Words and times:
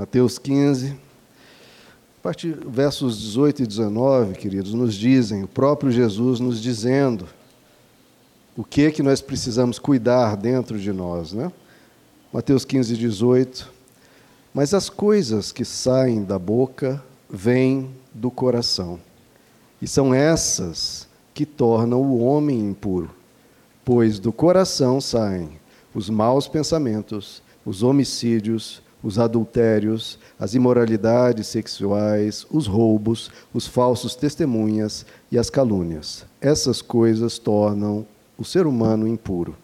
Mateus 0.00 0.38
15, 0.38 0.92
a 0.92 2.22
partir 2.22 2.56
versos 2.66 3.20
18 3.20 3.64
e 3.64 3.66
19, 3.66 4.32
queridos, 4.32 4.72
nos 4.72 4.94
dizem, 4.94 5.42
o 5.42 5.46
próprio 5.46 5.92
Jesus 5.92 6.40
nos 6.40 6.58
dizendo 6.58 7.28
o 8.56 8.64
que 8.64 8.86
é 8.86 8.90
que 8.90 9.02
nós 9.02 9.20
precisamos 9.20 9.78
cuidar 9.78 10.38
dentro 10.38 10.78
de 10.78 10.90
nós, 10.90 11.34
né? 11.34 11.52
Mateus 12.32 12.64
15, 12.64 12.96
18. 12.96 13.70
Mas 14.54 14.72
as 14.72 14.88
coisas 14.88 15.52
que 15.52 15.66
saem 15.66 16.24
da 16.24 16.38
boca 16.38 17.04
vêm 17.28 17.90
do 18.14 18.30
coração, 18.30 18.98
e 19.82 19.86
são 19.86 20.14
essas 20.14 21.06
que 21.34 21.44
tornam 21.44 22.00
o 22.00 22.20
homem 22.24 22.58
impuro, 22.58 23.10
pois 23.84 24.18
do 24.18 24.32
coração 24.32 24.98
saem 24.98 25.60
os 25.94 26.08
maus 26.08 26.48
pensamentos, 26.48 27.42
os 27.66 27.82
homicídios, 27.82 28.80
os 29.02 29.18
adultérios, 29.18 30.18
as 30.38 30.54
imoralidades 30.54 31.46
sexuais, 31.46 32.46
os 32.50 32.66
roubos, 32.66 33.30
os 33.52 33.66
falsos 33.66 34.14
testemunhas 34.14 35.06
e 35.30 35.38
as 35.38 35.48
calúnias. 35.48 36.24
Essas 36.40 36.82
coisas 36.82 37.38
tornam 37.38 38.06
o 38.36 38.44
ser 38.44 38.66
humano 38.66 39.06
impuro. 39.08 39.56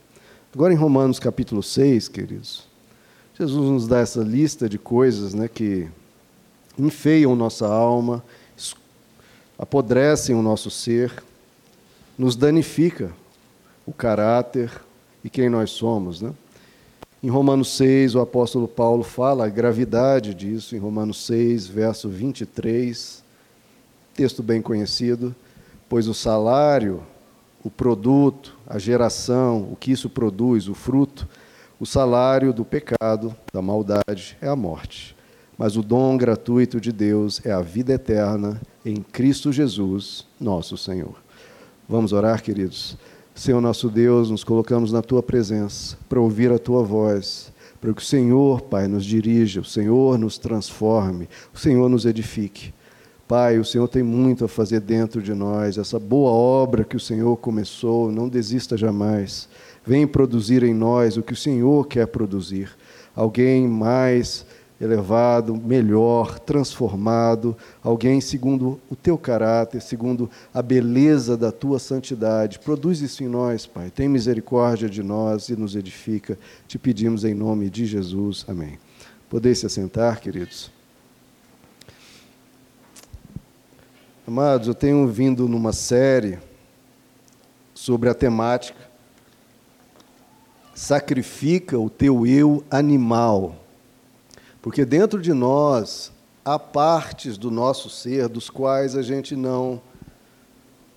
Agora 0.55 0.73
em 0.73 0.77
Romanos 0.77 1.19
capítulo 1.19 1.63
6, 1.63 2.09
queridos, 2.09 2.67
Jesus 3.39 3.71
nos 3.71 3.87
dá 3.87 3.99
essa 3.99 4.23
lista 4.23 4.69
de 4.69 4.79
coisas 4.79 5.35
né, 5.35 5.49
que 5.49 5.89
enfeiam 6.79 7.37
nossa 7.37 7.67
alma, 7.67 8.25
apodrecem 9.59 10.35
o 10.35 10.43
nosso 10.43 10.71
ser, 10.71 11.13
nos 12.17 12.37
danifica 12.37 13.13
o 13.85 13.93
caráter 13.93 14.71
e 15.23 15.31
quem 15.31 15.49
nós 15.49 15.71
somos, 15.71 16.21
né? 16.21 16.33
Em 17.27 17.29
Romanos 17.29 17.77
6, 17.77 18.15
o 18.15 18.21
apóstolo 18.21 18.69
Paulo 18.69 19.03
fala 19.03 19.47
a 19.47 19.49
gravidade 19.49 20.33
disso, 20.33 20.77
em 20.77 20.79
Romanos 20.79 21.27
6, 21.27 21.67
verso 21.67 22.09
23, 22.09 23.21
texto 24.15 24.45
bem 24.45 24.63
conhecido, 24.63 25.35
pois 25.89 26.07
o 26.07 26.15
salário, 26.15 27.03
o 27.65 27.69
produto, 27.69 28.57
a 28.65 28.79
geração, 28.79 29.69
o 29.73 29.75
que 29.75 29.91
isso 29.91 30.09
produz, 30.09 30.69
o 30.69 30.75
fruto, 30.75 31.27
o 31.81 31.85
salário 31.85 32.53
do 32.53 32.65
pecado, 32.65 33.35
da 33.53 33.61
maldade, 33.61 34.39
é 34.41 34.47
a 34.47 34.55
morte. 34.55 35.17
Mas 35.59 35.77
o 35.77 35.83
dom 35.83 36.17
gratuito 36.17 36.81
de 36.81 36.93
Deus 36.93 37.45
é 37.45 37.51
a 37.51 37.61
vida 37.61 37.93
eterna 37.93 38.63
em 38.85 39.03
Cristo 39.03 39.51
Jesus, 39.51 40.25
nosso 40.39 40.79
Senhor. 40.79 41.17
Vamos 41.89 42.13
orar, 42.13 42.41
queridos? 42.41 42.97
Senhor 43.37 43.61
nosso 43.61 43.91
Deus, 43.91 44.31
nos 44.31 44.43
colocamos 44.43 44.91
na 44.91 45.03
tua 45.03 45.23
presença 45.23 45.99
para 46.09 46.19
ouvir 46.19 46.51
a 46.51 46.59
tua 46.59 46.83
voz, 46.83 47.53
para 47.79 47.93
que 47.93 48.01
o 48.01 48.05
Senhor, 48.05 48.63
Pai, 48.63 48.89
nos 48.89 49.05
dirija, 49.05 49.61
o 49.61 49.65
Senhor 49.65 50.19
nos 50.19 50.39
transforme, 50.39 51.29
o 51.55 51.59
Senhor 51.59 51.87
nos 51.91 52.07
edifique. 52.07 52.73
Pai, 53.29 53.59
o 53.59 53.65
Senhor 53.65 53.89
tem 53.89 54.03
muito 54.03 54.47
a 54.47 54.49
fazer 54.49 54.81
dentro 54.81 55.21
de 55.21 55.35
nós, 55.35 55.77
essa 55.77 55.99
boa 55.99 56.31
obra 56.31 56.83
que 56.83 56.97
o 56.97 57.01
Senhor 57.01 57.37
começou, 57.37 58.11
não 58.11 58.27
desista 58.27 58.75
jamais. 58.75 59.51
Vem 59.85 60.07
produzir 60.07 60.63
em 60.63 60.73
nós 60.73 61.19
o 61.19 61.23
que 61.23 61.35
o 61.35 61.37
Senhor 61.37 61.87
quer 61.87 62.07
produzir. 62.07 62.71
Alguém 63.15 63.69
mais 63.69 64.47
elevado, 64.81 65.57
melhor, 65.57 66.39
transformado, 66.39 67.57
alguém 67.83 68.21
segundo 68.21 68.81
o 68.91 68.97
teu 68.97 69.17
caráter, 69.17 69.81
segundo 69.81 70.31
a 70.53 70.61
beleza 70.61 71.37
da 71.37 71.51
tua 71.51 71.79
santidade. 71.79 72.59
Produz 72.59 73.01
isso 73.01 73.25
em 73.25 73.29
nós, 73.29 73.67
Pai. 73.67 73.91
Tem 73.91 74.09
misericórdia 74.09 74.89
de 74.89 75.03
nós 75.03 75.49
e 75.49 75.57
nos 75.57 75.75
edifica. 75.75 76.39
Te 76.69 76.79
pedimos 76.79 77.25
em 77.25 77.35
nome 77.35 77.71
de 77.71 77.87
Jesus. 77.87 78.45
Amém. 78.47 78.79
Podeis 79.31 79.59
se 79.59 79.67
assentar, 79.67 80.21
queridos. 80.21 80.71
Amados, 84.27 84.69
eu 84.69 84.75
tenho 84.75 85.07
vindo 85.09 85.49
numa 85.49 85.73
série 85.73 86.39
sobre 87.73 88.09
a 88.09 88.15
temática 88.15 88.87
Sacrifica 90.77 91.79
o 91.79 91.89
teu 91.89 92.27
eu 92.27 92.63
animal. 92.71 93.57
Porque 94.67 94.85
dentro 94.85 95.23
de 95.23 95.33
nós 95.33 96.11
há 96.45 96.59
partes 96.59 97.39
do 97.39 97.53
nosso 97.53 97.89
ser 97.89 98.29
dos 98.29 98.51
quais 98.51 98.97
a 98.97 99.01
gente 99.01 99.37
não 99.37 99.81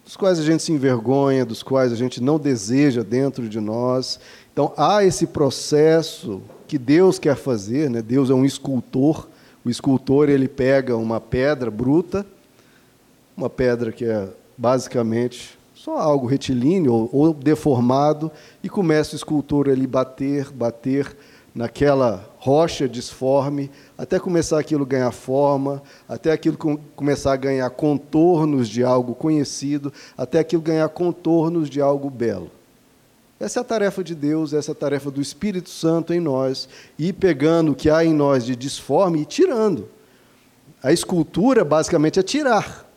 dos 0.03 0.18
quais 0.18 0.40
a 0.40 0.44
gente 0.44 0.63
se 0.63 0.72
envergonha, 0.72 1.46
dos 1.46 1.62
quais 1.62 1.94
a 1.94 1.96
gente 1.96 2.19
não 2.19 2.40
deseja 2.40 3.03
dentro 3.03 3.47
de 3.47 3.59
nós. 3.59 4.19
Então 4.52 4.74
há 4.75 5.06
esse 5.06 5.28
processo 5.28 6.41
que 6.68 6.80
Deus 6.80 7.19
quer 7.19 7.35
fazer, 7.35 7.91
né? 7.91 8.02
Deus 8.02 8.31
é 8.31 8.34
um 8.34 8.44
escultor. 8.44 9.30
O 9.63 9.69
escultor 9.69 10.30
ele 10.30 10.47
pega 10.47 10.97
uma 10.97 11.22
pedra 11.22 11.69
bruta, 11.69 12.25
uma 13.38 13.51
pedra 13.51 13.91
que 13.91 14.03
é 14.03 14.30
basicamente 14.57 15.59
só 15.75 15.96
algo 15.96 16.25
retilíneo 16.25 16.91
ou, 16.91 17.09
ou 17.13 17.34
deformado 17.36 18.31
e 18.63 18.68
começa 18.68 19.13
o 19.13 19.16
escultor 19.16 19.69
ali 19.69 19.86
bater, 19.86 20.50
bater 20.50 21.16
naquela 21.53 22.29
rocha 22.40 22.88
disforme, 22.88 23.70
até 23.98 24.18
começar 24.18 24.60
aquilo 24.60 24.86
ganhar 24.86 25.12
forma, 25.12 25.84
até 26.08 26.32
aquilo 26.32 26.58
começar 26.96 27.34
a 27.34 27.36
ganhar 27.36 27.70
contornos 27.70 28.70
de 28.70 28.82
algo 28.82 29.14
conhecido, 29.14 29.92
até 30.18 30.40
aquilo 30.40 30.62
ganhar 30.62 30.88
contornos 30.90 31.70
de 31.70 31.82
algo 31.82 32.10
belo. 32.10 32.50
Essa 33.40 33.60
é 33.60 33.62
a 33.62 33.66
tarefa 33.66 34.04
de 34.04 34.16
Deus, 34.16 34.54
essa 34.54 34.72
é 34.72 34.74
a 34.74 34.76
tarefa 34.76 35.12
do 35.12 35.22
Espírito 35.22 35.70
Santo 35.70 36.14
em 36.14 36.20
nós, 36.20 36.68
ir 36.98 37.14
pegando 37.14 37.74
o 37.74 37.76
que 37.76 37.90
há 37.90 38.04
em 38.06 38.14
nós 38.14 38.46
de 38.46 38.56
disforme 38.56 39.22
e 39.22 39.26
tirando. 39.26 39.90
A 40.82 40.94
escultura, 40.94 41.66
basicamente, 41.66 42.20
é 42.20 42.24
tirar. 42.24 42.90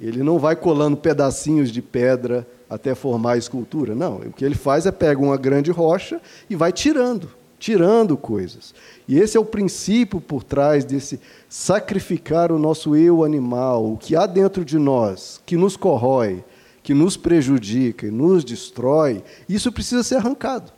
Ele 0.00 0.22
não 0.22 0.38
vai 0.38 0.56
colando 0.56 0.96
pedacinhos 0.96 1.70
de 1.70 1.82
pedra 1.82 2.46
até 2.68 2.94
formar 2.94 3.32
a 3.32 3.38
escultura. 3.38 3.94
Não, 3.94 4.16
o 4.16 4.32
que 4.32 4.44
ele 4.44 4.54
faz 4.54 4.86
é 4.86 4.90
pega 4.90 5.20
uma 5.20 5.36
grande 5.36 5.70
rocha 5.70 6.18
e 6.48 6.56
vai 6.56 6.72
tirando 6.72 7.39
tirando 7.60 8.16
coisas. 8.16 8.74
E 9.06 9.18
esse 9.18 9.36
é 9.36 9.40
o 9.40 9.44
princípio 9.44 10.20
por 10.20 10.42
trás 10.42 10.84
desse 10.84 11.20
sacrificar 11.48 12.50
o 12.50 12.58
nosso 12.58 12.96
eu 12.96 13.22
animal, 13.22 13.92
o 13.92 13.98
que 13.98 14.16
há 14.16 14.26
dentro 14.26 14.64
de 14.64 14.78
nós, 14.78 15.40
que 15.44 15.56
nos 15.56 15.76
corrói, 15.76 16.42
que 16.82 16.94
nos 16.94 17.16
prejudica 17.16 18.06
e 18.06 18.10
nos 18.10 18.42
destrói, 18.42 19.22
isso 19.46 19.70
precisa 19.70 20.02
ser 20.02 20.16
arrancado. 20.16 20.72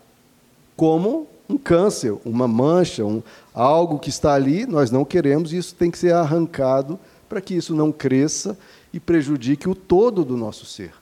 Como 0.76 1.28
um 1.48 1.56
câncer, 1.56 2.15
uma 2.25 2.48
mancha, 2.48 3.04
um, 3.04 3.22
algo 3.54 3.99
que 3.99 4.10
está 4.10 4.34
ali, 4.34 4.66
nós 4.66 4.91
não 4.91 5.04
queremos, 5.04 5.53
e 5.53 5.59
isso 5.59 5.75
tem 5.76 5.91
que 5.91 5.99
ser 5.99 6.12
arrancado 6.12 6.99
para 7.28 7.41
que 7.41 7.54
isso 7.54 7.75
não 7.75 7.93
cresça 7.93 8.59
e 8.93 8.99
prejudique 8.99 9.69
o 9.69 9.75
todo 9.75 10.25
do 10.25 10.37
nosso 10.37 10.66
ser. 10.66 10.93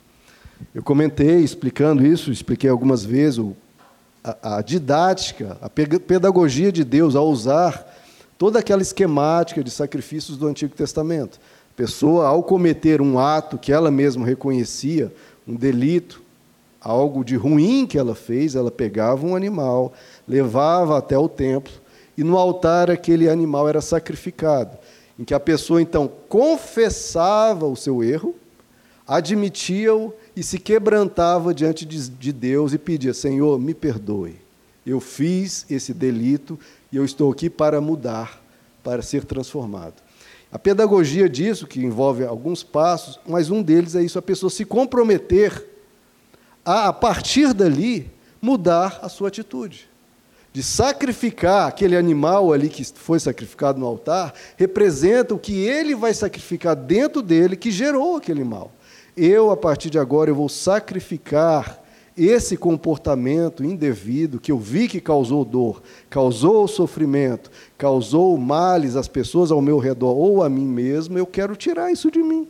Eu 0.75 0.83
comentei 0.83 1.39
explicando 1.39 2.05
isso, 2.05 2.31
expliquei 2.31 2.69
algumas 2.69 3.03
vezes 3.03 3.39
o 3.39 3.57
a, 4.23 4.57
a 4.57 4.63
didática, 4.63 5.57
a 5.61 5.69
pedagogia 5.69 6.71
de 6.71 6.85
Deus 6.85 7.17
ao 7.17 7.29
usar 7.29 7.87
toda 8.39 8.59
aquela 8.59 8.83
esquemática 8.83 9.63
de 9.63 9.71
sacrifícios 9.71 10.37
do 10.37 10.47
Antigo 10.47 10.75
Testamento. 10.75 11.39
A 11.73 11.77
pessoa, 11.77 12.27
ao 12.27 12.43
cometer 12.43 13.01
um 13.01 13.19
ato 13.19 13.59
que 13.59 13.73
ela 13.73 13.91
mesma 13.91 14.27
reconhecia, 14.27 15.13
um 15.47 15.55
delito, 15.55 16.23
algo 16.81 17.25
de 17.25 17.37
ruim 17.37 17.87
que 17.87 17.99
ela 17.99 18.15
fez, 18.15 18.55
ela 18.55 18.71
pegava 18.71 19.27
um 19.27 19.37
animal, 19.37 19.93
levava 20.27 20.97
até 20.97 21.19
o 21.19 21.29
templo, 21.29 21.73
e 22.17 22.25
no 22.25 22.37
altar 22.37 22.91
aquele 22.91 23.29
animal 23.29 23.69
era 23.69 23.81
sacrificado, 23.81 24.79
em 25.19 25.25
que 25.25 25.35
a 25.35 25.41
pessoa 25.41 25.83
então 25.83 26.11
confessava 26.29 27.67
o 27.67 27.77
seu 27.77 28.03
erro, 28.03 28.35
admitia-o 29.07 30.15
e 30.41 30.43
se 30.43 30.59
quebrantava 30.59 31.53
diante 31.53 31.85
de 31.85 32.33
Deus 32.33 32.73
e 32.73 32.79
pedia: 32.79 33.13
Senhor, 33.13 33.61
me 33.61 33.75
perdoe. 33.75 34.37
Eu 34.87 34.99
fiz 34.99 35.67
esse 35.69 35.93
delito 35.93 36.59
e 36.91 36.97
eu 36.97 37.05
estou 37.05 37.31
aqui 37.31 37.51
para 37.51 37.79
mudar, 37.79 38.43
para 38.83 39.03
ser 39.03 39.27
transformado. 39.27 39.97
A 40.51 40.59
pedagogia 40.59 41.29
disso, 41.29 41.67
que 41.67 41.85
envolve 41.85 42.25
alguns 42.25 42.63
passos, 42.63 43.21
mas 43.29 43.51
um 43.51 43.63
deles 43.63 43.95
é 43.95 44.03
isso: 44.03 44.19
a 44.19 44.23
pessoa 44.23 44.49
se 44.49 44.65
comprometer 44.65 45.63
a, 46.65 46.89
a 46.89 46.93
partir 46.95 47.53
dali, 47.53 48.11
mudar 48.41 48.99
a 49.03 49.11
sua 49.11 49.29
atitude. 49.29 49.91
De 50.55 50.63
sacrificar 50.63 51.69
aquele 51.69 51.99
animal 51.99 52.51
ali 52.51 52.71
que 52.71 52.83
foi 52.83 53.21
sacrificado 53.21 53.79
no 53.79 53.85
altar, 53.85 54.33
representa 54.57 55.35
o 55.35 55.39
que 55.39 55.53
ele 55.53 55.95
vai 55.95 56.15
sacrificar 56.15 56.75
dentro 56.75 57.21
dele 57.21 57.57
que 57.57 57.71
gerou 57.71 58.17
aquele 58.17 58.43
mal 58.43 58.73
eu, 59.23 59.51
a 59.51 59.57
partir 59.57 59.91
de 59.91 59.99
agora, 59.99 60.31
eu 60.31 60.35
vou 60.35 60.49
sacrificar 60.49 61.83
esse 62.17 62.57
comportamento 62.57 63.65
indevido 63.65 64.41
que 64.41 64.53
eu 64.53 64.59
vi 64.59 64.89
que 64.89 65.01
causou 65.01 65.45
dor, 65.45 65.83
causou 66.09 66.69
sofrimento, 66.69 67.51
causou 67.79 68.37
males 68.37 68.97
às 68.97 69.09
pessoas 69.09 69.51
ao 69.51 69.63
meu 69.63 69.79
redor 69.79 70.15
ou 70.15 70.43
a 70.43 70.49
mim 70.49 70.67
mesmo, 70.67 71.17
eu 71.17 71.27
quero 71.27 71.57
tirar 71.57 71.91
isso 71.91 72.11
de 72.11 72.19
mim. 72.19 72.47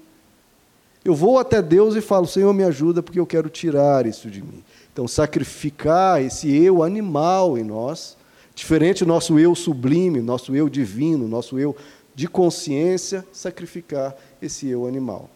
Eu 1.04 1.14
vou 1.14 1.38
até 1.38 1.62
Deus 1.62 1.94
e 1.94 2.00
falo: 2.00 2.26
Senhor, 2.26 2.52
me 2.52 2.64
ajuda 2.64 3.02
porque 3.02 3.20
eu 3.20 3.26
quero 3.26 3.48
tirar 3.48 4.06
isso 4.06 4.30
de 4.30 4.42
mim. 4.42 4.62
Então, 4.92 5.06
sacrificar 5.06 6.20
esse 6.20 6.54
eu 6.54 6.82
animal 6.82 7.56
em 7.56 7.62
nós 7.62 8.18
Diferente 8.60 9.06
nosso 9.06 9.38
eu 9.38 9.54
sublime, 9.54 10.20
nosso 10.20 10.54
eu 10.54 10.68
divino, 10.68 11.26
nosso 11.26 11.58
eu 11.58 11.74
de 12.14 12.28
consciência, 12.28 13.26
sacrificar 13.32 14.14
esse 14.42 14.68
eu 14.68 14.86
animal. 14.86 15.30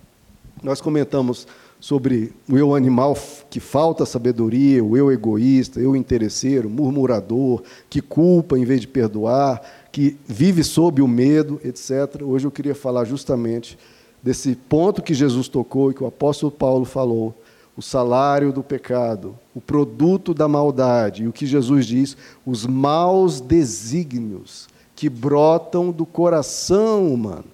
Nós 0.64 0.80
comentamos 0.80 1.46
sobre 1.78 2.32
o 2.48 2.56
eu 2.56 2.74
animal 2.74 3.14
que 3.50 3.60
falta 3.60 4.06
sabedoria, 4.06 4.82
o 4.82 4.96
eu 4.96 5.12
egoísta, 5.12 5.78
eu 5.78 5.94
interesseiro, 5.94 6.70
murmurador, 6.70 7.62
que 7.90 8.00
culpa 8.00 8.58
em 8.58 8.64
vez 8.64 8.80
de 8.80 8.88
perdoar, 8.88 9.60
que 9.92 10.16
vive 10.26 10.64
sob 10.64 11.02
o 11.02 11.06
medo, 11.06 11.60
etc. 11.62 12.22
Hoje 12.22 12.46
eu 12.46 12.50
queria 12.50 12.74
falar 12.74 13.04
justamente 13.04 13.78
desse 14.22 14.56
ponto 14.56 15.02
que 15.02 15.12
Jesus 15.12 15.48
tocou 15.48 15.90
e 15.90 15.94
que 15.94 16.02
o 16.02 16.06
apóstolo 16.06 16.50
Paulo 16.50 16.86
falou, 16.86 17.34
o 17.76 17.82
salário 17.82 18.50
do 18.50 18.62
pecado, 18.62 19.38
o 19.54 19.60
produto 19.60 20.32
da 20.32 20.48
maldade, 20.48 21.24
e 21.24 21.28
o 21.28 21.32
que 21.32 21.44
Jesus 21.44 21.84
diz, 21.84 22.16
os 22.46 22.64
maus 22.64 23.38
desígnios 23.38 24.66
que 24.96 25.10
brotam 25.10 25.90
do 25.90 26.06
coração 26.06 27.12
humano. 27.12 27.53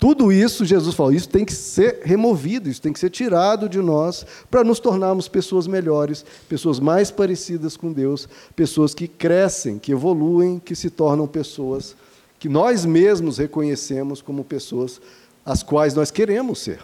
Tudo 0.00 0.32
isso, 0.32 0.64
Jesus 0.64 0.94
falou, 0.94 1.12
isso 1.12 1.28
tem 1.28 1.44
que 1.44 1.52
ser 1.52 2.00
removido, 2.02 2.68
isso 2.68 2.82
tem 2.82 2.92
que 2.92 2.98
ser 2.98 3.10
tirado 3.10 3.68
de 3.68 3.78
nós 3.78 4.26
para 4.50 4.64
nos 4.64 4.80
tornarmos 4.80 5.28
pessoas 5.28 5.66
melhores, 5.66 6.24
pessoas 6.48 6.80
mais 6.80 7.10
parecidas 7.10 7.76
com 7.76 7.92
Deus, 7.92 8.26
pessoas 8.56 8.94
que 8.94 9.06
crescem, 9.06 9.78
que 9.78 9.92
evoluem, 9.92 10.58
que 10.58 10.74
se 10.74 10.90
tornam 10.90 11.28
pessoas 11.28 11.94
que 12.40 12.48
nós 12.48 12.86
mesmos 12.86 13.36
reconhecemos 13.36 14.22
como 14.22 14.42
pessoas 14.42 14.98
as 15.44 15.62
quais 15.62 15.94
nós 15.94 16.10
queremos 16.10 16.58
ser. 16.58 16.80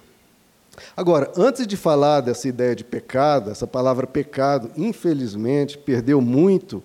Agora, 0.95 1.33
antes 1.35 1.67
de 1.67 1.79
falar 1.79 2.21
dessa 2.21 2.47
ideia 2.47 2.77
de 2.77 2.85
pecado, 2.85 3.51
essa 3.51 3.67
palavra 3.67 4.07
pecado, 4.07 4.71
infelizmente, 4.77 5.79
perdeu 5.79 6.21
muito 6.21 6.83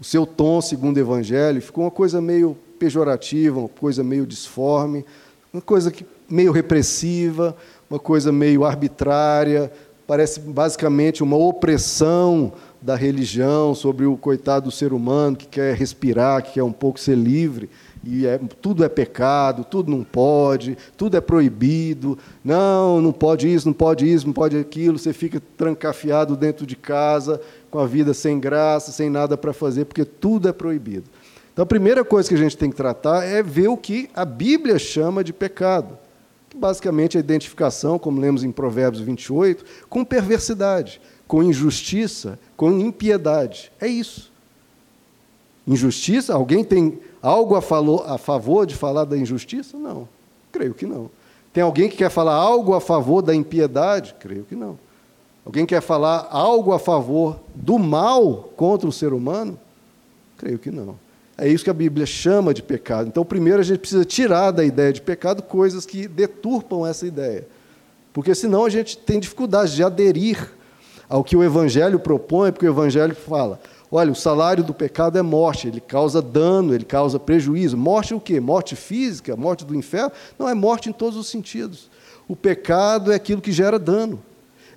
o 0.00 0.04
seu 0.04 0.24
tom 0.24 0.62
segundo 0.62 0.96
o 0.96 1.00
Evangelho, 1.00 1.60
ficou 1.60 1.84
uma 1.84 1.90
coisa 1.90 2.18
meio 2.18 2.56
pejorativa, 2.78 3.58
uma 3.58 3.68
coisa 3.68 4.02
meio 4.02 4.26
disforme 4.26 5.04
uma 5.52 5.60
coisa 5.60 5.90
que, 5.90 6.06
meio 6.28 6.50
repressiva, 6.50 7.54
uma 7.90 7.98
coisa 7.98 8.32
meio 8.32 8.64
arbitrária, 8.64 9.70
parece 10.06 10.40
basicamente 10.40 11.22
uma 11.22 11.36
opressão 11.36 12.52
da 12.80 12.96
religião 12.96 13.74
sobre 13.74 14.06
o 14.06 14.16
coitado 14.16 14.66
do 14.66 14.70
ser 14.70 14.92
humano 14.92 15.36
que 15.36 15.46
quer 15.46 15.76
respirar, 15.76 16.42
que 16.42 16.52
quer 16.52 16.62
um 16.62 16.72
pouco 16.72 16.98
ser 16.98 17.16
livre. 17.16 17.68
E 18.04 18.26
é, 18.26 18.40
tudo 18.60 18.82
é 18.82 18.88
pecado, 18.88 19.64
tudo 19.64 19.90
não 19.90 20.02
pode, 20.02 20.76
tudo 20.96 21.16
é 21.16 21.20
proibido. 21.20 22.18
Não, 22.42 23.00
não 23.00 23.12
pode 23.12 23.52
isso, 23.52 23.68
não 23.68 23.74
pode 23.74 24.10
isso, 24.10 24.26
não 24.26 24.32
pode 24.32 24.56
aquilo. 24.56 24.98
Você 24.98 25.12
fica 25.12 25.40
trancafiado 25.56 26.34
dentro 26.34 26.66
de 26.66 26.74
casa, 26.74 27.40
com 27.70 27.78
a 27.78 27.86
vida 27.86 28.12
sem 28.12 28.40
graça, 28.40 28.90
sem 28.90 29.08
nada 29.08 29.36
para 29.36 29.52
fazer, 29.52 29.84
porque 29.84 30.04
tudo 30.04 30.48
é 30.48 30.52
proibido. 30.52 31.04
Então, 31.52 31.62
a 31.62 31.66
primeira 31.66 32.04
coisa 32.04 32.28
que 32.28 32.34
a 32.34 32.38
gente 32.38 32.56
tem 32.56 32.70
que 32.70 32.76
tratar 32.76 33.24
é 33.24 33.42
ver 33.42 33.68
o 33.68 33.76
que 33.76 34.08
a 34.14 34.24
Bíblia 34.24 34.78
chama 34.78 35.22
de 35.22 35.32
pecado. 35.32 35.98
Que 36.48 36.56
basicamente 36.56 37.16
é 37.16 37.20
a 37.20 37.24
identificação, 37.24 37.98
como 37.98 38.20
lemos 38.20 38.42
em 38.42 38.50
Provérbios 38.50 39.02
28, 39.02 39.64
com 39.88 40.04
perversidade, 40.04 41.00
com 41.26 41.42
injustiça, 41.42 42.38
com 42.56 42.72
impiedade. 42.78 43.70
É 43.80 43.86
isso. 43.86 44.32
Injustiça? 45.66 46.34
Alguém 46.34 46.64
tem 46.64 46.98
algo 47.20 47.54
a, 47.54 48.14
a 48.14 48.18
favor 48.18 48.66
de 48.66 48.74
falar 48.74 49.04
da 49.04 49.16
injustiça? 49.16 49.76
Não. 49.76 50.08
Creio 50.50 50.74
que 50.74 50.86
não. 50.86 51.10
Tem 51.52 51.62
alguém 51.62 51.88
que 51.88 51.96
quer 51.96 52.10
falar 52.10 52.34
algo 52.34 52.74
a 52.74 52.80
favor 52.80 53.20
da 53.20 53.34
impiedade? 53.34 54.14
Creio 54.18 54.44
que 54.44 54.54
não. 54.54 54.78
Alguém 55.44 55.66
quer 55.66 55.82
falar 55.82 56.28
algo 56.30 56.72
a 56.72 56.78
favor 56.78 57.40
do 57.54 57.78
mal 57.78 58.50
contra 58.56 58.88
o 58.88 58.92
ser 58.92 59.12
humano? 59.12 59.58
Creio 60.38 60.58
que 60.58 60.70
não. 60.70 60.96
É 61.36 61.48
isso 61.48 61.64
que 61.64 61.70
a 61.70 61.74
Bíblia 61.74 62.06
chama 62.06 62.52
de 62.52 62.62
pecado. 62.62 63.08
Então, 63.08 63.24
primeiro 63.24 63.60
a 63.60 63.64
gente 63.64 63.78
precisa 63.78 64.04
tirar 64.04 64.50
da 64.50 64.64
ideia 64.64 64.92
de 64.92 65.00
pecado 65.00 65.42
coisas 65.42 65.86
que 65.86 66.06
deturpam 66.06 66.86
essa 66.86 67.06
ideia. 67.06 67.46
Porque 68.12 68.34
senão 68.34 68.64
a 68.64 68.70
gente 68.70 68.96
tem 68.98 69.18
dificuldade 69.18 69.74
de 69.74 69.82
aderir 69.82 70.52
ao 71.08 71.24
que 71.24 71.36
o 71.36 71.42
Evangelho 71.42 71.98
propõe, 71.98 72.52
porque 72.52 72.66
o 72.66 72.72
Evangelho 72.72 73.14
fala: 73.14 73.60
olha, 73.90 74.12
o 74.12 74.14
salário 74.14 74.62
do 74.62 74.74
pecado 74.74 75.18
é 75.18 75.22
morte, 75.22 75.68
ele 75.68 75.80
causa 75.80 76.20
dano, 76.20 76.74
ele 76.74 76.84
causa 76.84 77.18
prejuízo. 77.18 77.76
Morte 77.76 78.14
o 78.14 78.20
quê? 78.20 78.38
Morte 78.38 78.76
física, 78.76 79.36
morte 79.36 79.64
do 79.64 79.74
inferno? 79.74 80.12
Não, 80.38 80.48
é 80.48 80.54
morte 80.54 80.90
em 80.90 80.92
todos 80.92 81.18
os 81.18 81.28
sentidos. 81.28 81.90
O 82.28 82.36
pecado 82.36 83.10
é 83.12 83.14
aquilo 83.14 83.42
que 83.42 83.52
gera 83.52 83.78
dano, 83.78 84.22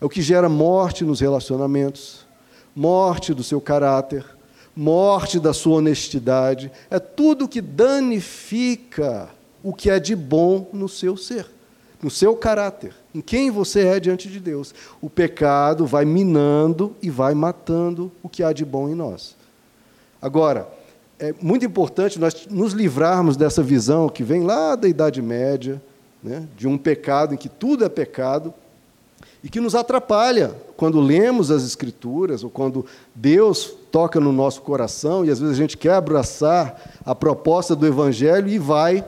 é 0.02 0.06
o 0.06 0.10
que 0.10 0.22
gera 0.22 0.50
morte 0.50 1.04
nos 1.04 1.20
relacionamentos, 1.20 2.26
morte 2.76 3.34
do 3.34 3.44
seu 3.44 3.62
caráter, 3.62 4.26
morte 4.76 5.40
da 5.40 5.54
sua 5.54 5.78
honestidade, 5.78 6.72
é 6.90 7.00
tudo 7.00 7.48
que 7.48 7.62
danifica 7.62 9.30
o 9.64 9.74
que 9.74 9.90
é 9.90 10.00
de 10.00 10.16
bom 10.16 10.70
no 10.74 10.90
seu 10.90 11.16
ser, 11.16 11.48
no 12.04 12.10
seu 12.10 12.36
caráter, 12.36 12.94
em 13.14 13.22
quem 13.22 13.50
você 13.50 13.88
é 13.88 14.00
diante 14.00 14.30
de 14.30 14.40
Deus. 14.40 14.76
O 15.02 15.10
pecado 15.10 15.86
vai 15.86 16.06
minando 16.06 16.96
e 17.02 17.10
vai 17.10 17.34
matando 17.34 18.12
o 18.22 18.30
que 18.30 18.44
há 18.44 18.52
de 18.52 18.66
bom 18.66 18.90
em 18.90 18.96
nós. 18.96 19.36
Agora, 20.22 20.68
é 21.18 21.34
muito 21.42 21.66
importante 21.66 22.20
nós 22.20 22.46
nos 22.50 22.74
livrarmos 22.74 23.38
dessa 23.38 23.64
visão 23.64 24.10
que 24.10 24.24
vem 24.24 24.44
lá 24.44 24.76
da 24.76 24.88
Idade 24.88 25.22
Média, 25.22 25.82
né, 26.22 26.48
de 26.58 26.68
um 26.68 26.78
pecado 26.78 27.34
em 27.34 27.38
que 27.38 27.48
tudo 27.48 27.86
é 27.86 27.90
pecado, 27.90 28.54
e 29.46 29.50
que 29.50 29.60
nos 29.60 29.76
atrapalha 29.76 30.56
quando 30.76 31.00
lemos 31.00 31.52
as 31.52 31.64
Escrituras 31.64 32.44
ou 32.44 32.50
quando 32.50 32.84
Deus 33.14 33.76
toca 33.92 34.20
no 34.20 34.32
nosso 34.32 34.64
coração 34.64 35.24
e 35.24 35.30
às 35.30 35.40
vezes 35.40 35.54
a 35.54 35.62
gente 35.62 35.78
quer 35.78 35.94
abraçar 35.94 36.98
a 37.06 37.14
proposta 37.14 37.76
do 37.76 37.86
Evangelho 37.86 38.48
e 38.48 38.58
vai, 38.58 39.06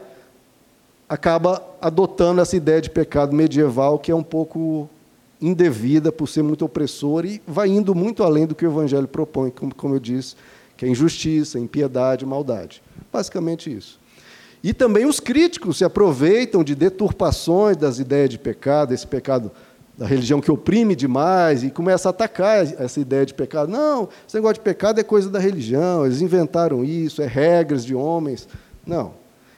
acaba 1.10 1.60
adotando 1.82 2.40
essa 2.40 2.56
ideia 2.56 2.80
de 2.80 2.88
pecado 2.88 3.36
medieval 3.36 3.98
que 3.98 4.12
é 4.12 4.16
um 4.16 4.22
pouco 4.22 4.88
indevida 5.42 6.12
por 6.12 6.28
ser 6.28 6.44
muito 6.44 6.64
opressora 6.64 7.26
e 7.26 7.42
vai 7.48 7.70
indo 7.70 7.96
muito 7.96 8.22
além 8.22 8.46
do 8.46 8.54
que 8.54 8.64
o 8.64 8.70
Evangelho 8.70 9.08
propõe, 9.08 9.50
como, 9.50 9.74
como 9.74 9.96
eu 9.96 10.00
disse, 10.00 10.36
que 10.78 10.86
é 10.86 10.88
injustiça, 10.88 11.58
impiedade, 11.58 12.28
maldade. 12.28 12.84
Basicamente 13.12 13.76
isso. 13.76 14.00
E 14.64 14.72
também 14.72 15.06
os 15.06 15.20
críticos 15.20 15.78
se 15.78 15.84
aproveitam 15.84 16.64
de 16.64 16.76
deturpações 16.76 17.76
das 17.76 17.98
ideias 17.98 18.30
de 18.30 18.38
pecado, 18.38 18.94
esse 18.94 19.08
pecado 19.08 19.52
da 19.98 20.06
religião 20.06 20.40
que 20.40 20.52
oprime 20.52 20.96
demais 20.96 21.64
e 21.64 21.72
começa 21.72 22.08
a 22.08 22.12
atacar 22.12 22.60
essa 22.60 23.00
ideia 23.00 23.26
de 23.26 23.34
pecado. 23.34 23.72
Não, 23.72 24.08
esse 24.28 24.36
negócio 24.36 24.56
de 24.56 24.62
pecado 24.62 25.00
é 25.00 25.04
coisa 25.04 25.30
da 25.30 25.40
religião, 25.40 26.06
eles 26.06 26.22
inventaram 26.22 26.86
isso, 26.86 27.22
é 27.22 27.26
regras 27.26 27.84
de 27.84 27.96
homens. 27.96 28.48
Não. 28.86 29.14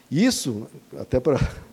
Isso, 0.09 0.67
até 0.97 1.19
para. 1.19 1.39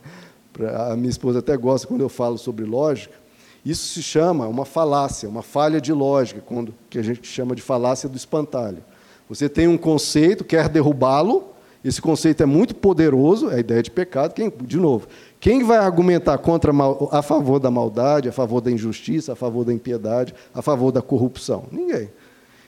A 0.90 0.96
minha 0.96 1.10
esposa 1.10 1.40
até 1.40 1.54
gosta 1.54 1.86
quando 1.86 2.00
eu 2.00 2.08
falo 2.08 2.38
sobre 2.38 2.64
lógica, 2.64 3.14
isso 3.62 3.92
se 3.92 4.02
chama 4.02 4.48
uma 4.48 4.64
falácia, 4.64 5.28
uma 5.28 5.42
falha 5.42 5.82
de 5.82 5.92
lógica, 5.92 6.40
quando, 6.40 6.72
que 6.88 6.98
a 6.98 7.02
gente 7.02 7.28
chama 7.28 7.54
de 7.54 7.60
falácia 7.60 8.08
do 8.08 8.16
espantalho. 8.16 8.82
Você 9.28 9.50
tem 9.50 9.68
um 9.68 9.76
conceito, 9.76 10.44
quer 10.44 10.70
derrubá-lo, 10.70 11.52
esse 11.86 12.02
conceito 12.02 12.42
é 12.42 12.46
muito 12.46 12.74
poderoso, 12.74 13.48
é 13.48 13.54
a 13.54 13.60
ideia 13.60 13.80
de 13.80 13.92
pecado. 13.92 14.34
Quem, 14.34 14.52
de 14.62 14.76
novo, 14.76 15.06
quem 15.38 15.62
vai 15.62 15.78
argumentar 15.78 16.36
contra 16.38 16.72
a 17.12 17.22
favor 17.22 17.60
da 17.60 17.70
maldade, 17.70 18.28
a 18.28 18.32
favor 18.32 18.60
da 18.60 18.72
injustiça, 18.72 19.34
a 19.34 19.36
favor 19.36 19.64
da 19.64 19.72
impiedade, 19.72 20.34
a 20.52 20.60
favor 20.60 20.90
da 20.90 21.00
corrupção? 21.00 21.66
Ninguém. 21.70 22.10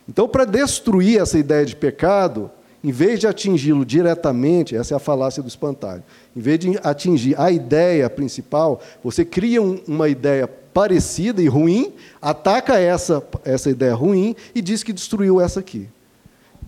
Então, 0.09 0.29
para 0.29 0.45
destruir 0.45 1.21
essa 1.21 1.37
ideia 1.37 1.67
de 1.67 1.75
pecado, 1.75 2.49
em 2.83 2.93
vez 2.93 3.19
de 3.19 3.27
atingi-lo 3.27 3.85
diretamente, 3.85 4.77
essa 4.77 4.95
é 4.95 4.97
a 4.97 5.01
falácia 5.01 5.43
do 5.43 5.49
espantalho, 5.49 6.05
em 6.37 6.41
vez 6.41 6.61
de 6.61 6.79
atingir 6.85 7.35
a 7.41 7.51
ideia 7.51 8.09
principal, 8.09 8.81
você 9.03 9.25
cria 9.25 9.61
um, 9.61 9.81
uma 9.89 10.09
ideia 10.09 10.47
parecida 10.47 11.43
e 11.43 11.49
ruim, 11.49 11.93
ataca 12.23 12.79
essa, 12.79 13.21
essa 13.45 13.69
ideia 13.69 13.97
ruim 13.97 14.37
e 14.55 14.63
diz 14.63 14.85
que 14.85 14.93
destruiu 14.93 15.41
essa 15.41 15.59
aqui. 15.59 15.89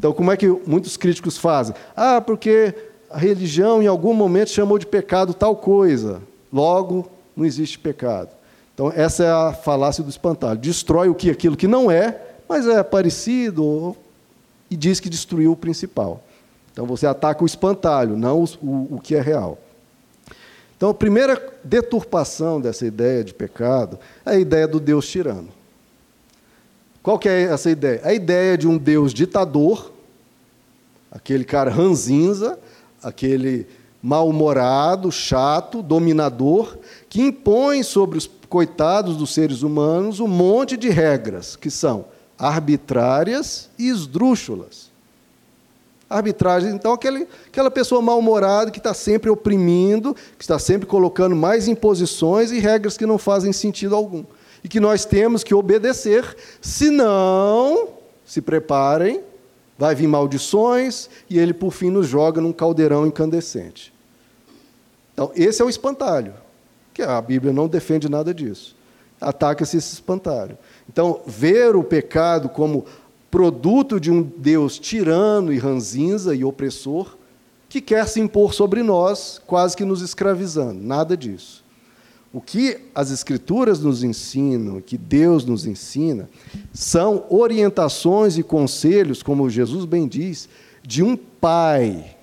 Então, 0.00 0.14
como 0.14 0.32
é 0.32 0.36
que 0.38 0.48
muitos 0.66 0.96
críticos 0.96 1.36
fazem? 1.36 1.74
Ah, 1.94 2.22
porque 2.22 2.74
a 3.10 3.18
religião 3.18 3.82
em 3.82 3.86
algum 3.86 4.14
momento 4.14 4.48
chamou 4.48 4.78
de 4.78 4.86
pecado 4.86 5.34
tal 5.34 5.54
coisa, 5.54 6.22
logo 6.50 7.06
não 7.36 7.44
existe 7.44 7.78
pecado. 7.78 8.30
Então, 8.72 8.90
essa 8.96 9.24
é 9.24 9.30
a 9.30 9.52
falácia 9.52 10.02
do 10.02 10.08
espantalho. 10.08 10.58
Destrói 10.58 11.10
o 11.10 11.14
que 11.14 11.28
aquilo 11.28 11.54
que 11.54 11.68
não 11.68 11.90
é, 11.90 12.18
mas 12.48 12.66
é 12.66 12.82
parecido 12.82 13.94
e 14.70 14.76
diz 14.76 15.00
que 15.00 15.10
destruiu 15.10 15.52
o 15.52 15.56
principal. 15.56 16.22
Então, 16.72 16.86
você 16.86 17.06
ataca 17.06 17.42
o 17.42 17.46
espantalho, 17.46 18.16
não 18.16 18.42
o, 18.62 18.88
o 18.92 19.00
que 19.02 19.14
é 19.14 19.20
real. 19.20 19.58
Então, 20.78 20.88
a 20.88 20.94
primeira 20.94 21.38
deturpação 21.62 22.58
dessa 22.58 22.86
ideia 22.86 23.22
de 23.22 23.34
pecado 23.34 23.98
é 24.24 24.30
a 24.30 24.38
ideia 24.38 24.66
do 24.66 24.80
Deus 24.80 25.06
tirano. 25.06 25.59
Qual 27.02 27.18
que 27.18 27.28
é 27.28 27.42
essa 27.42 27.70
ideia? 27.70 28.00
A 28.04 28.12
ideia 28.12 28.58
de 28.58 28.68
um 28.68 28.76
Deus 28.76 29.14
ditador, 29.14 29.90
aquele 31.10 31.44
cara 31.44 31.70
ranzinza, 31.70 32.58
aquele 33.02 33.66
mal-humorado, 34.02 35.10
chato, 35.10 35.82
dominador, 35.82 36.76
que 37.08 37.22
impõe 37.22 37.82
sobre 37.82 38.18
os 38.18 38.30
coitados 38.48 39.16
dos 39.16 39.32
seres 39.32 39.62
humanos 39.62 40.20
um 40.20 40.26
monte 40.26 40.76
de 40.76 40.88
regras 40.88 41.56
que 41.56 41.70
são 41.70 42.06
arbitrárias 42.38 43.68
e 43.78 43.88
esdrúxulas. 43.88 44.90
Arbitragem, 46.08 46.74
então, 46.74 46.92
aquele, 46.92 47.28
aquela 47.46 47.70
pessoa 47.70 48.02
mal-humorada 48.02 48.70
que 48.70 48.78
está 48.78 48.92
sempre 48.92 49.30
oprimindo, 49.30 50.14
que 50.36 50.42
está 50.42 50.58
sempre 50.58 50.86
colocando 50.86 51.36
mais 51.36 51.68
imposições 51.68 52.50
e 52.50 52.58
regras 52.58 52.96
que 52.96 53.06
não 53.06 53.16
fazem 53.16 53.52
sentido 53.52 53.94
algum. 53.94 54.24
E 54.62 54.68
que 54.68 54.80
nós 54.80 55.04
temos 55.04 55.42
que 55.42 55.54
obedecer, 55.54 56.36
senão, 56.60 57.88
se 58.24 58.40
preparem, 58.40 59.22
vai 59.78 59.94
vir 59.94 60.06
maldições 60.06 61.08
e 61.28 61.38
ele, 61.38 61.54
por 61.54 61.72
fim, 61.72 61.90
nos 61.90 62.06
joga 62.06 62.40
num 62.40 62.52
caldeirão 62.52 63.06
incandescente. 63.06 63.92
Então, 65.14 65.32
esse 65.34 65.62
é 65.62 65.64
o 65.64 65.70
espantalho, 65.70 66.34
que 66.92 67.02
a 67.02 67.20
Bíblia 67.20 67.52
não 67.52 67.66
defende 67.66 68.08
nada 68.08 68.34
disso. 68.34 68.76
Ataca-se 69.20 69.76
esse 69.76 69.94
espantalho. 69.94 70.56
Então, 70.88 71.20
ver 71.26 71.76
o 71.76 71.82
pecado 71.82 72.48
como 72.48 72.84
produto 73.30 74.00
de 74.00 74.10
um 74.10 74.22
Deus 74.22 74.78
tirano 74.78 75.52
e 75.52 75.58
ranzinza 75.58 76.34
e 76.34 76.44
opressor, 76.44 77.16
que 77.68 77.80
quer 77.80 78.08
se 78.08 78.20
impor 78.20 78.52
sobre 78.52 78.82
nós, 78.82 79.40
quase 79.46 79.76
que 79.76 79.84
nos 79.84 80.02
escravizando. 80.02 80.82
Nada 80.82 81.16
disso. 81.16 81.64
O 82.32 82.40
que 82.40 82.78
as 82.94 83.10
Escrituras 83.10 83.80
nos 83.80 84.04
ensinam, 84.04 84.80
que 84.80 84.96
Deus 84.96 85.44
nos 85.44 85.66
ensina, 85.66 86.28
são 86.72 87.24
orientações 87.28 88.38
e 88.38 88.42
conselhos, 88.42 89.22
como 89.22 89.50
Jesus 89.50 89.84
bem 89.84 90.06
diz, 90.06 90.48
de 90.82 91.02
um 91.02 91.16
pai. 91.16 92.16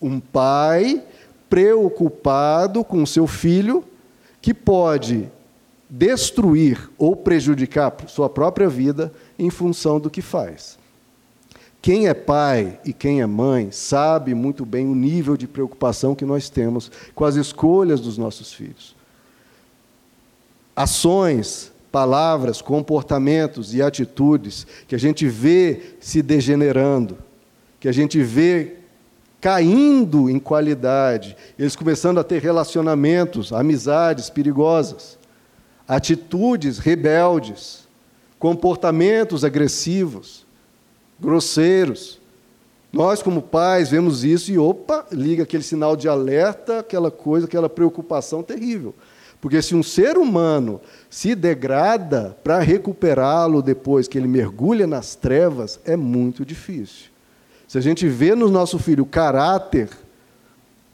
Um 0.00 0.20
pai 0.20 1.02
preocupado 1.50 2.84
com 2.84 3.04
seu 3.04 3.26
filho, 3.26 3.84
que 4.40 4.54
pode 4.54 5.28
destruir 5.90 6.90
ou 6.96 7.14
prejudicar 7.16 7.94
sua 8.06 8.30
própria 8.30 8.68
vida 8.68 9.12
em 9.38 9.50
função 9.50 10.00
do 10.00 10.08
que 10.08 10.22
faz. 10.22 10.78
Quem 11.82 12.06
é 12.06 12.14
pai 12.14 12.80
e 12.84 12.92
quem 12.92 13.20
é 13.20 13.26
mãe 13.26 13.72
sabe 13.72 14.34
muito 14.34 14.64
bem 14.64 14.86
o 14.86 14.94
nível 14.94 15.36
de 15.36 15.48
preocupação 15.48 16.14
que 16.14 16.24
nós 16.24 16.48
temos 16.48 16.92
com 17.12 17.24
as 17.24 17.34
escolhas 17.34 18.00
dos 18.00 18.16
nossos 18.16 18.52
filhos. 18.52 19.01
Ações, 20.74 21.72
palavras, 21.90 22.62
comportamentos 22.62 23.74
e 23.74 23.82
atitudes 23.82 24.66
que 24.88 24.94
a 24.94 24.98
gente 24.98 25.28
vê 25.28 25.96
se 26.00 26.22
degenerando, 26.22 27.18
que 27.78 27.88
a 27.88 27.92
gente 27.92 28.22
vê 28.22 28.76
caindo 29.40 30.30
em 30.30 30.38
qualidade, 30.38 31.36
eles 31.58 31.74
começando 31.74 32.18
a 32.18 32.24
ter 32.24 32.40
relacionamentos, 32.40 33.52
amizades 33.52 34.30
perigosas 34.30 35.18
atitudes 35.86 36.78
rebeldes, 36.78 37.86
comportamentos 38.38 39.44
agressivos, 39.44 40.46
grosseiros. 41.20 42.20
Nós, 42.92 43.22
como 43.22 43.42
pais, 43.42 43.90
vemos 43.90 44.24
isso 44.24 44.50
e, 44.50 44.58
opa, 44.58 45.06
liga 45.12 45.42
aquele 45.42 45.62
sinal 45.62 45.96
de 45.96 46.08
alerta, 46.08 46.80
aquela 46.80 47.10
coisa, 47.10 47.46
aquela 47.46 47.68
preocupação 47.68 48.42
terrível. 48.42 48.94
Porque 49.42 49.60
se 49.60 49.74
um 49.74 49.82
ser 49.82 50.16
humano 50.16 50.80
se 51.10 51.34
degrada 51.34 52.38
para 52.44 52.60
recuperá-lo 52.60 53.60
depois 53.60 54.06
que 54.06 54.16
ele 54.16 54.28
mergulha 54.28 54.86
nas 54.86 55.16
trevas, 55.16 55.80
é 55.84 55.96
muito 55.96 56.46
difícil. 56.46 57.10
Se 57.66 57.76
a 57.76 57.80
gente 57.80 58.06
vê 58.06 58.36
no 58.36 58.48
nosso 58.48 58.78
filho 58.78 59.02
o 59.02 59.06
caráter 59.06 59.88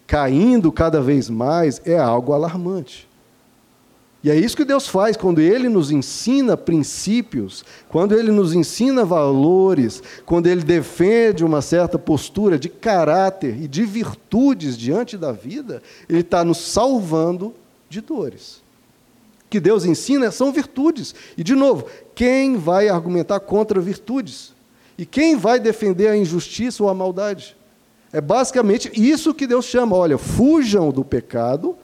caindo 0.06 0.72
cada 0.72 0.98
vez 0.98 1.28
mais, 1.28 1.82
é 1.84 1.98
algo 1.98 2.32
alarmante. 2.32 3.06
E 4.24 4.30
é 4.30 4.34
isso 4.34 4.56
que 4.56 4.64
Deus 4.64 4.88
faz 4.88 5.14
quando 5.14 5.42
Ele 5.42 5.68
nos 5.68 5.90
ensina 5.90 6.56
princípios, 6.56 7.66
quando 7.90 8.14
Ele 8.14 8.32
nos 8.32 8.54
ensina 8.54 9.04
valores, 9.04 10.02
quando 10.24 10.46
Ele 10.46 10.62
defende 10.62 11.44
uma 11.44 11.60
certa 11.60 11.98
postura 11.98 12.58
de 12.58 12.70
caráter 12.70 13.60
e 13.60 13.68
de 13.68 13.84
virtudes 13.84 14.78
diante 14.78 15.18
da 15.18 15.32
vida, 15.32 15.82
Ele 16.08 16.20
está 16.20 16.42
nos 16.42 16.56
salvando 16.56 17.54
de 17.88 18.00
dores. 18.00 18.62
Que 19.50 19.58
Deus 19.58 19.84
ensina 19.84 20.30
são 20.30 20.52
virtudes. 20.52 21.14
E, 21.36 21.42
de 21.42 21.54
novo, 21.54 21.86
quem 22.14 22.56
vai 22.56 22.88
argumentar 22.88 23.40
contra 23.40 23.80
virtudes? 23.80 24.52
E 24.96 25.06
quem 25.06 25.36
vai 25.36 25.58
defender 25.58 26.08
a 26.08 26.16
injustiça 26.16 26.82
ou 26.82 26.88
a 26.88 26.94
maldade? 26.94 27.56
É 28.12 28.20
basicamente 28.20 28.90
isso 28.94 29.34
que 29.34 29.46
Deus 29.46 29.64
chama: 29.64 29.96
olha, 29.96 30.18
fujam 30.18 30.90
do 30.90 31.04
pecado 31.04 31.76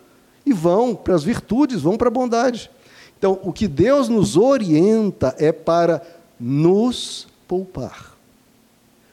e 0.44 0.52
vão 0.52 0.94
para 0.94 1.14
as 1.14 1.24
virtudes, 1.24 1.82
vão 1.82 1.96
para 1.96 2.08
a 2.08 2.12
bondade. 2.12 2.70
Então, 3.18 3.38
o 3.42 3.52
que 3.52 3.66
Deus 3.66 4.08
nos 4.08 4.36
orienta 4.36 5.34
é 5.38 5.52
para 5.52 6.02
nos 6.38 7.26
poupar, 7.46 8.14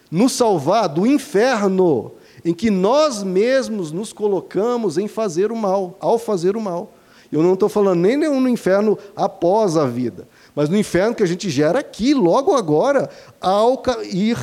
nos 0.10 0.34
salvar 0.34 0.90
do 0.90 1.06
inferno 1.06 2.12
em 2.44 2.54
que 2.54 2.72
nós 2.72 3.24
mesmos 3.24 3.92
nos 3.92 4.12
colocamos 4.12 4.98
em 4.98 5.08
fazer 5.08 5.52
o 5.52 5.56
mal, 5.56 5.96
ao 6.00 6.18
fazer 6.18 6.56
o 6.56 6.62
mal. 6.62 6.92
Eu 7.32 7.42
não 7.42 7.54
estou 7.54 7.70
falando 7.70 8.00
nem 8.00 8.18
no 8.18 8.50
inferno 8.50 8.98
após 9.16 9.78
a 9.78 9.86
vida, 9.86 10.28
mas 10.54 10.68
no 10.68 10.78
inferno 10.78 11.16
que 11.16 11.24
a 11.24 11.28
gente 11.28 11.50
gera 11.50 11.80
aqui, 11.80 12.14
logo 12.14 12.56
agora, 12.56 13.10
ao 13.40 13.82
ir 14.12 14.38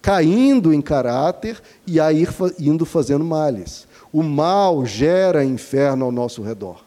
caindo 0.00 0.72
em 0.72 0.80
caráter 0.80 1.60
e 1.86 1.98
a 1.98 2.12
ir 2.12 2.28
indo 2.60 2.84
fazendo 2.84 3.24
males. 3.24 3.88
O 4.12 4.22
mal 4.22 4.84
gera 4.84 5.44
inferno 5.44 6.04
ao 6.04 6.12
nosso 6.12 6.42
redor. 6.42 6.84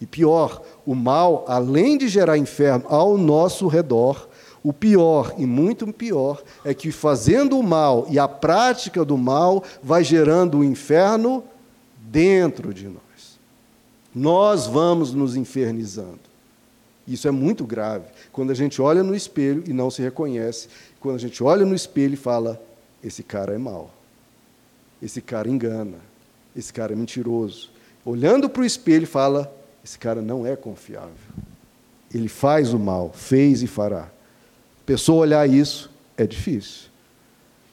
E 0.00 0.06
pior, 0.06 0.62
o 0.86 0.94
mal, 0.94 1.44
além 1.46 1.96
de 1.96 2.08
gerar 2.08 2.36
inferno 2.36 2.84
ao 2.88 3.16
nosso 3.16 3.66
redor, 3.66 4.28
o 4.64 4.72
pior 4.72 5.34
e 5.38 5.44
muito 5.44 5.92
pior 5.92 6.42
é 6.64 6.72
que 6.72 6.92
fazendo 6.92 7.58
o 7.58 7.62
mal 7.62 8.06
e 8.08 8.18
a 8.18 8.28
prática 8.28 9.04
do 9.04 9.18
mal 9.18 9.64
vai 9.82 10.04
gerando 10.04 10.58
o 10.58 10.64
inferno 10.64 11.42
dentro 11.98 12.72
de 12.72 12.86
nós. 12.86 13.02
Nós 14.14 14.66
vamos 14.66 15.12
nos 15.12 15.34
infernizando. 15.34 16.20
Isso 17.06 17.26
é 17.26 17.30
muito 17.30 17.64
grave. 17.64 18.04
Quando 18.30 18.50
a 18.50 18.54
gente 18.54 18.80
olha 18.80 19.02
no 19.02 19.14
espelho 19.14 19.64
e 19.66 19.72
não 19.72 19.90
se 19.90 20.00
reconhece, 20.00 20.68
quando 21.00 21.16
a 21.16 21.18
gente 21.18 21.42
olha 21.42 21.64
no 21.64 21.74
espelho 21.74 22.14
e 22.14 22.16
fala: 22.16 22.62
esse 23.02 23.22
cara 23.22 23.54
é 23.54 23.58
mau, 23.58 23.92
esse 25.02 25.20
cara 25.20 25.48
engana, 25.48 25.98
esse 26.54 26.72
cara 26.72 26.92
é 26.92 26.96
mentiroso. 26.96 27.70
Olhando 28.04 28.48
para 28.48 28.62
o 28.62 28.64
espelho, 28.64 29.06
fala: 29.06 29.52
esse 29.84 29.98
cara 29.98 30.22
não 30.22 30.46
é 30.46 30.54
confiável. 30.54 31.10
Ele 32.14 32.28
faz 32.28 32.72
o 32.72 32.78
mal, 32.78 33.10
fez 33.12 33.62
e 33.62 33.66
fará. 33.66 34.08
Pessoa 34.84 35.22
olhar 35.22 35.48
isso 35.48 35.90
é 36.16 36.26
difícil. 36.26 36.90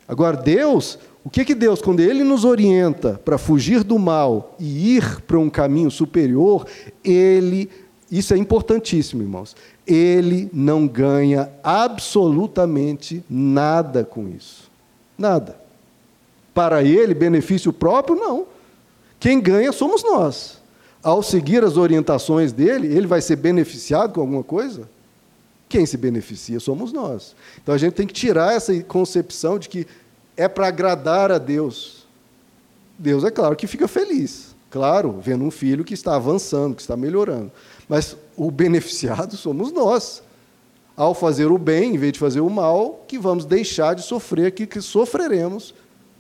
Agora, 0.07 0.37
Deus, 0.37 0.97
o 1.23 1.29
que 1.29 1.45
que 1.45 1.53
Deus, 1.53 1.81
quando 1.81 1.99
Ele 1.99 2.23
nos 2.23 2.43
orienta 2.43 3.19
para 3.23 3.37
fugir 3.37 3.83
do 3.83 3.99
mal 3.99 4.55
e 4.59 4.95
ir 4.95 5.21
para 5.21 5.37
um 5.37 5.49
caminho 5.49 5.91
superior, 5.91 6.65
Ele, 7.03 7.69
isso 8.11 8.33
é 8.33 8.37
importantíssimo, 8.37 9.21
irmãos, 9.21 9.55
Ele 9.85 10.49
não 10.51 10.87
ganha 10.87 11.49
absolutamente 11.63 13.23
nada 13.29 14.03
com 14.03 14.27
isso. 14.29 14.69
Nada. 15.17 15.59
Para 16.53 16.83
Ele, 16.83 17.13
benefício 17.13 17.71
próprio, 17.71 18.15
não. 18.15 18.47
Quem 19.19 19.39
ganha 19.39 19.71
somos 19.71 20.03
nós. 20.03 20.57
Ao 21.03 21.21
seguir 21.21 21.63
as 21.63 21.77
orientações 21.77 22.51
dele, 22.51 22.87
ele 22.87 23.07
vai 23.07 23.21
ser 23.21 23.35
beneficiado 23.37 24.13
com 24.13 24.21
alguma 24.21 24.43
coisa? 24.43 24.89
Quem 25.69 25.85
se 25.85 25.95
beneficia 25.95 26.59
somos 26.59 26.91
nós. 26.91 27.35
Então 27.61 27.75
a 27.75 27.77
gente 27.77 27.93
tem 27.93 28.07
que 28.07 28.13
tirar 28.13 28.53
essa 28.53 28.77
concepção 28.83 29.59
de 29.59 29.69
que 29.69 29.87
é 30.35 30.47
para 30.47 30.67
agradar 30.67 31.31
a 31.31 31.37
Deus. 31.37 32.07
Deus, 32.97 33.23
é 33.23 33.29
claro 33.29 33.55
que 33.55 33.67
fica 33.67 33.87
feliz, 33.87 34.55
claro, 34.69 35.19
vendo 35.21 35.43
um 35.43 35.51
filho 35.51 35.85
que 35.85 35.93
está 35.93 36.15
avançando, 36.15 36.75
que 36.75 36.81
está 36.81 36.97
melhorando. 36.97 37.51
Mas 37.87 38.17
o 38.35 38.49
beneficiado 38.49 39.37
somos 39.37 39.71
nós. 39.71 40.23
Ao 40.97 41.13
fazer 41.13 41.45
o 41.45 41.57
bem, 41.57 41.95
em 41.95 41.97
vez 41.97 42.13
de 42.13 42.19
fazer 42.19 42.41
o 42.41 42.49
mal, 42.49 43.05
que 43.07 43.17
vamos 43.17 43.45
deixar 43.45 43.93
de 43.93 44.01
sofrer, 44.01 44.51
que, 44.51 44.65
que 44.65 44.81
sofreremos, 44.81 45.73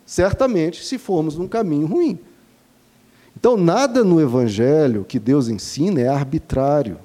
certamente, 0.05 0.85
se 0.85 0.97
formos 0.97 1.35
num 1.35 1.47
caminho 1.47 1.87
ruim. 1.87 2.17
Então, 3.35 3.57
nada 3.57 4.03
no 4.03 4.21
Evangelho 4.21 5.05
que 5.05 5.19
Deus 5.19 5.49
ensina 5.49 5.99
é 5.99 6.07
arbitrário. 6.07 6.97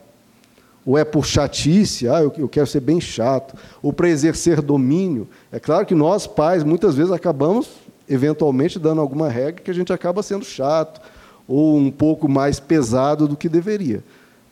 Ou 0.86 0.98
é 0.98 1.04
por 1.04 1.24
chatice, 1.24 2.06
ah, 2.08 2.20
eu 2.20 2.48
quero 2.48 2.66
ser 2.66 2.80
bem 2.80 3.00
chato, 3.00 3.56
ou 3.82 3.92
para 3.92 4.08
exercer 4.08 4.60
domínio. 4.60 5.26
É 5.50 5.58
claro 5.58 5.86
que 5.86 5.94
nós, 5.94 6.26
pais, 6.26 6.62
muitas 6.62 6.94
vezes 6.94 7.10
acabamos, 7.10 7.68
eventualmente, 8.08 8.78
dando 8.78 9.00
alguma 9.00 9.28
regra 9.28 9.62
que 9.62 9.70
a 9.70 9.74
gente 9.74 9.92
acaba 9.92 10.22
sendo 10.22 10.44
chato, 10.44 11.00
ou 11.48 11.76
um 11.76 11.90
pouco 11.90 12.28
mais 12.28 12.60
pesado 12.60 13.26
do 13.26 13.36
que 13.36 13.48
deveria. 13.48 14.04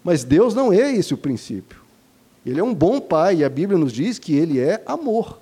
Mas 0.02 0.24
Deus 0.24 0.54
não 0.54 0.72
é 0.72 0.90
esse 0.94 1.12
o 1.12 1.18
princípio. 1.18 1.80
Ele 2.44 2.58
é 2.58 2.64
um 2.64 2.74
bom 2.74 2.98
pai, 2.98 3.36
e 3.36 3.44
a 3.44 3.48
Bíblia 3.48 3.78
nos 3.78 3.92
diz 3.92 4.18
que 4.18 4.34
ele 4.34 4.58
é 4.58 4.82
amor. 4.86 5.38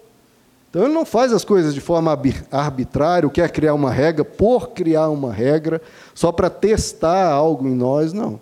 Então 0.71 0.85
ele 0.85 0.95
não 0.95 1.05
faz 1.05 1.33
as 1.33 1.45
coisas 1.45 1.75
de 1.75 1.81
forma 1.81 2.17
arbitrária, 2.51 3.29
quer 3.29 3.51
criar 3.51 3.75
uma 3.75 3.91
regra 3.91 4.25
por 4.25 4.71
criar 4.71 5.09
uma 5.09 5.33
regra, 5.33 5.83
só 6.15 6.31
para 6.31 6.49
testar 6.49 7.29
algo 7.29 7.67
em 7.67 7.75
nós, 7.75 8.13
não. 8.13 8.41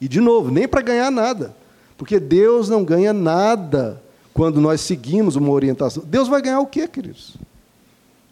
E 0.00 0.08
de 0.08 0.20
novo, 0.20 0.50
nem 0.50 0.68
para 0.68 0.82
ganhar 0.82 1.10
nada. 1.10 1.54
Porque 1.96 2.20
Deus 2.20 2.68
não 2.68 2.84
ganha 2.84 3.12
nada 3.12 4.00
quando 4.32 4.60
nós 4.60 4.80
seguimos 4.80 5.34
uma 5.34 5.50
orientação. 5.50 6.04
Deus 6.06 6.28
vai 6.28 6.40
ganhar 6.40 6.60
o 6.60 6.66
quê, 6.66 6.86
queridos? 6.86 7.36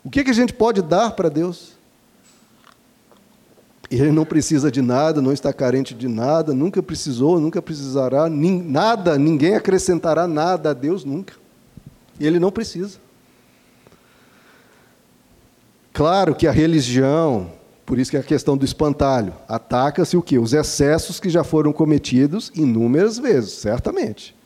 O 0.05 0.11
que, 0.11 0.23
que 0.23 0.31
a 0.31 0.35
gente 0.35 0.53
pode 0.55 0.81
dar 0.81 1.11
para 1.11 1.29
Deus? 1.29 1.73
Ele 3.91 4.13
não 4.13 4.25
precisa 4.25 4.71
de 4.71 4.83
nada, 4.83 5.21
não 5.21 5.33
está 5.33 5.53
carente 5.53 5.95
de 5.95 6.09
nada, 6.09 6.55
nunca 6.55 6.83
precisou, 6.83 7.41
nunca 7.41 7.63
precisará, 7.63 8.29
nada, 8.29 9.19
ninguém 9.19 9.55
acrescentará 9.55 10.27
nada 10.27 10.71
a 10.71 10.73
Deus 10.73 11.05
nunca. 11.05 11.35
Ele 12.21 12.39
não 12.39 12.51
precisa. 12.51 12.99
Claro 15.93 16.35
que 16.35 16.47
a 16.47 16.53
religião, 16.53 17.51
por 17.87 18.01
isso 18.01 18.11
que 18.11 18.17
é 18.17 18.21
a 18.21 18.25
questão 18.25 18.57
do 18.57 18.65
espantalho, 18.65 19.33
ataca-se 19.49 20.17
o 20.17 20.23
quê? 20.23 20.39
Os 20.39 20.53
excessos 20.53 21.21
que 21.21 21.31
já 21.31 21.45
foram 21.45 21.73
cometidos 21.73 22.51
inúmeras 22.53 23.17
vezes, 23.17 23.53
certamente. 23.53 24.37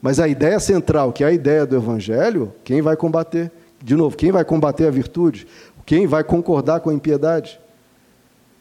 Mas 0.00 0.20
a 0.20 0.28
ideia 0.28 0.60
central, 0.60 1.12
que 1.12 1.24
é 1.24 1.26
a 1.26 1.32
ideia 1.32 1.66
do 1.66 1.74
evangelho, 1.74 2.52
quem 2.62 2.80
vai 2.80 2.96
combater? 2.96 3.50
De 3.82 3.96
novo, 3.96 4.16
quem 4.16 4.30
vai 4.30 4.44
combater 4.44 4.86
a 4.86 4.90
virtude? 4.92 5.44
Quem 5.84 6.06
vai 6.06 6.22
concordar 6.22 6.80
com 6.80 6.88
a 6.88 6.94
impiedade? 6.94 7.58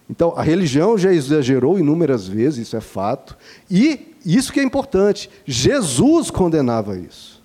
Então, 0.10 0.34
a 0.36 0.42
religião 0.42 0.98
já 0.98 1.13
exagerou 1.13 1.78
inúmeras 1.78 2.28
vezes, 2.28 2.68
isso 2.68 2.75
é 2.75 2.82
fato. 2.82 3.38
E 3.70 4.16
isso 4.25 4.52
que 4.52 4.60
é 4.60 4.63
importante, 4.63 5.30
Jesus 5.46 6.32
condenava 6.32 6.98
isso. 6.98 7.42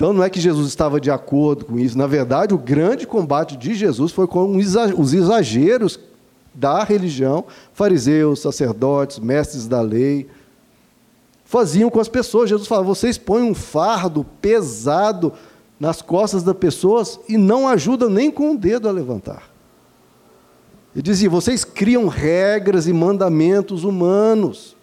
Então, 0.00 0.14
não 0.14 0.24
é 0.24 0.30
que 0.30 0.40
Jesus 0.40 0.66
estava 0.66 0.98
de 0.98 1.10
acordo 1.10 1.66
com 1.66 1.78
isso. 1.78 1.98
Na 1.98 2.06
verdade, 2.06 2.54
o 2.54 2.58
grande 2.58 3.06
combate 3.06 3.54
de 3.54 3.74
Jesus 3.74 4.10
foi 4.12 4.26
com 4.26 4.56
os 4.56 5.12
exageros 5.12 6.00
da 6.54 6.82
religião, 6.82 7.44
fariseus, 7.74 8.40
sacerdotes, 8.40 9.18
mestres 9.18 9.68
da 9.68 9.82
lei, 9.82 10.26
faziam 11.44 11.90
com 11.90 12.00
as 12.00 12.08
pessoas. 12.08 12.48
Jesus 12.48 12.66
falava: 12.66 12.86
vocês 12.86 13.18
põem 13.18 13.42
um 13.42 13.54
fardo 13.54 14.24
pesado 14.40 15.34
nas 15.78 16.00
costas 16.00 16.42
das 16.42 16.56
pessoas 16.56 17.20
e 17.28 17.36
não 17.36 17.68
ajudam 17.68 18.08
nem 18.08 18.30
com 18.30 18.54
o 18.54 18.56
dedo 18.56 18.88
a 18.88 18.92
levantar. 18.92 19.50
Ele 20.94 21.02
dizia: 21.02 21.28
vocês 21.28 21.62
criam 21.62 22.08
regras 22.08 22.86
e 22.86 22.92
mandamentos 22.94 23.84
humanos. 23.84 24.74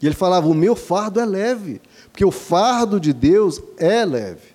E 0.00 0.06
ele 0.06 0.14
falava: 0.14 0.46
o 0.46 0.54
meu 0.54 0.76
fardo 0.76 1.18
é 1.18 1.26
leve, 1.26 1.80
porque 2.12 2.24
o 2.26 2.30
fardo 2.30 3.00
de 3.00 3.12
Deus 3.12 3.60
é 3.78 4.04
leve. 4.04 4.52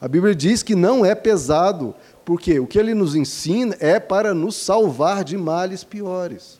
A 0.00 0.08
Bíblia 0.08 0.34
diz 0.34 0.62
que 0.62 0.74
não 0.74 1.04
é 1.04 1.14
pesado, 1.14 1.94
porque 2.24 2.58
o 2.58 2.66
que 2.66 2.78
ele 2.78 2.94
nos 2.94 3.14
ensina 3.14 3.76
é 3.78 4.00
para 4.00 4.34
nos 4.34 4.56
salvar 4.56 5.22
de 5.22 5.36
males 5.36 5.84
piores. 5.84 6.58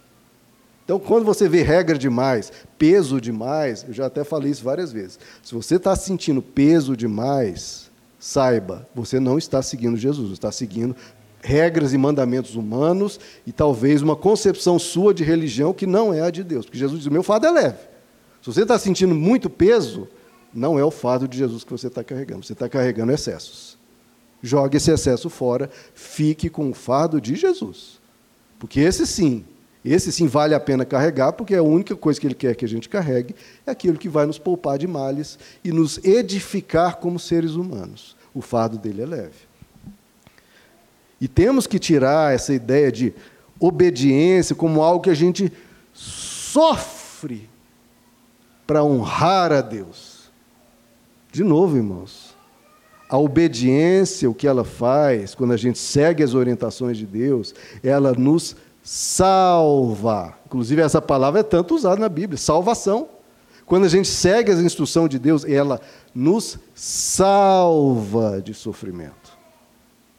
Então, 0.84 0.98
quando 1.00 1.24
você 1.24 1.48
vê 1.48 1.62
regra 1.62 1.98
demais, 1.98 2.52
peso 2.78 3.20
demais, 3.20 3.84
eu 3.88 3.94
já 3.94 4.06
até 4.06 4.22
falei 4.22 4.52
isso 4.52 4.62
várias 4.62 4.92
vezes. 4.92 5.18
Se 5.42 5.54
você 5.54 5.76
está 5.76 5.96
sentindo 5.96 6.40
peso 6.40 6.96
demais, 6.96 7.90
saiba, 8.20 8.86
você 8.94 9.18
não 9.18 9.38
está 9.38 9.62
seguindo 9.62 9.96
Jesus, 9.96 10.32
está 10.32 10.52
seguindo 10.52 10.94
regras 11.40 11.92
e 11.92 11.98
mandamentos 11.98 12.56
humanos 12.56 13.18
e 13.46 13.52
talvez 13.52 14.02
uma 14.02 14.16
concepção 14.16 14.78
sua 14.78 15.14
de 15.14 15.24
religião 15.24 15.72
que 15.72 15.86
não 15.86 16.12
é 16.12 16.20
a 16.20 16.30
de 16.30 16.44
Deus. 16.44 16.66
Porque 16.66 16.78
Jesus 16.78 17.00
diz: 17.00 17.06
o 17.06 17.12
meu 17.12 17.22
fardo 17.22 17.46
é 17.46 17.50
leve. 17.50 17.95
Se 18.46 18.52
você 18.52 18.62
está 18.62 18.78
sentindo 18.78 19.12
muito 19.12 19.50
peso, 19.50 20.06
não 20.54 20.78
é 20.78 20.84
o 20.84 20.90
fardo 20.92 21.26
de 21.26 21.36
Jesus 21.36 21.64
que 21.64 21.72
você 21.72 21.88
está 21.88 22.04
carregando, 22.04 22.46
você 22.46 22.52
está 22.52 22.68
carregando 22.68 23.10
excessos. 23.10 23.76
Jogue 24.40 24.76
esse 24.76 24.88
excesso 24.88 25.28
fora, 25.28 25.68
fique 25.92 26.48
com 26.48 26.70
o 26.70 26.72
fardo 26.72 27.20
de 27.20 27.34
Jesus. 27.34 27.98
Porque 28.60 28.78
esse 28.78 29.04
sim, 29.04 29.44
esse 29.84 30.12
sim 30.12 30.28
vale 30.28 30.54
a 30.54 30.60
pena 30.60 30.84
carregar, 30.84 31.32
porque 31.32 31.56
a 31.56 31.62
única 31.64 31.96
coisa 31.96 32.20
que 32.20 32.26
ele 32.28 32.36
quer 32.36 32.54
que 32.54 32.64
a 32.64 32.68
gente 32.68 32.88
carregue 32.88 33.34
é 33.66 33.72
aquilo 33.72 33.98
que 33.98 34.08
vai 34.08 34.26
nos 34.26 34.38
poupar 34.38 34.78
de 34.78 34.86
males 34.86 35.40
e 35.64 35.72
nos 35.72 35.98
edificar 36.04 36.98
como 36.98 37.18
seres 37.18 37.54
humanos. 37.56 38.16
O 38.32 38.40
fardo 38.40 38.78
dele 38.78 39.02
é 39.02 39.06
leve. 39.06 39.48
E 41.20 41.26
temos 41.26 41.66
que 41.66 41.80
tirar 41.80 42.32
essa 42.32 42.54
ideia 42.54 42.92
de 42.92 43.12
obediência 43.58 44.54
como 44.54 44.84
algo 44.84 45.02
que 45.02 45.10
a 45.10 45.14
gente 45.14 45.52
sofre 45.92 47.48
para 48.66 48.82
honrar 48.82 49.52
a 49.52 49.60
Deus. 49.60 50.30
De 51.32 51.44
novo, 51.44 51.76
irmãos, 51.76 52.34
a 53.08 53.18
obediência, 53.18 54.28
o 54.28 54.34
que 54.34 54.48
ela 54.48 54.64
faz, 54.64 55.34
quando 55.34 55.52
a 55.52 55.56
gente 55.56 55.78
segue 55.78 56.22
as 56.22 56.34
orientações 56.34 56.96
de 56.96 57.06
Deus, 57.06 57.54
ela 57.82 58.12
nos 58.12 58.56
salva. 58.82 60.34
Inclusive, 60.46 60.82
essa 60.82 61.00
palavra 61.00 61.40
é 61.40 61.44
tanto 61.44 61.74
usada 61.74 62.00
na 62.00 62.08
Bíblia 62.08 62.38
salvação. 62.38 63.08
Quando 63.64 63.84
a 63.84 63.88
gente 63.88 64.08
segue 64.08 64.50
as 64.50 64.60
instruções 64.60 65.10
de 65.10 65.18
Deus, 65.18 65.44
ela 65.44 65.80
nos 66.14 66.58
salva 66.74 68.40
de 68.40 68.54
sofrimento 68.54 69.36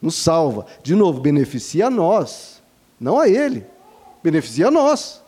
nos 0.02 0.16
salva. 0.16 0.66
De 0.84 0.96
novo, 0.96 1.20
beneficia 1.20 1.88
a 1.88 1.90
nós, 1.90 2.62
não 3.00 3.20
a 3.20 3.28
Ele. 3.28 3.66
Beneficia 4.24 4.68
a 4.68 4.72
nós, 4.72 5.22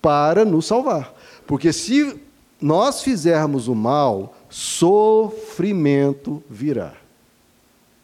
para 0.00 0.44
nos 0.44 0.66
salvar. 0.66 1.14
Porque 1.46 1.72
se 1.72 2.20
nós 2.60 3.02
fizermos 3.02 3.68
o 3.68 3.74
mal, 3.74 4.34
sofrimento 4.48 6.42
virá. 6.48 6.94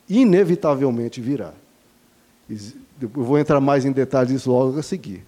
Inevitavelmente 0.08 1.20
virá. 1.20 1.52
Eu 2.48 3.08
vou 3.08 3.38
entrar 3.38 3.60
mais 3.60 3.84
em 3.84 3.92
detalhes 3.92 4.32
disso 4.32 4.50
logo 4.50 4.78
a 4.78 4.82
seguir. 4.82 5.24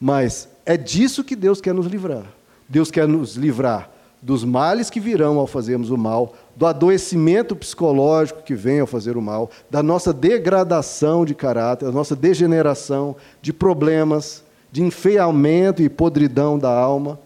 Mas 0.00 0.48
é 0.64 0.76
disso 0.76 1.24
que 1.24 1.34
Deus 1.34 1.60
quer 1.60 1.74
nos 1.74 1.86
livrar. 1.86 2.24
Deus 2.68 2.90
quer 2.90 3.08
nos 3.08 3.36
livrar 3.36 3.90
dos 4.20 4.44
males 4.44 4.90
que 4.90 5.00
virão 5.00 5.38
ao 5.38 5.46
fazermos 5.46 5.90
o 5.90 5.96
mal, 5.96 6.34
do 6.56 6.66
adoecimento 6.66 7.54
psicológico 7.54 8.42
que 8.42 8.54
vem 8.54 8.80
ao 8.80 8.86
fazer 8.86 9.16
o 9.16 9.22
mal, 9.22 9.50
da 9.70 9.82
nossa 9.82 10.12
degradação 10.12 11.24
de 11.24 11.34
caráter, 11.34 11.86
da 11.86 11.92
nossa 11.92 12.16
degeneração, 12.16 13.14
de 13.40 13.52
problemas, 13.52 14.42
de 14.72 14.82
enfeiamento 14.82 15.82
e 15.82 15.88
podridão 15.88 16.58
da 16.58 16.70
alma. 16.70 17.18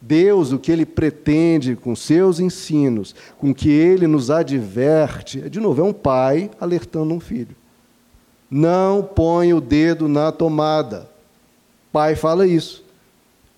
Deus, 0.00 0.52
o 0.52 0.58
que 0.58 0.70
Ele 0.70 0.86
pretende 0.86 1.74
com 1.74 1.96
seus 1.96 2.38
ensinos, 2.38 3.14
com 3.36 3.52
que 3.52 3.68
Ele 3.68 4.06
nos 4.06 4.30
adverte, 4.30 5.48
de 5.50 5.58
novo, 5.58 5.80
é 5.80 5.84
um 5.84 5.92
pai 5.92 6.50
alertando 6.60 7.12
um 7.12 7.20
filho. 7.20 7.56
Não 8.50 9.02
põe 9.02 9.52
o 9.52 9.60
dedo 9.60 10.08
na 10.08 10.32
tomada. 10.32 11.10
Pai 11.92 12.14
fala 12.14 12.46
isso. 12.46 12.84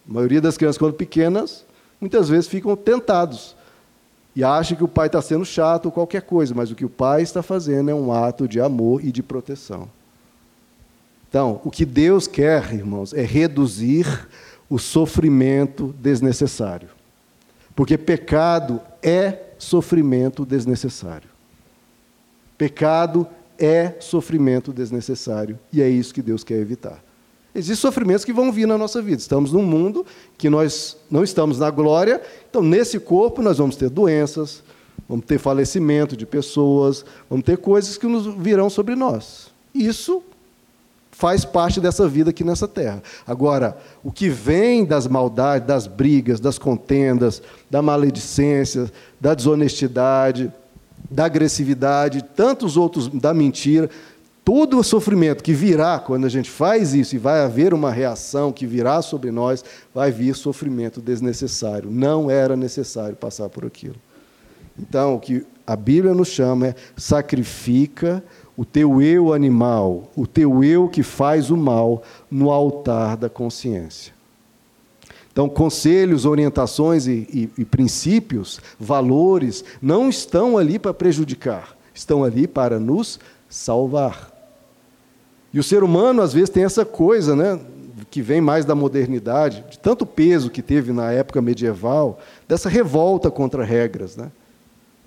A 0.08 0.12
maioria 0.12 0.40
das 0.40 0.56
crianças, 0.56 0.78
quando 0.78 0.94
pequenas, 0.94 1.64
muitas 2.00 2.28
vezes 2.28 2.48
ficam 2.48 2.74
tentados 2.74 3.54
e 4.34 4.42
acham 4.42 4.76
que 4.76 4.84
o 4.84 4.88
pai 4.88 5.06
está 5.06 5.20
sendo 5.20 5.44
chato 5.44 5.86
ou 5.86 5.92
qualquer 5.92 6.22
coisa, 6.22 6.54
mas 6.54 6.70
o 6.70 6.74
que 6.74 6.84
o 6.84 6.90
pai 6.90 7.22
está 7.22 7.42
fazendo 7.42 7.90
é 7.90 7.94
um 7.94 8.12
ato 8.12 8.48
de 8.48 8.60
amor 8.60 9.04
e 9.04 9.12
de 9.12 9.22
proteção. 9.22 9.88
Então, 11.28 11.60
o 11.64 11.70
que 11.70 11.84
Deus 11.84 12.26
quer, 12.26 12.74
irmãos, 12.74 13.12
é 13.12 13.22
reduzir 13.22 14.28
o 14.70 14.78
sofrimento 14.78 15.92
desnecessário. 15.98 16.88
Porque 17.74 17.98
pecado 17.98 18.80
é 19.02 19.50
sofrimento 19.58 20.46
desnecessário. 20.46 21.28
Pecado 22.56 23.26
é 23.58 23.94
sofrimento 23.98 24.72
desnecessário. 24.72 25.58
E 25.72 25.82
é 25.82 25.88
isso 25.88 26.14
que 26.14 26.22
Deus 26.22 26.44
quer 26.44 26.58
evitar. 26.58 27.02
Existem 27.52 27.76
sofrimentos 27.76 28.24
que 28.24 28.32
vão 28.32 28.52
vir 28.52 28.66
na 28.66 28.78
nossa 28.78 29.02
vida. 29.02 29.20
Estamos 29.20 29.52
num 29.52 29.62
mundo 29.62 30.06
que 30.38 30.48
nós 30.48 30.96
não 31.10 31.24
estamos 31.24 31.58
na 31.58 31.68
glória, 31.68 32.22
então 32.48 32.62
nesse 32.62 33.00
corpo 33.00 33.42
nós 33.42 33.58
vamos 33.58 33.74
ter 33.74 33.90
doenças, 33.90 34.62
vamos 35.08 35.26
ter 35.26 35.38
falecimento 35.38 36.16
de 36.16 36.24
pessoas, 36.24 37.04
vamos 37.28 37.44
ter 37.44 37.58
coisas 37.58 37.98
que 37.98 38.06
nos 38.06 38.26
virão 38.40 38.70
sobre 38.70 38.94
nós. 38.94 39.50
Isso 39.74 40.22
faz 41.20 41.44
parte 41.44 41.82
dessa 41.82 42.08
vida 42.08 42.30
aqui 42.30 42.42
nessa 42.42 42.66
terra. 42.66 43.02
Agora, 43.26 43.76
o 44.02 44.10
que 44.10 44.30
vem 44.30 44.86
das 44.86 45.06
maldades, 45.06 45.68
das 45.68 45.86
brigas, 45.86 46.40
das 46.40 46.58
contendas, 46.58 47.42
da 47.68 47.82
maledicência, 47.82 48.90
da 49.20 49.34
desonestidade, 49.34 50.50
da 51.10 51.26
agressividade, 51.26 52.24
tantos 52.34 52.78
outros 52.78 53.06
da 53.08 53.34
mentira, 53.34 53.90
todo 54.42 54.78
o 54.78 54.82
sofrimento 54.82 55.44
que 55.44 55.52
virá 55.52 55.98
quando 55.98 56.24
a 56.24 56.30
gente 56.30 56.50
faz 56.50 56.94
isso 56.94 57.14
e 57.14 57.18
vai 57.18 57.42
haver 57.42 57.74
uma 57.74 57.90
reação 57.90 58.50
que 58.50 58.66
virá 58.66 59.02
sobre 59.02 59.30
nós, 59.30 59.62
vai 59.94 60.10
vir 60.10 60.34
sofrimento 60.34 61.02
desnecessário. 61.02 61.90
Não 61.90 62.30
era 62.30 62.56
necessário 62.56 63.14
passar 63.14 63.50
por 63.50 63.66
aquilo. 63.66 63.96
Então, 64.78 65.16
o 65.16 65.20
que 65.20 65.44
a 65.66 65.76
Bíblia 65.76 66.14
nos 66.14 66.28
chama 66.28 66.68
é 66.68 66.74
sacrifica 66.96 68.24
o 68.60 68.64
teu 68.66 69.00
eu 69.00 69.32
animal, 69.32 70.10
o 70.14 70.26
teu 70.26 70.62
eu 70.62 70.86
que 70.86 71.02
faz 71.02 71.50
o 71.50 71.56
mal 71.56 72.02
no 72.30 72.50
altar 72.50 73.16
da 73.16 73.26
consciência. 73.26 74.12
Então, 75.32 75.48
conselhos, 75.48 76.26
orientações 76.26 77.06
e, 77.06 77.26
e, 77.32 77.50
e 77.56 77.64
princípios, 77.64 78.60
valores, 78.78 79.64
não 79.80 80.10
estão 80.10 80.58
ali 80.58 80.78
para 80.78 80.92
prejudicar, 80.92 81.74
estão 81.94 82.22
ali 82.22 82.46
para 82.46 82.78
nos 82.78 83.18
salvar. 83.48 84.30
E 85.54 85.58
o 85.58 85.62
ser 85.62 85.82
humano, 85.82 86.20
às 86.20 86.34
vezes, 86.34 86.50
tem 86.50 86.62
essa 86.62 86.84
coisa, 86.84 87.34
né, 87.34 87.58
que 88.10 88.20
vem 88.20 88.42
mais 88.42 88.66
da 88.66 88.74
modernidade, 88.74 89.64
de 89.70 89.78
tanto 89.78 90.04
peso 90.04 90.50
que 90.50 90.60
teve 90.60 90.92
na 90.92 91.10
época 91.10 91.40
medieval, 91.40 92.20
dessa 92.46 92.68
revolta 92.68 93.30
contra 93.30 93.64
regras. 93.64 94.18
Né? 94.18 94.30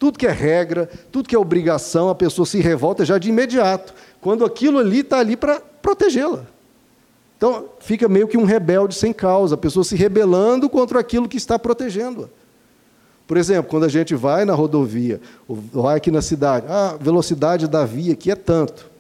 Tudo 0.04 0.20
que 0.20 0.28
é 0.28 0.32
regra, 0.32 0.90
tudo 1.14 1.30
que 1.30 1.34
é 1.34 1.40
obrigação, 1.40 2.10
a 2.10 2.16
pessoa 2.16 2.46
se 2.46 2.60
revolta 2.60 3.06
já 3.06 3.18
de 3.18 3.30
imediato, 3.30 3.94
quando 4.20 4.44
aquilo 4.44 4.78
ali 4.78 5.00
está 5.00 5.20
ali 5.20 5.38
para 5.38 5.62
protegê-la. 5.82 6.46
Então, 7.38 7.70
fica 7.80 8.10
meio 8.10 8.28
que 8.28 8.38
um 8.38 8.44
rebelde 8.44 8.96
sem 8.96 9.14
causa, 9.14 9.56
a 9.56 9.58
pessoa 9.58 9.82
se 9.86 9.96
rebelando 9.96 10.70
contra 10.70 11.00
aquilo 11.00 11.30
que 11.30 11.38
está 11.38 11.58
protegendo-a. 11.58 12.28
Por 13.26 13.38
exemplo, 13.38 13.72
quando 13.72 13.86
a 13.86 13.88
gente 13.88 14.14
vai 14.14 14.44
na 14.44 14.54
rodovia, 14.54 15.22
ou 15.48 15.56
vai 15.72 15.96
aqui 15.96 16.12
na 16.12 16.22
cidade, 16.22 16.66
ah, 16.68 16.96
a 16.96 16.98
velocidade 16.98 17.66
da 17.66 17.86
via 17.86 18.12
aqui 18.12 18.30
é 18.30 18.36
tanto. 18.36 18.92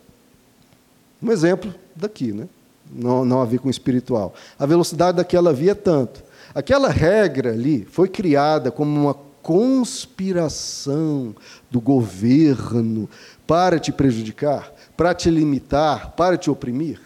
Um 1.21 1.33
exemplo 1.33 1.75
daqui, 1.93 2.31
né? 2.31 2.47
não, 2.89 3.25
não 3.25 3.41
a 3.41 3.45
ver 3.45 3.59
com 3.59 3.69
espiritual. 3.69 4.33
A 4.57 4.65
velocidade 4.65 5.17
daquela 5.17 5.51
via 5.51 5.71
é 5.71 5.75
tanto. 5.75 6.23
Aquela 6.55 6.87
regra 6.87 7.51
ali 7.51 7.83
foi 7.91 8.07
criada 8.07 8.71
como 8.71 8.97
uma 8.97 9.32
conspiração 9.43 11.35
do 11.69 11.79
governo 11.79 13.07
para 13.45 13.77
te 13.77 13.91
prejudicar, 13.91 14.73
para 14.97 15.13
te 15.13 15.29
limitar, 15.29 16.13
para 16.15 16.37
te 16.37 16.49
oprimir. 16.49 16.99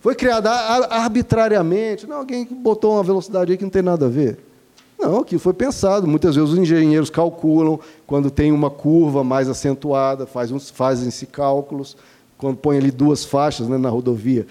Foi 0.00 0.14
criada 0.14 0.50
arbitrariamente. 0.50 2.06
Não, 2.06 2.18
alguém 2.18 2.44
botou 2.44 2.94
uma 2.94 3.02
velocidade 3.02 3.52
aí 3.52 3.58
que 3.58 3.64
não 3.64 3.70
tem 3.70 3.82
nada 3.82 4.06
a 4.06 4.08
ver. 4.08 4.38
Não, 4.98 5.20
aquilo 5.20 5.40
foi 5.40 5.52
pensado. 5.52 6.06
Muitas 6.06 6.34
vezes 6.34 6.50
os 6.50 6.58
engenheiros 6.58 7.10
calculam 7.10 7.78
quando 8.06 8.30
tem 8.30 8.50
uma 8.50 8.70
curva 8.70 9.22
mais 9.22 9.48
acentuada, 9.48 10.26
fazem-se 10.26 11.26
cálculos, 11.26 11.96
quando 12.38 12.56
põe 12.56 12.78
ali 12.78 12.90
duas 12.90 13.24
faixas 13.24 13.68
né, 13.68 13.78
na 13.78 13.88
rodovia, 13.88 14.46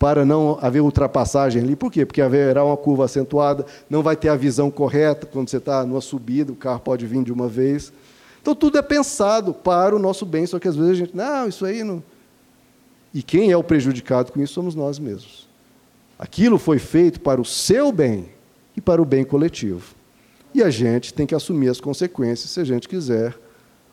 para 0.00 0.24
não 0.24 0.58
haver 0.62 0.80
ultrapassagem 0.80 1.62
ali. 1.62 1.76
Por 1.76 1.92
quê? 1.92 2.06
Porque 2.06 2.22
haverá 2.22 2.64
uma 2.64 2.76
curva 2.76 3.04
acentuada, 3.04 3.66
não 3.88 4.02
vai 4.02 4.16
ter 4.16 4.30
a 4.30 4.34
visão 4.34 4.70
correta 4.70 5.26
quando 5.26 5.50
você 5.50 5.58
está 5.58 5.84
numa 5.84 6.00
subida, 6.00 6.50
o 6.50 6.56
carro 6.56 6.80
pode 6.80 7.06
vir 7.06 7.22
de 7.22 7.30
uma 7.30 7.46
vez. 7.46 7.92
Então 8.40 8.54
tudo 8.54 8.78
é 8.78 8.82
pensado 8.82 9.52
para 9.52 9.94
o 9.94 9.98
nosso 9.98 10.24
bem, 10.24 10.46
só 10.46 10.58
que 10.58 10.66
às 10.66 10.74
vezes 10.74 10.92
a 10.92 10.94
gente, 10.94 11.14
não, 11.14 11.46
isso 11.46 11.66
aí 11.66 11.84
não. 11.84 12.02
E 13.12 13.22
quem 13.22 13.50
é 13.50 13.56
o 13.58 13.62
prejudicado 13.62 14.32
com 14.32 14.40
isso 14.40 14.54
somos 14.54 14.74
nós 14.74 14.98
mesmos. 14.98 15.46
Aquilo 16.18 16.58
foi 16.58 16.78
feito 16.78 17.20
para 17.20 17.38
o 17.38 17.44
seu 17.44 17.92
bem 17.92 18.30
e 18.74 18.80
para 18.80 19.02
o 19.02 19.04
bem 19.04 19.22
coletivo. 19.22 19.94
E 20.54 20.62
a 20.62 20.70
gente 20.70 21.12
tem 21.12 21.26
que 21.26 21.34
assumir 21.34 21.68
as 21.68 21.78
consequências 21.78 22.48
se 22.48 22.58
a 22.58 22.64
gente 22.64 22.88
quiser 22.88 23.36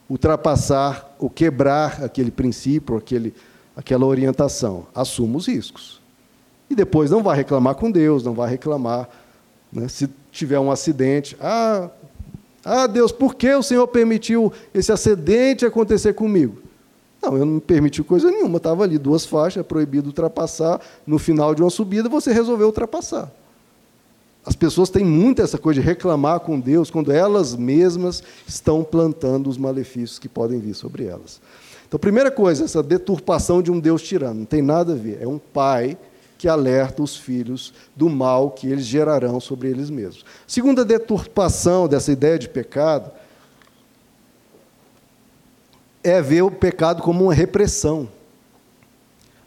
ultrapassar 0.10 1.18
ou 1.20 1.30
quebrar 1.30 2.02
aquele 2.02 2.32
princípio, 2.32 2.96
aquele, 2.96 3.34
aquela 3.78 4.08
orientação. 4.08 4.88
Assuma 4.94 5.38
os 5.38 5.48
riscos. 5.48 6.02
E 6.68 6.76
depois 6.76 7.12
não 7.12 7.22
vai 7.22 7.38
reclamar 7.38 7.76
com 7.76 7.92
Deus, 7.92 8.24
não 8.24 8.34
vai 8.34 8.50
reclamar 8.50 9.08
né, 9.72 9.88
se 9.88 10.10
tiver 10.32 10.60
um 10.60 10.72
acidente. 10.72 11.38
Ah, 11.40 11.90
ah, 12.66 12.88
Deus, 12.88 13.12
por 13.12 13.36
que 13.36 13.54
o 13.54 13.64
Senhor 13.64 13.88
permitiu 13.88 14.52
esse 14.74 14.92
acidente 14.92 15.66
acontecer 15.66 16.14
comigo? 16.14 16.58
Não, 17.22 17.38
eu 17.38 17.46
não 17.46 17.60
permiti 17.60 18.04
coisa 18.04 18.30
nenhuma. 18.30 18.58
Estava 18.58 18.84
ali 18.84 18.98
duas 18.98 19.26
faixas, 19.26 19.66
proibido 19.66 20.08
ultrapassar. 20.08 20.82
No 21.06 21.20
final 21.20 21.56
de 21.56 21.62
uma 21.62 21.70
subida, 21.70 22.10
você 22.10 22.34
resolveu 22.34 22.68
ultrapassar. 22.68 23.32
As 24.46 24.56
pessoas 24.56 24.90
têm 24.90 25.04
muito 25.04 25.42
essa 25.42 25.58
coisa 25.58 25.82
de 25.82 25.86
reclamar 25.86 26.40
com 26.40 26.60
Deus 26.60 26.90
quando 26.90 27.12
elas 27.12 27.56
mesmas 27.56 28.24
estão 28.48 28.84
plantando 28.84 29.50
os 29.50 29.58
malefícios 29.58 30.20
que 30.20 30.30
podem 30.30 30.60
vir 30.60 30.74
sobre 30.74 31.06
elas. 31.06 31.42
Então, 31.88 32.00
primeira 32.00 32.30
coisa, 32.30 32.66
essa 32.66 32.84
deturpação 32.84 33.62
de 33.62 33.72
um 33.72 33.80
Deus 33.80 34.02
tirano, 34.02 34.42
não 34.42 34.46
tem 34.46 34.62
nada 34.62 34.94
a 34.94 34.96
ver. 34.96 35.20
É 35.22 35.28
um 35.28 35.40
pai 35.40 35.98
que 36.38 36.48
alerta 36.48 37.02
os 37.02 37.16
filhos 37.16 37.74
do 37.96 38.10
mal 38.10 38.52
que 38.52 38.68
eles 38.68 38.86
gerarão 38.86 39.40
sobre 39.40 39.70
eles 39.70 39.90
mesmos. 39.90 40.26
Segunda 40.46 40.86
deturpação 40.86 41.88
dessa 41.88 42.12
ideia 42.12 42.38
de 42.38 42.48
pecado 42.48 43.10
é 46.04 46.22
ver 46.22 46.42
o 46.42 46.52
pecado 46.52 47.02
como 47.02 47.24
uma 47.24 47.34
repressão. 47.34 48.08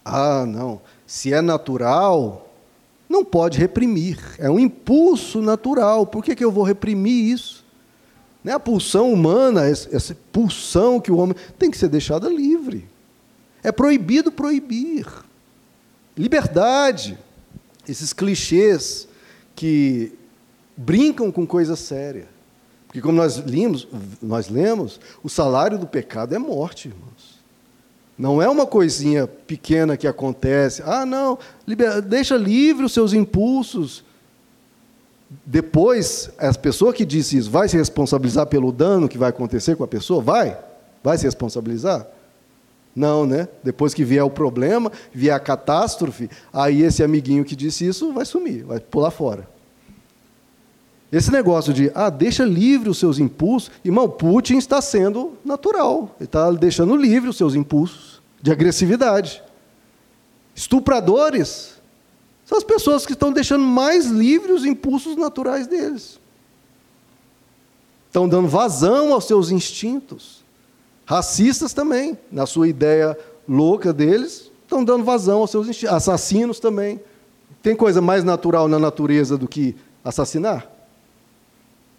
Ah, 0.04 0.44
não, 0.46 0.80
se 1.06 1.32
é 1.32 1.40
natural, 1.40 2.48
não 3.08 3.24
pode 3.24 3.58
reprimir. 3.58 4.18
É 4.38 4.50
um 4.50 4.58
impulso 4.58 5.40
natural. 5.40 6.06
Por 6.06 6.24
que, 6.24 6.34
que 6.34 6.44
eu 6.44 6.50
vou 6.50 6.64
reprimir 6.64 7.32
isso? 7.32 7.59
Né? 8.42 8.52
A 8.52 8.60
pulsão 8.60 9.12
humana, 9.12 9.68
essa 9.68 10.16
pulsão 10.32 11.00
que 11.00 11.12
o 11.12 11.16
homem 11.16 11.36
tem 11.58 11.70
que 11.70 11.78
ser 11.78 11.88
deixada 11.88 12.28
livre. 12.28 12.88
É 13.62 13.70
proibido 13.70 14.32
proibir. 14.32 15.06
Liberdade. 16.16 17.18
Esses 17.88 18.12
clichês 18.12 19.08
que 19.54 20.12
brincam 20.76 21.30
com 21.30 21.46
coisa 21.46 21.76
séria. 21.76 22.28
Porque 22.86 23.00
como 23.00 23.16
nós 23.16 23.36
lemos, 23.44 23.86
nós 24.20 24.48
lemos, 24.48 25.00
o 25.22 25.28
salário 25.28 25.78
do 25.78 25.86
pecado 25.86 26.34
é 26.34 26.38
morte, 26.38 26.88
irmãos. 26.88 27.40
Não 28.18 28.42
é 28.42 28.48
uma 28.48 28.66
coisinha 28.66 29.26
pequena 29.26 29.96
que 29.96 30.06
acontece. 30.06 30.82
Ah, 30.84 31.06
não, 31.06 31.38
deixa 32.06 32.36
livre 32.36 32.84
os 32.84 32.92
seus 32.92 33.12
impulsos. 33.12 34.04
Depois, 35.46 36.28
a 36.38 36.52
pessoa 36.52 36.92
que 36.92 37.04
disse 37.04 37.38
isso 37.38 37.50
vai 37.50 37.68
se 37.68 37.76
responsabilizar 37.76 38.46
pelo 38.46 38.72
dano 38.72 39.08
que 39.08 39.16
vai 39.16 39.30
acontecer 39.30 39.76
com 39.76 39.84
a 39.84 39.88
pessoa? 39.88 40.20
Vai? 40.20 40.58
Vai 41.04 41.16
se 41.16 41.24
responsabilizar? 41.24 42.06
Não, 42.94 43.24
né? 43.24 43.48
Depois 43.62 43.94
que 43.94 44.04
vier 44.04 44.24
o 44.24 44.30
problema, 44.30 44.90
vier 45.14 45.34
a 45.34 45.38
catástrofe, 45.38 46.28
aí 46.52 46.82
esse 46.82 47.04
amiguinho 47.04 47.44
que 47.44 47.54
disse 47.54 47.86
isso 47.86 48.12
vai 48.12 48.24
sumir, 48.24 48.64
vai 48.64 48.80
pular 48.80 49.12
fora. 49.12 49.48
Esse 51.12 51.30
negócio 51.32 51.72
de, 51.72 51.90
ah, 51.94 52.10
deixa 52.10 52.44
livre 52.44 52.88
os 52.88 52.98
seus 52.98 53.18
impulsos. 53.18 53.70
Irmão, 53.84 54.08
Putin 54.08 54.58
está 54.58 54.80
sendo 54.80 55.32
natural. 55.44 56.14
Ele 56.20 56.26
está 56.26 56.50
deixando 56.52 56.94
livre 56.94 57.28
os 57.28 57.36
seus 57.36 57.54
impulsos 57.54 58.22
de 58.40 58.52
agressividade. 58.52 59.42
Estupradores 60.54 61.79
são 62.50 62.58
as 62.58 62.64
pessoas 62.64 63.06
que 63.06 63.12
estão 63.12 63.32
deixando 63.32 63.62
mais 63.62 64.06
livre 64.06 64.50
os 64.50 64.64
impulsos 64.64 65.14
naturais 65.14 65.68
deles. 65.68 66.18
Estão 68.08 68.28
dando 68.28 68.48
vazão 68.48 69.12
aos 69.12 69.26
seus 69.26 69.52
instintos. 69.52 70.42
Racistas 71.06 71.72
também, 71.72 72.18
na 72.28 72.46
sua 72.46 72.66
ideia 72.66 73.16
louca 73.48 73.92
deles, 73.92 74.50
estão 74.64 74.82
dando 74.82 75.04
vazão 75.04 75.38
aos 75.42 75.50
seus 75.52 75.68
instintos. 75.68 75.94
Assassinos 75.94 76.58
também. 76.58 77.00
Tem 77.62 77.76
coisa 77.76 78.00
mais 78.00 78.24
natural 78.24 78.66
na 78.66 78.80
natureza 78.80 79.38
do 79.38 79.46
que 79.46 79.76
assassinar? 80.04 80.68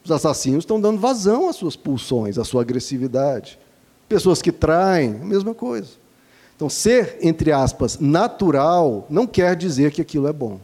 Os 0.03 0.11
assassinos 0.11 0.63
estão 0.63 0.81
dando 0.81 0.99
vazão 0.99 1.47
às 1.47 1.55
suas 1.55 1.77
pulsões, 1.77 2.37
à 2.37 2.43
sua 2.43 2.61
agressividade. 2.61 3.57
Pessoas 4.09 4.41
que 4.41 4.51
traem, 4.51 5.15
a 5.21 5.25
mesma 5.25 5.53
coisa. 5.53 5.91
Então, 6.61 6.69
ser, 6.69 7.17
entre 7.23 7.51
aspas, 7.51 7.97
natural 7.97 9.07
não 9.09 9.25
quer 9.25 9.55
dizer 9.55 9.91
que 9.91 9.99
aquilo 9.99 10.27
é 10.27 10.31
bom. 10.31 10.59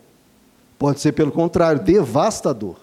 Pode 0.78 1.00
ser, 1.00 1.12
pelo 1.12 1.32
contrário, 1.32 1.82
devastador. 1.82 2.76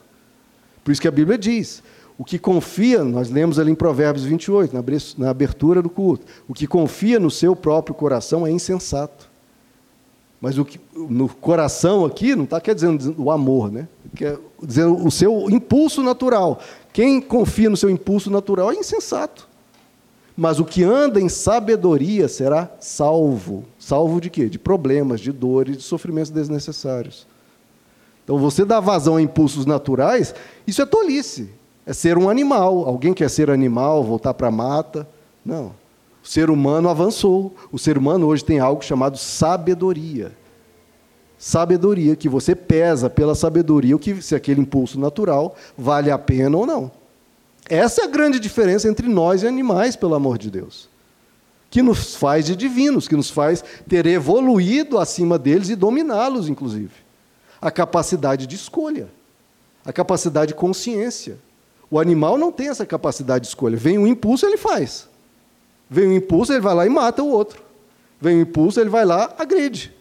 Por 0.83 0.91
isso 0.91 1.01
que 1.01 1.07
a 1.07 1.13
Bíblia 1.13 1.39
diz: 1.39 1.81
o 2.19 2.25
que 2.25 2.41
confia, 2.41 3.05
nós 3.05 3.31
lemos 3.31 3.61
ali 3.61 3.71
em 3.71 3.75
Provérbios 3.77 4.25
28, 4.25 4.75
na 5.17 5.31
abertura 5.31 5.81
do 5.81 5.89
culto, 5.89 6.27
o 6.49 6.53
que 6.53 6.67
confia 6.67 7.21
no 7.21 7.31
seu 7.31 7.55
próprio 7.55 7.95
coração 7.95 8.45
é 8.45 8.51
insensato. 8.51 9.31
Mas 10.41 10.59
o 10.59 10.65
que, 10.65 10.81
no 10.93 11.29
coração 11.29 12.05
aqui 12.05 12.35
não 12.35 12.43
está 12.43 12.61
quer 12.61 12.75
dizendo 12.75 13.15
o 13.17 13.31
amor, 13.31 13.71
né? 13.71 13.87
Quer 14.17 14.41
dizer 14.61 14.87
o 14.87 15.11
seu 15.13 15.49
impulso 15.49 16.03
natural. 16.03 16.59
Quem 16.93 17.21
confia 17.21 17.71
no 17.71 17.77
seu 17.77 17.89
impulso 17.89 18.29
natural 18.29 18.73
é 18.73 18.75
insensato. 18.75 19.54
Mas 20.37 20.59
o 20.59 20.65
que 20.65 20.83
anda 20.83 21.21
em 21.21 21.29
sabedoria 21.29 22.27
será 22.29 22.69
salvo. 22.81 23.65
Salvo 23.79 24.21
de 24.21 24.29
quê? 24.29 24.49
De 24.49 24.59
problemas, 24.59 25.21
de 25.21 25.31
dores, 25.31 25.77
de 25.77 25.83
sofrimentos 25.83 26.31
desnecessários. 26.31 27.27
Então, 28.25 28.39
você 28.39 28.65
dá 28.65 28.81
vazão 28.81 29.17
a 29.17 29.23
impulsos 29.23 29.67
naturais, 29.67 30.35
isso 30.67 30.83
é 30.83 30.87
tolice. 30.87 31.51
É 31.87 31.93
ser 31.93 32.17
um 32.17 32.29
animal. 32.29 32.89
Alguém 32.89 33.13
quer 33.13 33.29
ser 33.29 33.51
animal, 33.51 34.03
voltar 34.03 34.35
para 34.35 34.49
a 34.49 34.51
mata? 34.51 35.07
Não. 35.45 35.73
O 36.23 36.27
ser 36.27 36.49
humano 36.49 36.89
avançou. 36.89 37.55
O 37.71 37.79
ser 37.79 37.99
humano 37.99 38.27
hoje 38.27 38.45
tem 38.45 38.59
algo 38.59 38.83
chamado 38.83 39.19
sabedoria. 39.19 40.33
Sabedoria, 41.37 42.17
que 42.17 42.29
você 42.29 42.55
pesa 42.55 43.11
pela 43.11 43.35
sabedoria 43.35 43.95
o 43.95 43.99
que, 43.99 44.23
se 44.23 44.35
aquele 44.35 44.63
impulso 44.63 44.99
natural 44.99 45.55
vale 45.77 46.11
a 46.11 46.17
pena 46.17 46.57
ou 46.57 46.65
não. 46.65 46.91
Essa 47.69 48.03
é 48.03 48.05
a 48.05 48.09
grande 48.09 48.39
diferença 48.39 48.89
entre 48.89 49.09
nós 49.09 49.43
e 49.43 49.47
animais, 49.47 49.97
pelo 49.97 50.15
amor 50.15 50.39
de 50.39 50.51
Deus. 50.51 50.89
Que 51.71 51.83
nos 51.83 52.15
faz 52.15 52.45
de 52.47 52.55
divinos, 52.55 53.09
que 53.09 53.17
nos 53.17 53.31
faz 53.31 53.65
ter 53.89 54.07
evoluído 54.07 54.99
acima 54.99 55.39
deles 55.39 55.71
e 55.71 55.77
dominá-los, 55.77 56.49
inclusive. 56.49 56.93
A 57.61 57.71
capacidade 57.71 58.47
de 58.47 58.55
escolha, 58.55 59.09
a 59.85 59.93
capacidade 59.93 60.49
de 60.49 60.55
consciência. 60.55 61.39
O 61.91 61.99
animal 61.99 62.37
não 62.37 62.53
tem 62.53 62.69
essa 62.69 62.85
capacidade 62.85 63.43
de 63.43 63.49
escolha. 63.49 63.77
Vem 63.77 63.99
um 63.99 64.07
impulso, 64.07 64.47
ele 64.47 64.57
faz. 64.57 65.09
Vem 65.89 66.09
um 66.09 66.13
impulso, 66.13 66.53
ele 66.53 66.61
vai 66.61 66.75
lá 66.75 66.87
e 66.87 66.91
mata 66.91 67.23
o 67.23 67.29
outro. 67.29 67.63
Vem 68.21 68.39
um 68.39 68.41
impulso, 68.43 68.81
ele 68.81 68.91
vai 68.91 69.05
lá, 69.05 69.35
agride. 69.39 69.93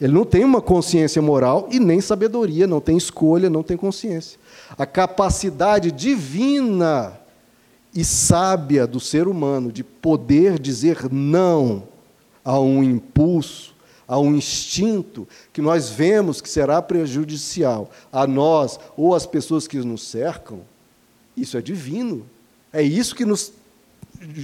Ele 0.00 0.12
não 0.12 0.24
tem 0.24 0.44
uma 0.44 0.62
consciência 0.62 1.20
moral 1.20 1.68
e 1.70 1.78
nem 1.78 2.00
sabedoria, 2.00 2.66
não 2.66 2.80
tem 2.80 2.96
escolha, 2.96 3.50
não 3.50 3.62
tem 3.62 3.76
consciência. 3.76 4.38
A 4.78 4.86
capacidade 4.86 5.92
divina 5.92 7.20
e 7.94 8.04
sábia 8.04 8.86
do 8.86 8.98
ser 8.98 9.28
humano 9.28 9.70
de 9.70 9.84
poder 9.84 10.58
dizer 10.58 11.12
não 11.12 11.82
a 12.42 12.58
um 12.58 12.82
impulso, 12.82 13.74
a 14.08 14.18
um 14.18 14.34
instinto 14.34 15.28
que 15.52 15.60
nós 15.60 15.90
vemos 15.90 16.40
que 16.40 16.48
será 16.48 16.80
prejudicial 16.80 17.90
a 18.10 18.26
nós 18.26 18.80
ou 18.96 19.14
às 19.14 19.26
pessoas 19.26 19.68
que 19.68 19.78
nos 19.78 20.02
cercam, 20.02 20.60
isso 21.36 21.58
é 21.58 21.60
divino. 21.60 22.24
É 22.72 22.82
isso 22.82 23.14
que 23.14 23.24
nos 23.24 23.52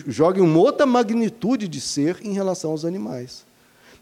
joga 0.07 0.39
em 0.39 0.43
uma 0.43 0.59
outra 0.59 0.85
magnitude 0.85 1.69
de 1.69 1.81
ser 1.81 2.19
em 2.23 2.33
relação 2.33 2.73
aos 2.73 2.85
animais. 2.85 3.46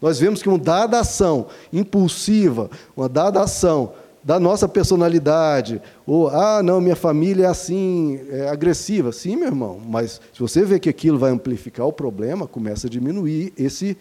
Nós 0.01 0.19
vemos 0.19 0.41
que 0.41 0.49
uma 0.49 0.57
dada 0.57 0.99
ação 0.99 1.47
impulsiva, 1.71 2.69
uma 2.95 3.09
dada 3.09 3.41
ação 3.41 3.93
da 4.23 4.39
nossa 4.39 4.67
personalidade, 4.67 5.79
ou, 6.05 6.29
ah, 6.29 6.63
não, 6.63 6.81
minha 6.81 6.95
família 6.95 7.45
é 7.45 7.47
assim, 7.47 8.19
é 8.31 8.49
agressiva. 8.49 9.11
Sim, 9.11 9.35
meu 9.35 9.47
irmão, 9.47 9.79
mas 9.87 10.19
se 10.33 10.39
você 10.39 10.63
vê 10.63 10.79
que 10.79 10.89
aquilo 10.89 11.19
vai 11.19 11.29
amplificar 11.29 11.85
o 11.85 11.93
problema, 11.93 12.47
começa 12.47 12.87
a 12.87 12.89
diminuir 12.89 13.53
esse, 13.55 13.95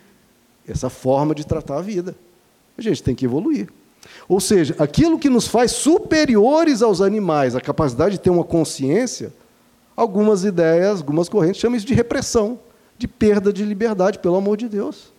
essa 0.67 0.89
forma 0.89 1.35
de 1.35 1.47
tratar 1.47 1.77
a 1.77 1.83
vida. 1.83 2.17
A 2.77 2.81
gente 2.81 3.03
tem 3.03 3.15
que 3.15 3.27
evoluir. 3.27 3.69
Ou 4.27 4.41
seja, 4.41 4.75
aquilo 4.79 5.19
que 5.19 5.29
nos 5.29 5.47
faz 5.47 5.73
superiores 5.73 6.81
aos 6.81 7.01
animais, 7.03 7.55
a 7.55 7.61
capacidade 7.61 8.17
de 8.17 8.21
ter 8.21 8.31
uma 8.31 8.45
consciência, 8.45 9.31
algumas 9.95 10.45
ideias, 10.45 11.01
algumas 11.01 11.29
correntes 11.29 11.61
chamam 11.61 11.77
isso 11.77 11.87
de 11.87 11.95
repressão, 11.95 12.59
de 12.97 13.07
perda 13.07 13.53
de 13.53 13.65
liberdade, 13.65 14.19
pelo 14.19 14.37
amor 14.37 14.57
de 14.57 14.69
Deus. 14.69 15.14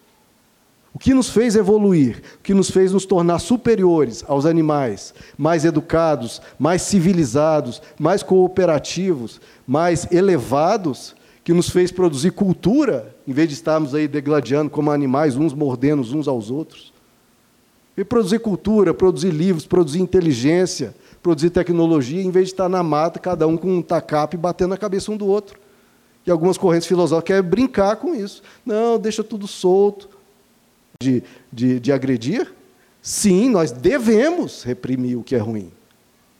O 0.95 0.97
que 0.97 1.13
nos 1.13 1.29
fez 1.29 1.57
evoluir, 1.57 2.21
o 2.39 2.41
que 2.41 2.53
nos 2.53 2.71
fez 2.71 2.93
nos 2.93 3.05
tornar 3.05 3.39
superiores 3.39 4.23
aos 4.29 4.45
animais, 4.45 5.13
mais 5.37 5.65
educados, 5.65 6.41
mais 6.57 6.83
civilizados, 6.83 7.81
mais 7.99 8.23
cooperativos, 8.23 9.41
mais 9.67 10.09
elevados, 10.09 11.13
que 11.43 11.51
nos 11.51 11.69
fez 11.69 11.91
produzir 11.91 12.31
cultura, 12.31 13.13
em 13.27 13.33
vez 13.33 13.49
de 13.49 13.55
estarmos 13.55 13.93
aí 13.93 14.07
degladiando 14.07 14.69
como 14.69 14.89
animais, 14.89 15.35
uns 15.35 15.53
mordendo 15.53 16.01
uns 16.01 16.29
aos 16.29 16.49
outros. 16.49 16.93
E 17.97 18.05
produzir 18.05 18.39
cultura, 18.39 18.93
produzir 18.93 19.31
livros, 19.31 19.65
produzir 19.65 19.99
inteligência, 19.99 20.95
produzir 21.21 21.49
tecnologia, 21.49 22.23
em 22.23 22.31
vez 22.31 22.47
de 22.47 22.53
estar 22.53 22.69
na 22.69 22.81
mata, 22.81 23.19
cada 23.19 23.45
um 23.45 23.57
com 23.57 23.79
um 23.79 23.81
tacape 23.81 24.37
batendo 24.37 24.69
na 24.69 24.77
cabeça 24.77 25.11
um 25.11 25.17
do 25.17 25.27
outro. 25.27 25.59
E 26.25 26.31
algumas 26.31 26.57
correntes 26.57 26.87
filosóficas 26.87 27.35
querem 27.35 27.49
brincar 27.49 27.97
com 27.97 28.15
isso. 28.15 28.41
Não, 28.65 28.97
deixa 28.97 29.25
tudo 29.25 29.45
solto 29.45 30.14
de, 31.05 31.23
de, 31.51 31.79
de 31.79 31.91
agredir? 31.91 32.51
Sim, 33.01 33.49
nós 33.49 33.71
devemos 33.71 34.63
reprimir 34.63 35.17
o 35.17 35.23
que 35.23 35.35
é 35.35 35.37
ruim. 35.37 35.71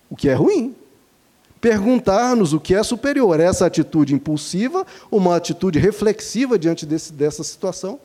O 0.10 0.16
que 0.16 0.28
é 0.28 0.34
ruim. 0.34 0.76
Perguntar-nos 1.62 2.54
o 2.54 2.60
que 2.60 2.76
é 2.76 2.84
superior, 2.84 3.40
essa 3.40 3.66
atitude 3.66 4.14
impulsiva 4.14 4.86
ou 5.10 5.20
uma 5.20 5.36
atitude 5.36 5.80
reflexiva 5.80 6.58
diante 6.58 6.86
desse, 6.86 7.14
dessa 7.14 7.44
situação. 7.44 8.00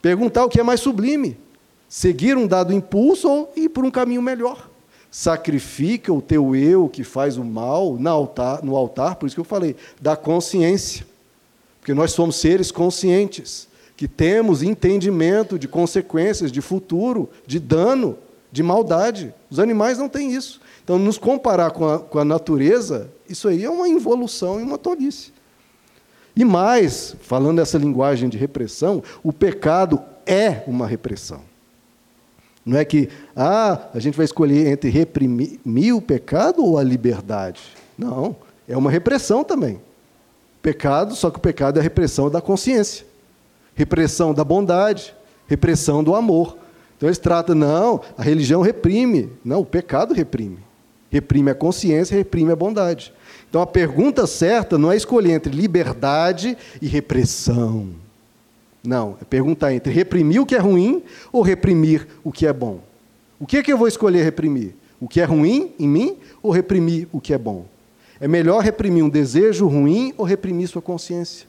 Perguntar 0.00 0.44
o 0.44 0.48
que 0.48 0.60
é 0.60 0.62
mais 0.62 0.80
sublime, 0.80 1.36
seguir 1.88 2.36
um 2.36 2.46
dado 2.46 2.72
impulso 2.72 3.28
ou 3.28 3.52
ir 3.56 3.68
por 3.68 3.84
um 3.84 3.90
caminho 3.90 4.22
melhor. 4.22 4.68
Sacrifica 5.10 6.12
o 6.12 6.20
teu 6.20 6.54
eu 6.54 6.88
que 6.88 7.02
faz 7.02 7.38
o 7.38 7.44
mal 7.44 7.94
no 7.94 8.10
altar, 8.10 8.62
no 8.62 8.76
altar, 8.76 9.16
por 9.16 9.26
isso 9.26 9.36
que 9.36 9.40
eu 9.40 9.44
falei, 9.44 9.74
da 10.00 10.16
consciência. 10.16 11.06
Porque 11.80 11.94
nós 11.94 12.12
somos 12.12 12.36
seres 12.36 12.70
conscientes 12.70 13.68
que 13.98 14.06
temos 14.06 14.62
entendimento 14.62 15.58
de 15.58 15.66
consequências, 15.66 16.52
de 16.52 16.60
futuro, 16.60 17.28
de 17.44 17.58
dano, 17.58 18.16
de 18.52 18.62
maldade. 18.62 19.34
Os 19.50 19.58
animais 19.58 19.98
não 19.98 20.08
têm 20.08 20.32
isso. 20.32 20.60
Então, 20.84 21.00
nos 21.00 21.18
comparar 21.18 21.72
com 21.72 21.84
a, 21.84 21.98
com 21.98 22.16
a 22.20 22.24
natureza, 22.24 23.10
isso 23.28 23.48
aí 23.48 23.64
é 23.64 23.68
uma 23.68 23.88
involução 23.88 24.60
e 24.60 24.62
uma 24.62 24.78
tolice. 24.78 25.32
E 26.36 26.44
mais, 26.44 27.16
falando 27.22 27.56
dessa 27.56 27.76
linguagem 27.76 28.28
de 28.28 28.38
repressão, 28.38 29.02
o 29.20 29.32
pecado 29.32 30.00
é 30.24 30.62
uma 30.68 30.86
repressão. 30.86 31.40
Não 32.64 32.78
é 32.78 32.84
que, 32.84 33.08
ah, 33.34 33.88
a 33.92 33.98
gente 33.98 34.14
vai 34.14 34.26
escolher 34.26 34.68
entre 34.68 34.90
reprimir 34.90 35.92
o 35.92 36.00
pecado 36.00 36.64
ou 36.64 36.78
a 36.78 36.84
liberdade. 36.84 37.62
Não, 37.98 38.36
é 38.68 38.76
uma 38.76 38.92
repressão 38.92 39.42
também. 39.42 39.80
Pecado, 40.62 41.16
só 41.16 41.30
que 41.30 41.38
o 41.38 41.42
pecado 41.42 41.78
é 41.78 41.80
a 41.80 41.82
repressão 41.82 42.30
da 42.30 42.40
consciência 42.40 43.07
repressão 43.78 44.34
da 44.34 44.42
bondade, 44.42 45.14
repressão 45.46 46.02
do 46.02 46.16
amor. 46.16 46.58
Então 46.96 47.08
eles 47.08 47.16
tratam, 47.16 47.54
não, 47.54 48.00
a 48.16 48.22
religião 48.24 48.60
reprime. 48.60 49.30
Não, 49.44 49.60
o 49.60 49.64
pecado 49.64 50.12
reprime. 50.12 50.58
Reprime 51.08 51.52
a 51.52 51.54
consciência, 51.54 52.16
reprime 52.16 52.50
a 52.50 52.56
bondade. 52.56 53.14
Então 53.48 53.62
a 53.62 53.66
pergunta 53.66 54.26
certa 54.26 54.76
não 54.76 54.90
é 54.90 54.96
escolher 54.96 55.30
entre 55.30 55.54
liberdade 55.54 56.58
e 56.82 56.88
repressão. 56.88 57.90
Não, 58.82 59.16
é 59.22 59.24
perguntar 59.24 59.72
entre 59.72 59.92
reprimir 59.92 60.40
o 60.40 60.46
que 60.46 60.56
é 60.56 60.58
ruim 60.58 61.00
ou 61.30 61.40
reprimir 61.40 62.08
o 62.24 62.32
que 62.32 62.48
é 62.48 62.52
bom. 62.52 62.80
O 63.38 63.46
que 63.46 63.58
é 63.58 63.62
que 63.62 63.72
eu 63.72 63.78
vou 63.78 63.86
escolher 63.86 64.24
reprimir? 64.24 64.74
O 65.00 65.06
que 65.06 65.20
é 65.20 65.24
ruim 65.24 65.72
em 65.78 65.86
mim 65.86 66.16
ou 66.42 66.50
reprimir 66.50 67.06
o 67.12 67.20
que 67.20 67.32
é 67.32 67.38
bom? 67.38 67.64
É 68.20 68.26
melhor 68.26 68.60
reprimir 68.60 69.04
um 69.04 69.08
desejo 69.08 69.68
ruim 69.68 70.12
ou 70.18 70.24
reprimir 70.24 70.66
sua 70.66 70.82
consciência? 70.82 71.46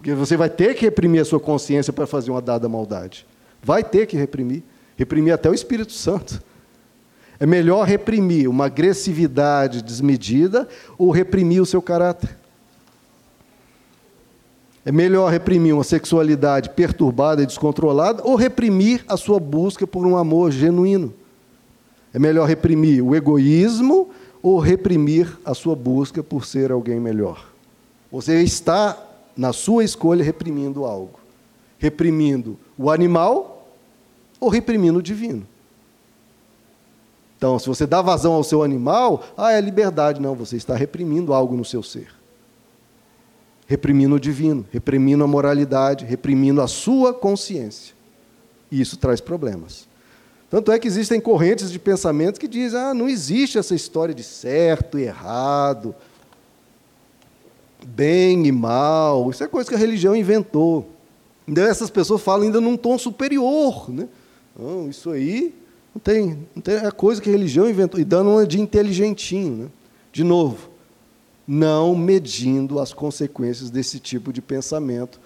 Porque 0.00 0.14
você 0.14 0.34
vai 0.34 0.48
ter 0.48 0.74
que 0.74 0.86
reprimir 0.86 1.20
a 1.20 1.24
sua 1.26 1.38
consciência 1.38 1.92
para 1.92 2.06
fazer 2.06 2.30
uma 2.30 2.40
dada 2.40 2.66
maldade. 2.70 3.26
Vai 3.62 3.84
ter 3.84 4.06
que 4.06 4.16
reprimir. 4.16 4.62
Reprimir 4.96 5.30
até 5.34 5.50
o 5.50 5.52
Espírito 5.52 5.92
Santo. 5.92 6.42
É 7.38 7.44
melhor 7.44 7.86
reprimir 7.86 8.48
uma 8.48 8.64
agressividade 8.64 9.82
desmedida 9.82 10.66
ou 10.96 11.10
reprimir 11.10 11.60
o 11.60 11.66
seu 11.66 11.82
caráter. 11.82 12.34
É 14.86 14.90
melhor 14.90 15.30
reprimir 15.30 15.74
uma 15.74 15.84
sexualidade 15.84 16.70
perturbada 16.70 17.42
e 17.42 17.46
descontrolada 17.46 18.22
ou 18.24 18.36
reprimir 18.36 19.04
a 19.06 19.18
sua 19.18 19.38
busca 19.38 19.86
por 19.86 20.06
um 20.06 20.16
amor 20.16 20.50
genuíno. 20.50 21.12
É 22.14 22.18
melhor 22.18 22.48
reprimir 22.48 23.02
o 23.02 23.14
egoísmo 23.14 24.08
ou 24.42 24.60
reprimir 24.60 25.38
a 25.44 25.52
sua 25.52 25.76
busca 25.76 26.22
por 26.22 26.46
ser 26.46 26.72
alguém 26.72 26.98
melhor. 26.98 27.50
Você 28.10 28.42
está 28.42 29.09
na 29.36 29.52
sua 29.52 29.84
escolha, 29.84 30.24
reprimindo 30.24 30.84
algo. 30.84 31.18
Reprimindo 31.78 32.58
o 32.76 32.90
animal 32.90 33.68
ou 34.38 34.48
reprimindo 34.48 34.98
o 34.98 35.02
divino. 35.02 35.46
Então, 37.36 37.58
se 37.58 37.66
você 37.66 37.86
dá 37.86 38.02
vazão 38.02 38.34
ao 38.34 38.44
seu 38.44 38.62
animal, 38.62 39.24
ah, 39.36 39.52
é 39.52 39.60
liberdade. 39.60 40.20
Não, 40.20 40.34
você 40.34 40.56
está 40.56 40.74
reprimindo 40.74 41.32
algo 41.32 41.56
no 41.56 41.64
seu 41.64 41.82
ser. 41.82 42.08
Reprimindo 43.66 44.16
o 44.16 44.20
divino, 44.20 44.66
reprimindo 44.70 45.24
a 45.24 45.26
moralidade, 45.26 46.04
reprimindo 46.04 46.60
a 46.60 46.66
sua 46.66 47.14
consciência. 47.14 47.94
E 48.70 48.78
isso 48.80 48.98
traz 48.98 49.22
problemas. 49.22 49.88
Tanto 50.50 50.70
é 50.70 50.78
que 50.78 50.88
existem 50.88 51.20
correntes 51.20 51.70
de 51.70 51.78
pensamento 51.78 52.38
que 52.38 52.48
dizem: 52.48 52.78
ah, 52.78 52.92
não 52.92 53.08
existe 53.08 53.56
essa 53.56 53.74
história 53.74 54.14
de 54.14 54.22
certo 54.22 54.98
e 54.98 55.04
errado 55.04 55.94
bem 57.86 58.46
e 58.46 58.52
mal, 58.52 59.30
isso 59.30 59.42
é 59.42 59.48
coisa 59.48 59.68
que 59.68 59.74
a 59.74 59.78
religião 59.78 60.14
inventou. 60.14 60.88
Então 61.46 61.64
essas 61.64 61.90
pessoas 61.90 62.22
falam 62.22 62.46
ainda 62.46 62.60
num 62.60 62.76
tom 62.76 62.98
superior. 62.98 63.90
Né? 63.90 64.08
Não, 64.58 64.88
isso 64.88 65.10
aí 65.10 65.54
não 65.94 66.00
tem, 66.00 66.46
não 66.54 66.62
tem 66.62 66.76
é 66.76 66.90
coisa 66.90 67.20
que 67.20 67.28
a 67.28 67.32
religião 67.32 67.68
inventou, 67.68 67.98
e 67.98 68.04
dando 68.04 68.30
uma 68.30 68.46
de 68.46 68.60
inteligentinho. 68.60 69.64
Né? 69.64 69.68
De 70.12 70.22
novo, 70.22 70.70
não 71.46 71.94
medindo 71.96 72.78
as 72.78 72.92
consequências 72.92 73.70
desse 73.70 73.98
tipo 73.98 74.32
de 74.32 74.40
pensamento 74.40 75.20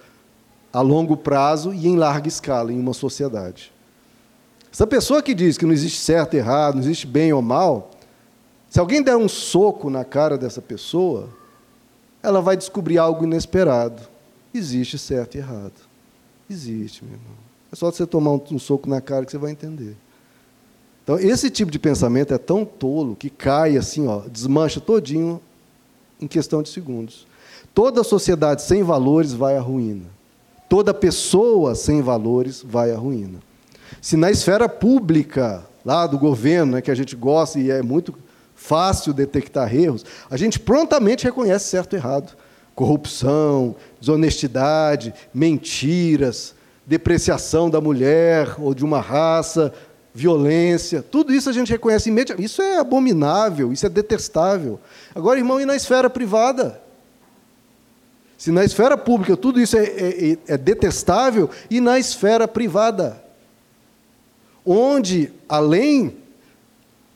a 0.73 0.81
longo 0.81 1.15
prazo 1.15 1.73
e 1.73 1.87
em 1.87 1.95
larga 1.95 2.27
escala 2.27 2.73
em 2.73 2.79
uma 2.79 2.93
sociedade. 2.93 3.71
Essa 4.71 4.85
pessoa 4.85 5.21
que 5.21 5.33
diz 5.33 5.57
que 5.57 5.65
não 5.65 5.71
existe 5.71 5.99
certo 5.99 6.33
e 6.33 6.37
errado, 6.37 6.75
não 6.75 6.81
existe 6.81 7.07
bem 7.07 7.31
ou 7.31 7.41
mal, 7.41 7.91
se 8.69 8.79
alguém 8.79 9.01
der 9.01 9.15
um 9.15 9.29
soco 9.29 9.89
na 9.89 10.03
cara 10.03 10.37
dessa 10.37 10.61
pessoa, 10.61 11.29
ela 12.25 12.41
vai 12.41 12.57
descobrir 12.57 12.97
algo 12.97 13.23
inesperado. 13.23 14.01
Existe 14.53 14.97
certo 14.97 15.35
e 15.35 15.37
errado. 15.37 15.73
Existe, 16.49 17.03
meu 17.03 17.13
irmão. 17.13 17.35
É 17.71 17.75
só 17.75 17.91
você 17.91 18.05
tomar 18.05 18.31
um, 18.31 18.41
um 18.51 18.59
soco 18.59 18.89
na 18.89 19.01
cara 19.01 19.25
que 19.25 19.31
você 19.31 19.37
vai 19.37 19.51
entender. 19.51 19.95
Então, 21.03 21.19
esse 21.19 21.49
tipo 21.49 21.71
de 21.71 21.77
pensamento 21.77 22.33
é 22.33 22.37
tão 22.37 22.65
tolo 22.65 23.15
que 23.15 23.29
cai 23.29 23.77
assim, 23.77 24.07
ó, 24.07 24.21
desmancha 24.21 24.79
todinho 24.79 25.39
em 26.19 26.27
questão 26.27 26.63
de 26.63 26.69
segundos. 26.69 27.27
Toda 27.73 28.03
sociedade 28.03 28.63
sem 28.63 28.81
valores 28.81 29.33
vai 29.33 29.57
à 29.57 29.61
ruína. 29.61 30.05
Toda 30.67 30.93
pessoa 30.93 31.75
sem 31.75 32.01
valores 32.01 32.63
vai 32.65 32.91
à 32.91 32.97
ruína. 32.97 33.39
Se 34.01 34.17
na 34.17 34.31
esfera 34.31 34.67
pública, 34.67 35.63
lá 35.85 36.07
do 36.07 36.17
governo, 36.17 36.73
né, 36.73 36.81
que 36.81 36.89
a 36.89 36.95
gente 36.95 37.15
gosta 37.15 37.59
e 37.59 37.69
é 37.69 37.83
muito 37.83 38.13
fácil 38.67 39.13
detectar 39.13 39.73
erros, 39.73 40.05
a 40.29 40.37
gente 40.37 40.59
prontamente 40.59 41.23
reconhece 41.23 41.65
certo 41.65 41.93
e 41.93 41.97
errado. 41.97 42.35
Corrupção, 42.73 43.75
desonestidade, 43.99 45.13
mentiras, 45.33 46.55
depreciação 46.85 47.69
da 47.69 47.79
mulher 47.79 48.55
ou 48.59 48.73
de 48.73 48.83
uma 48.83 48.99
raça, 48.99 49.71
violência, 50.13 51.03
tudo 51.03 51.33
isso 51.33 51.49
a 51.49 51.53
gente 51.53 51.71
reconhece 51.71 52.09
imediatamente. 52.09 52.45
Isso 52.45 52.61
é 52.61 52.77
abominável, 52.77 53.71
isso 53.71 53.85
é 53.85 53.89
detestável. 53.89 54.79
Agora, 55.13 55.37
irmão, 55.37 55.59
e 55.59 55.65
na 55.65 55.75
esfera 55.75 56.09
privada? 56.09 56.81
Se 58.37 58.51
na 58.51 58.63
esfera 58.63 58.97
pública 58.97 59.37
tudo 59.37 59.59
isso 59.59 59.77
é, 59.77 59.83
é, 59.83 60.37
é 60.47 60.57
detestável, 60.57 61.49
e 61.69 61.79
na 61.79 61.99
esfera 61.99 62.47
privada, 62.47 63.23
onde, 64.65 65.31
além 65.47 66.17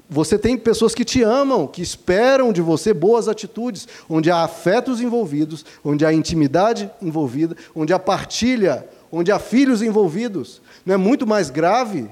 você 0.09 0.39
tem 0.39 0.57
pessoas 0.57 0.95
que 0.95 1.05
te 1.05 1.21
amam, 1.21 1.67
que 1.67 1.83
esperam 1.83 2.51
de 2.51 2.61
você 2.61 2.93
boas 2.93 3.27
atitudes, 3.27 3.87
onde 4.09 4.31
há 4.31 4.43
afetos 4.43 4.99
envolvidos, 4.99 5.63
onde 5.85 6.03
há 6.03 6.11
intimidade 6.11 6.89
envolvida, 6.99 7.55
onde 7.75 7.93
há 7.93 7.99
partilha, 7.99 8.87
onde 9.11 9.31
há 9.31 9.37
filhos 9.37 9.83
envolvidos. 9.83 10.63
Não 10.83 10.95
é 10.95 10.97
muito 10.97 11.27
mais 11.27 11.51
grave? 11.51 12.09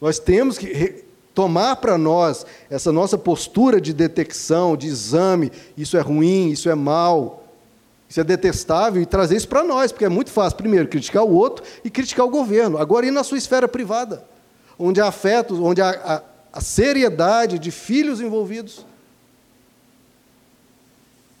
Nós 0.00 0.18
temos 0.18 0.56
que 0.56 1.04
tomar 1.34 1.76
para 1.76 1.98
nós 1.98 2.46
essa 2.70 2.90
nossa 2.90 3.18
postura 3.18 3.78
de 3.78 3.92
detecção, 3.92 4.78
de 4.78 4.86
exame, 4.86 5.52
isso 5.76 5.94
é 5.94 6.00
ruim, 6.00 6.48
isso 6.48 6.70
é 6.70 6.74
mal, 6.74 7.44
isso 8.08 8.18
é 8.18 8.24
detestável, 8.24 9.02
e 9.02 9.06
trazer 9.06 9.36
isso 9.36 9.48
para 9.48 9.62
nós, 9.62 9.92
porque 9.92 10.06
é 10.06 10.08
muito 10.08 10.30
fácil, 10.30 10.56
primeiro, 10.56 10.88
criticar 10.88 11.22
o 11.22 11.34
outro 11.34 11.62
e 11.84 11.90
criticar 11.90 12.24
o 12.24 12.30
governo. 12.30 12.78
Agora, 12.78 13.04
ir 13.04 13.10
na 13.10 13.24
sua 13.24 13.36
esfera 13.36 13.68
privada 13.68 14.32
onde 14.78 15.00
há 15.00 15.08
afetos, 15.08 15.58
onde 15.58 15.80
há 15.80 15.90
a, 15.90 16.58
a 16.58 16.60
seriedade 16.60 17.58
de 17.58 17.70
filhos 17.70 18.20
envolvidos. 18.20 18.84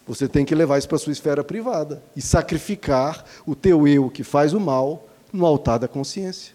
Você 0.06 0.28
tem 0.28 0.44
que 0.44 0.54
levar 0.54 0.78
isso 0.78 0.88
para 0.88 0.96
a 0.96 1.00
sua 1.00 1.12
esfera 1.12 1.42
privada 1.42 2.02
e 2.14 2.20
sacrificar 2.20 3.24
o 3.46 3.54
teu 3.54 3.88
eu 3.88 4.10
que 4.10 4.22
faz 4.22 4.52
o 4.52 4.60
mal 4.60 5.08
no 5.32 5.46
altar 5.46 5.78
da 5.78 5.88
consciência. 5.88 6.54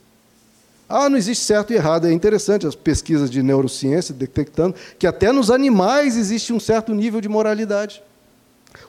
Ah, 0.87 1.07
não 1.07 1.17
existe 1.17 1.45
certo 1.45 1.71
e 1.71 1.75
errado. 1.75 2.07
É 2.07 2.11
interessante 2.11 2.65
as 2.65 2.75
pesquisas 2.75 3.29
de 3.29 3.43
neurociência 3.43 4.13
detectando 4.13 4.75
que 4.97 5.05
até 5.05 5.31
nos 5.31 5.51
animais 5.51 6.17
existe 6.17 6.51
um 6.51 6.59
certo 6.59 6.93
nível 6.93 7.21
de 7.21 7.29
moralidade. 7.29 8.01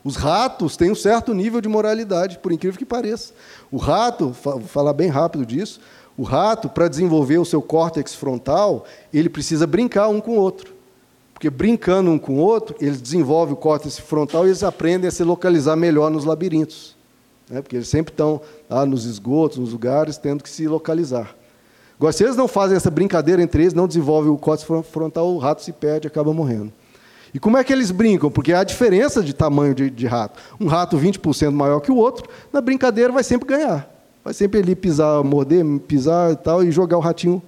Os 0.05 0.16
ratos 0.16 0.76
têm 0.76 0.90
um 0.90 0.94
certo 0.94 1.35
nível 1.35 1.61
de 1.61 1.68
moralidade, 1.68 2.38
por 2.38 2.53
incrível 2.53 2.79
que 2.79 2.87
pareça. 2.87 3.33
O 3.70 3.76
rato, 3.76 4.31
vou 4.31 4.61
falar 4.61 4.92
bem 4.92 5.09
rápido 5.09 5.44
disso, 5.44 5.81
o 6.21 6.23
rato, 6.23 6.69
para 6.69 6.87
desenvolver 6.87 7.39
o 7.39 7.47
seu 7.47 7.63
córtex 7.63 8.15
frontal, 8.15 8.85
ele 9.11 9.31
precisa 9.31 9.67
brincar 9.67 10.09
um 10.09 10.21
com 10.21 10.33
o 10.33 10.39
outro. 10.39 10.75
Porque 11.33 11.49
brincando 11.49 12.11
um 12.11 12.19
com 12.19 12.35
o 12.35 12.41
outro, 12.41 12.77
eles 12.79 13.01
desenvolvem 13.01 13.55
o 13.55 13.57
córtex 13.57 13.99
frontal 13.99 14.45
e 14.45 14.51
eles 14.51 14.63
aprendem 14.63 15.09
a 15.09 15.11
se 15.11 15.25
localizar 15.25 15.77
melhor 15.77 16.11
nos 16.11 16.27
labirintos. 16.27 16.95
Né? 17.49 17.63
Porque 17.63 17.77
eles 17.77 17.89
sempre 17.89 18.13
estão 18.13 18.39
lá 18.69 18.85
nos 18.85 19.07
esgotos, 19.07 19.57
nos 19.57 19.73
lugares, 19.73 20.19
tendo 20.19 20.43
que 20.43 20.51
se 20.51 20.69
localizar. 20.69 21.35
Agora, 21.97 22.13
se 22.13 22.23
eles 22.23 22.37
não 22.37 22.47
fazem 22.47 22.77
essa 22.77 22.91
brincadeira 22.91 23.41
entre 23.41 23.63
eles, 23.63 23.73
não 23.73 23.89
desenvolvem 23.89 24.31
o 24.31 24.37
córtex 24.37 24.71
frontal, 24.91 25.35
o 25.35 25.39
rato 25.39 25.63
se 25.63 25.73
perde 25.73 26.07
e 26.07 26.09
acaba 26.09 26.35
morrendo. 26.35 26.71
E 27.33 27.41
como 27.41 27.57
é 27.57 27.65
que 27.65 27.73
eles 27.73 27.91
brincam? 27.91 28.31
Porque 28.31 28.53
há 28.53 28.63
diferença 28.63 29.23
de 29.23 29.33
tamanho 29.33 29.75
de, 29.75 29.89
de 29.89 30.07
rato. 30.07 30.39
Um 30.61 30.67
rato 30.67 30.99
20% 30.99 31.51
maior 31.53 31.81
que 31.81 31.91
o 31.91 31.97
outro, 31.97 32.29
na 32.53 32.61
brincadeira 32.61 33.11
vai 33.11 33.25
sempre 33.25 33.49
ganhar. 33.49 34.00
Vai 34.25 34.35
sempre 34.35 34.61
ali 34.61 34.75
pisar, 34.75 35.23
morder, 35.25 35.65
pisar 35.87 36.33
e 36.33 36.37
tal, 36.37 36.63
e 36.63 36.71
jogar 36.71 36.99
o 36.99 37.01
ratinho 37.01 37.43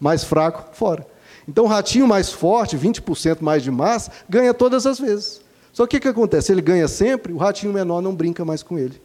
mais 0.00 0.24
fraco 0.24 0.74
fora. 0.74 1.06
Então, 1.46 1.64
o 1.64 1.68
ratinho 1.68 2.06
mais 2.06 2.30
forte, 2.30 2.76
20% 2.76 3.38
mais 3.40 3.62
de 3.62 3.70
massa, 3.70 4.10
ganha 4.28 4.54
todas 4.54 4.86
as 4.86 4.98
vezes. 4.98 5.42
Só 5.72 5.86
que 5.86 5.96
o 5.96 6.00
que 6.00 6.08
acontece? 6.08 6.52
Ele 6.52 6.62
ganha 6.62 6.88
sempre, 6.88 7.32
o 7.32 7.36
ratinho 7.36 7.72
menor 7.72 8.00
não 8.00 8.14
brinca 8.14 8.44
mais 8.44 8.62
com 8.62 8.78
ele. 8.78 9.00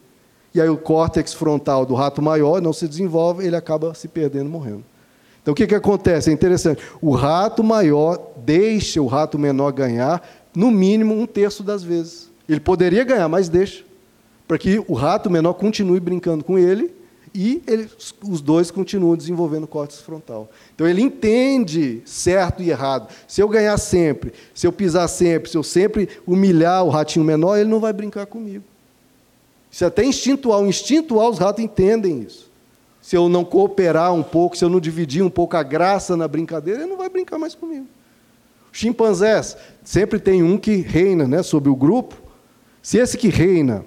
E 0.54 0.60
aí 0.60 0.68
o 0.68 0.76
córtex 0.76 1.32
frontal 1.32 1.84
do 1.84 1.94
rato 1.94 2.22
maior 2.22 2.60
não 2.60 2.72
se 2.72 2.88
desenvolve, 2.88 3.44
ele 3.44 3.56
acaba 3.56 3.94
se 3.94 4.08
perdendo, 4.08 4.48
morrendo. 4.48 4.84
Então 5.42 5.52
o 5.52 5.54
que, 5.54 5.66
que 5.66 5.74
acontece? 5.74 6.30
É 6.30 6.32
interessante. 6.32 6.82
O 7.00 7.12
rato 7.12 7.62
maior 7.62 8.18
deixa 8.38 9.00
o 9.00 9.06
rato 9.06 9.38
menor 9.38 9.72
ganhar, 9.72 10.22
no 10.54 10.70
mínimo, 10.70 11.14
um 11.14 11.26
terço 11.26 11.62
das 11.62 11.82
vezes. 11.82 12.30
Ele 12.48 12.60
poderia 12.60 13.04
ganhar, 13.04 13.28
mas 13.28 13.48
deixa. 13.48 13.84
Para 14.46 14.58
que 14.58 14.82
o 14.88 14.94
rato 14.94 15.30
menor 15.30 15.54
continue 15.54 16.00
brincando 16.00 16.42
com 16.42 16.58
ele 16.58 16.99
e 17.34 17.62
ele, 17.66 17.88
os 18.22 18.40
dois 18.40 18.70
continuam 18.70 19.16
desenvolvendo 19.16 19.66
córtex 19.66 20.00
frontal. 20.00 20.50
Então 20.74 20.86
ele 20.86 21.00
entende 21.00 22.02
certo 22.04 22.62
e 22.62 22.70
errado. 22.70 23.08
Se 23.28 23.40
eu 23.40 23.48
ganhar 23.48 23.78
sempre, 23.78 24.32
se 24.52 24.66
eu 24.66 24.72
pisar 24.72 25.06
sempre, 25.08 25.48
se 25.48 25.56
eu 25.56 25.62
sempre 25.62 26.08
humilhar 26.26 26.84
o 26.84 26.88
ratinho 26.88 27.24
menor, 27.24 27.56
ele 27.56 27.70
não 27.70 27.78
vai 27.78 27.92
brincar 27.92 28.26
comigo. 28.26 28.64
Isso 29.70 29.84
é 29.84 29.86
até 29.86 30.04
instintual. 30.04 30.66
Instintual, 30.66 31.30
os 31.30 31.38
ratos 31.38 31.62
entendem 31.62 32.22
isso. 32.22 32.50
Se 33.00 33.16
eu 33.16 33.28
não 33.28 33.44
cooperar 33.44 34.12
um 34.12 34.22
pouco, 34.22 34.56
se 34.56 34.64
eu 34.64 34.68
não 34.68 34.80
dividir 34.80 35.22
um 35.22 35.30
pouco 35.30 35.56
a 35.56 35.62
graça 35.62 36.16
na 36.16 36.26
brincadeira, 36.26 36.80
ele 36.80 36.90
não 36.90 36.98
vai 36.98 37.08
brincar 37.08 37.38
mais 37.38 37.54
comigo. 37.54 37.86
Chimpanzés, 38.72 39.56
sempre 39.84 40.18
tem 40.18 40.42
um 40.42 40.58
que 40.58 40.76
reina 40.76 41.26
né, 41.26 41.42
sobre 41.42 41.70
o 41.70 41.76
grupo. 41.76 42.16
Se 42.82 42.98
esse 42.98 43.16
que 43.16 43.28
reina 43.28 43.84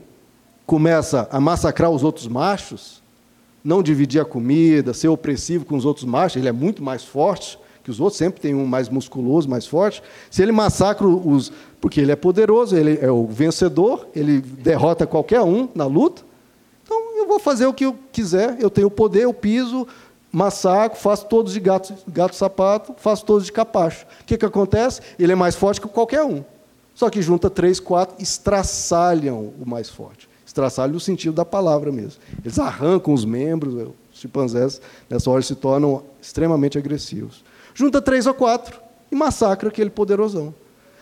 começa 0.65 1.27
a 1.29 1.39
massacrar 1.41 1.91
os 1.91 2.03
outros 2.03 2.27
machos, 2.27 3.02
não 3.63 3.81
dividir 3.81 4.19
a 4.19 4.25
comida, 4.25 4.93
ser 4.93 5.07
opressivo 5.07 5.65
com 5.65 5.75
os 5.75 5.85
outros 5.85 6.05
machos, 6.05 6.37
ele 6.37 6.49
é 6.49 6.51
muito 6.51 6.83
mais 6.83 7.03
forte 7.03 7.57
que 7.83 7.91
os 7.91 7.99
outros, 7.99 8.17
sempre 8.17 8.39
tem 8.39 8.55
um 8.55 8.65
mais 8.65 8.87
musculoso, 8.87 9.49
mais 9.49 9.67
forte. 9.67 10.01
Se 10.31 10.41
ele 10.41 10.53
massacra 10.53 11.05
os. 11.05 11.51
Porque 11.81 11.99
ele 11.99 12.13
é 12.13 12.15
poderoso, 12.15 12.75
ele 12.77 12.97
é 13.01 13.11
o 13.11 13.27
vencedor, 13.27 14.07
ele 14.15 14.39
derrota 14.39 15.05
qualquer 15.05 15.41
um 15.41 15.67
na 15.75 15.85
luta. 15.85 16.23
Então 16.81 16.97
eu 17.17 17.27
vou 17.27 17.39
fazer 17.39 17.65
o 17.65 17.73
que 17.73 17.85
eu 17.85 17.95
quiser, 18.11 18.55
eu 18.59 18.69
tenho 18.69 18.89
poder, 18.89 19.23
eu 19.23 19.33
piso, 19.33 19.85
massacro, 20.31 20.97
faço 20.97 21.25
todos 21.25 21.51
de 21.51 21.59
gato, 21.59 21.93
gato 22.07 22.35
sapato, 22.37 22.95
faço 22.97 23.25
todos 23.25 23.45
de 23.45 23.51
capacho. 23.51 24.05
O 24.21 24.25
que, 24.25 24.37
que 24.37 24.45
acontece? 24.45 25.01
Ele 25.19 25.33
é 25.33 25.35
mais 25.35 25.55
forte 25.55 25.81
que 25.81 25.87
qualquer 25.89 26.23
um. 26.23 26.41
Só 26.95 27.09
que 27.09 27.21
junta 27.21 27.49
três, 27.49 27.81
quatro, 27.81 28.15
estraçalham 28.21 29.51
o 29.59 29.67
mais 29.67 29.89
forte. 29.89 30.29
Estraçalho 30.53 30.93
no 30.93 30.99
sentido 30.99 31.33
da 31.33 31.43
palavra 31.43 31.91
mesmo. 31.91 32.21
Eles 32.45 32.59
arrancam 32.59 33.11
os 33.11 33.25
membros, 33.25 33.73
os 33.73 34.19
chimpanzés, 34.19 34.79
nessa 35.09 35.27
hora, 35.31 35.41
se 35.41 35.55
tornam 35.55 36.03
extremamente 36.21 36.77
agressivos. 36.77 37.43
Junta 37.73 37.99
três 37.99 38.27
ou 38.27 38.35
quatro 38.35 38.79
e 39.11 39.15
massacra 39.15 39.69
aquele 39.69 39.89
poderosão. 39.89 40.53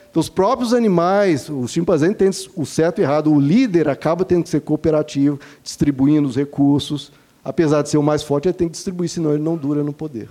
Então, 0.10 0.22
os 0.22 0.30
próprios 0.30 0.74
animais, 0.74 1.50
os 1.50 1.70
chimpanzés 1.70 2.10
entendem 2.10 2.40
o 2.56 2.66
certo 2.66 3.00
e 3.00 3.02
errado. 3.02 3.30
O 3.30 3.42
líder 3.42 3.90
acaba 3.90 4.24
tendo 4.24 4.44
que 4.44 4.50
ser 4.50 4.62
cooperativo, 4.62 5.38
distribuindo 5.62 6.30
os 6.30 6.38
recursos. 6.38 7.12
Apesar 7.44 7.82
de 7.82 7.90
ser 7.90 7.98
o 7.98 8.04
mais 8.04 8.24
forte, 8.24 8.48
ele 8.48 8.54
tem 8.54 8.70
que 8.70 8.76
distribuir, 8.76 9.10
senão 9.10 9.34
ele 9.34 9.44
não 9.44 9.58
dura 9.58 9.84
no 9.84 9.92
poder. 9.92 10.30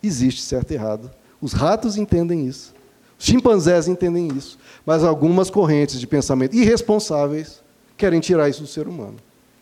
Existe 0.00 0.42
certo 0.42 0.70
e 0.70 0.74
errado. 0.74 1.10
Os 1.40 1.52
ratos 1.52 1.96
entendem 1.96 2.46
isso. 2.46 2.72
Os 3.18 3.26
chimpanzés 3.26 3.88
entendem 3.88 4.28
isso. 4.28 4.56
Mas 4.86 5.02
algumas 5.02 5.50
correntes 5.50 5.98
de 5.98 6.06
pensamento 6.06 6.54
irresponsáveis 6.54 7.63
querem 7.96 8.20
tirar 8.20 8.48
isso 8.48 8.62
do 8.62 8.66
ser 8.66 8.86
humano. 8.88 9.16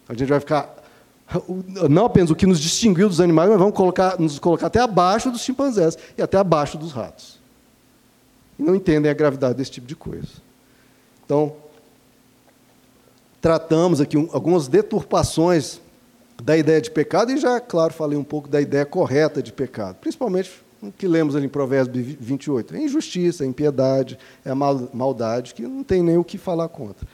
A 0.08 0.14
gente 0.14 0.28
vai 0.28 0.40
ficar 0.40 0.82
não 1.88 2.04
apenas 2.04 2.30
o 2.30 2.34
que 2.34 2.46
nos 2.46 2.60
distinguiu 2.60 3.08
dos 3.08 3.20
animais, 3.20 3.48
mas 3.48 3.58
vamos 3.58 3.74
colocar, 3.74 4.18
nos 4.18 4.38
colocar 4.38 4.66
até 4.66 4.80
abaixo 4.80 5.30
dos 5.30 5.40
chimpanzés 5.42 5.96
e 6.16 6.22
até 6.22 6.36
abaixo 6.36 6.76
dos 6.76 6.92
ratos. 6.92 7.40
E 8.58 8.62
não 8.62 8.74
entendem 8.74 9.10
a 9.10 9.14
gravidade 9.14 9.54
desse 9.54 9.70
tipo 9.70 9.86
de 9.86 9.96
coisa. 9.96 10.28
Então, 11.24 11.54
tratamos 13.40 14.00
aqui 14.00 14.16
algumas 14.32 14.68
deturpações 14.68 15.80
da 16.42 16.56
ideia 16.56 16.80
de 16.80 16.90
pecado 16.90 17.32
e 17.32 17.38
já, 17.38 17.60
claro, 17.60 17.92
falei 17.92 18.18
um 18.18 18.24
pouco 18.24 18.48
da 18.48 18.60
ideia 18.60 18.84
correta 18.84 19.42
de 19.42 19.52
pecado, 19.52 19.96
principalmente 19.96 20.50
o 20.82 20.90
que 20.90 21.06
lemos 21.06 21.36
ali 21.36 21.46
em 21.46 21.48
Provérbios 21.48 22.16
28. 22.20 22.74
É 22.74 22.82
injustiça, 22.82 23.44
é 23.44 23.46
impiedade, 23.46 24.18
é 24.44 24.52
maldade, 24.52 25.54
que 25.54 25.62
não 25.62 25.84
tem 25.84 26.02
nem 26.02 26.18
o 26.18 26.24
que 26.24 26.36
falar 26.36 26.68
contra. 26.68 27.06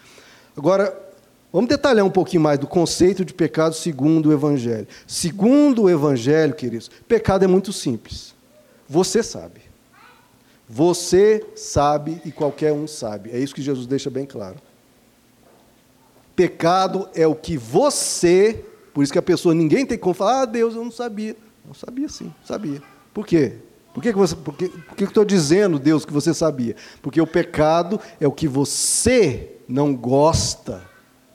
Agora, 0.56 1.07
Vamos 1.52 1.68
detalhar 1.68 2.04
um 2.04 2.10
pouquinho 2.10 2.42
mais 2.42 2.58
do 2.58 2.66
conceito 2.66 3.24
de 3.24 3.32
pecado 3.32 3.74
segundo 3.74 4.28
o 4.28 4.32
Evangelho. 4.32 4.86
Segundo 5.06 5.84
o 5.84 5.90
Evangelho, 5.90 6.54
queridos, 6.54 6.90
pecado 7.08 7.44
é 7.44 7.48
muito 7.48 7.72
simples. 7.72 8.34
Você 8.88 9.22
sabe. 9.22 9.62
Você 10.68 11.44
sabe 11.56 12.20
e 12.24 12.30
qualquer 12.30 12.72
um 12.72 12.86
sabe. 12.86 13.30
É 13.30 13.38
isso 13.38 13.54
que 13.54 13.62
Jesus 13.62 13.86
deixa 13.86 14.10
bem 14.10 14.26
claro. 14.26 14.56
Pecado 16.36 17.08
é 17.14 17.26
o 17.26 17.34
que 17.34 17.56
você, 17.56 18.62
por 18.92 19.02
isso 19.02 19.12
que 19.12 19.18
a 19.18 19.22
pessoa, 19.22 19.54
ninguém 19.54 19.86
tem 19.86 19.96
como 19.96 20.14
falar, 20.14 20.42
ah, 20.42 20.44
Deus, 20.44 20.74
eu 20.74 20.84
não 20.84 20.90
sabia. 20.90 21.34
Não 21.66 21.74
sabia 21.74 22.08
sim, 22.08 22.32
sabia. 22.44 22.82
Por 23.12 23.26
quê? 23.26 23.54
Por 23.94 24.02
que, 24.02 24.12
que, 24.12 24.18
você, 24.18 24.36
por 24.36 24.54
que, 24.54 24.68
por 24.68 24.96
que 24.96 25.04
eu 25.04 25.08
estou 25.08 25.24
dizendo, 25.24 25.78
Deus, 25.78 26.04
que 26.04 26.12
você 26.12 26.32
sabia? 26.34 26.76
Porque 27.02 27.20
o 27.20 27.26
pecado 27.26 27.98
é 28.20 28.28
o 28.28 28.32
que 28.32 28.46
você 28.46 29.56
não 29.66 29.96
gosta 29.96 30.87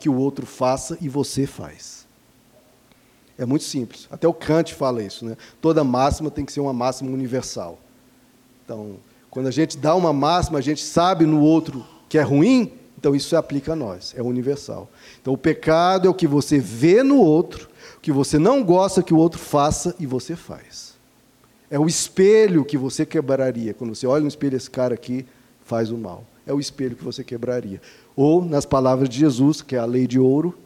que 0.03 0.09
o 0.09 0.17
outro 0.17 0.45
faça 0.45 0.97
e 0.99 1.07
você 1.07 1.47
faz. 1.47 2.05
É 3.37 3.45
muito 3.45 3.63
simples. 3.63 4.05
Até 4.11 4.27
o 4.27 4.33
Kant 4.33 4.75
fala 4.75 5.01
isso. 5.01 5.23
Né? 5.23 5.37
Toda 5.61 5.81
máxima 5.81 6.29
tem 6.29 6.43
que 6.43 6.51
ser 6.51 6.59
uma 6.59 6.73
máxima 6.73 7.09
universal. 7.09 7.79
Então, 8.65 8.97
quando 9.29 9.47
a 9.47 9.51
gente 9.51 9.77
dá 9.77 9.95
uma 9.95 10.11
máxima, 10.11 10.59
a 10.59 10.61
gente 10.61 10.83
sabe 10.83 11.25
no 11.25 11.39
outro 11.39 11.85
que 12.09 12.17
é 12.17 12.21
ruim, 12.21 12.73
então 12.97 13.15
isso 13.15 13.29
se 13.29 13.35
aplica 13.37 13.71
a 13.71 13.75
nós, 13.77 14.13
é 14.17 14.21
universal. 14.21 14.91
Então, 15.21 15.33
o 15.33 15.37
pecado 15.37 16.05
é 16.05 16.11
o 16.11 16.13
que 16.13 16.27
você 16.27 16.59
vê 16.59 17.01
no 17.01 17.21
outro, 17.21 17.69
o 17.95 18.01
que 18.01 18.11
você 18.11 18.37
não 18.37 18.61
gosta 18.61 19.01
que 19.01 19.13
o 19.13 19.17
outro 19.17 19.39
faça 19.39 19.95
e 19.97 20.05
você 20.05 20.35
faz. 20.35 20.95
É 21.71 21.79
o 21.79 21.87
espelho 21.87 22.65
que 22.65 22.77
você 22.77 23.05
quebraria. 23.05 23.73
Quando 23.73 23.95
você 23.95 24.05
olha 24.05 24.21
no 24.21 24.27
espelho, 24.27 24.57
esse 24.57 24.69
cara 24.69 24.95
aqui 24.95 25.25
faz 25.63 25.91
o 25.91 25.97
mal. 25.97 26.25
É 26.45 26.53
o 26.53 26.59
espelho 26.59 26.95
que 26.95 27.03
você 27.03 27.23
quebraria. 27.23 27.81
Ou, 28.15 28.43
nas 28.43 28.65
palavras 28.65 29.09
de 29.09 29.19
Jesus, 29.19 29.61
que 29.61 29.75
é 29.75 29.79
a 29.79 29.85
lei 29.85 30.07
de 30.07 30.19
ouro, 30.19 30.57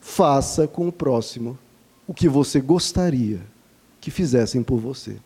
faça 0.00 0.66
com 0.66 0.88
o 0.88 0.92
próximo 0.92 1.58
o 2.06 2.12
que 2.12 2.28
você 2.28 2.60
gostaria 2.60 3.40
que 4.00 4.10
fizessem 4.10 4.62
por 4.62 4.78
você. 4.78 5.16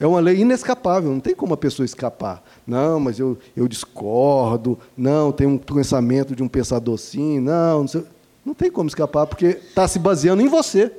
É 0.00 0.06
uma 0.06 0.18
lei 0.18 0.40
inescapável, 0.40 1.10
não 1.10 1.20
tem 1.20 1.34
como 1.34 1.54
a 1.54 1.56
pessoa 1.56 1.84
escapar. 1.84 2.42
Não, 2.66 2.98
mas 2.98 3.18
eu, 3.18 3.38
eu 3.56 3.68
discordo, 3.68 4.78
não, 4.96 5.30
tem 5.30 5.46
um 5.46 5.56
pensamento 5.56 6.34
de 6.34 6.42
um 6.42 6.48
pensador 6.48 6.94
assim, 6.94 7.38
não, 7.38 7.80
não, 7.80 7.88
sei. 7.88 8.04
não 8.44 8.54
tem 8.54 8.70
como 8.70 8.88
escapar, 8.88 9.26
porque 9.26 9.46
está 9.46 9.86
se 9.86 9.98
baseando 9.98 10.42
em 10.42 10.48
você. 10.48 10.90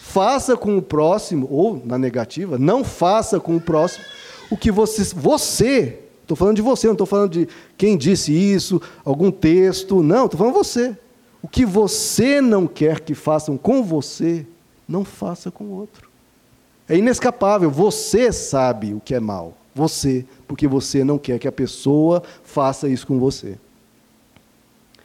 Faça 0.00 0.56
com 0.56 0.76
o 0.76 0.82
próximo, 0.82 1.48
ou 1.50 1.80
na 1.84 1.96
negativa, 1.96 2.58
não 2.58 2.84
faça 2.84 3.40
com 3.40 3.56
o 3.56 3.60
próximo 3.60 4.04
o 4.50 4.56
que 4.56 4.70
você. 4.70 5.02
Você, 5.14 6.03
estou 6.24 6.36
falando 6.36 6.56
de 6.56 6.62
você, 6.62 6.86
não 6.86 6.94
estou 6.94 7.06
falando 7.06 7.30
de 7.32 7.48
quem 7.76 7.96
disse 7.96 8.32
isso, 8.32 8.80
algum 9.04 9.30
texto, 9.30 10.02
não, 10.02 10.24
estou 10.24 10.38
falando 10.38 10.54
você. 10.54 10.96
O 11.42 11.48
que 11.48 11.64
você 11.64 12.40
não 12.40 12.66
quer 12.66 13.00
que 13.00 13.14
façam 13.14 13.56
com 13.56 13.82
você, 13.82 14.46
não 14.88 15.04
faça 15.04 15.50
com 15.50 15.64
o 15.64 15.72
outro. 15.72 16.08
É 16.88 16.96
inescapável. 16.96 17.70
Você 17.70 18.32
sabe 18.32 18.94
o 18.94 19.00
que 19.00 19.14
é 19.14 19.20
mal. 19.20 19.54
Você, 19.74 20.24
porque 20.46 20.66
você 20.68 21.04
não 21.04 21.18
quer 21.18 21.38
que 21.38 21.48
a 21.48 21.52
pessoa 21.52 22.22
faça 22.42 22.88
isso 22.88 23.06
com 23.06 23.18
você. 23.18 23.58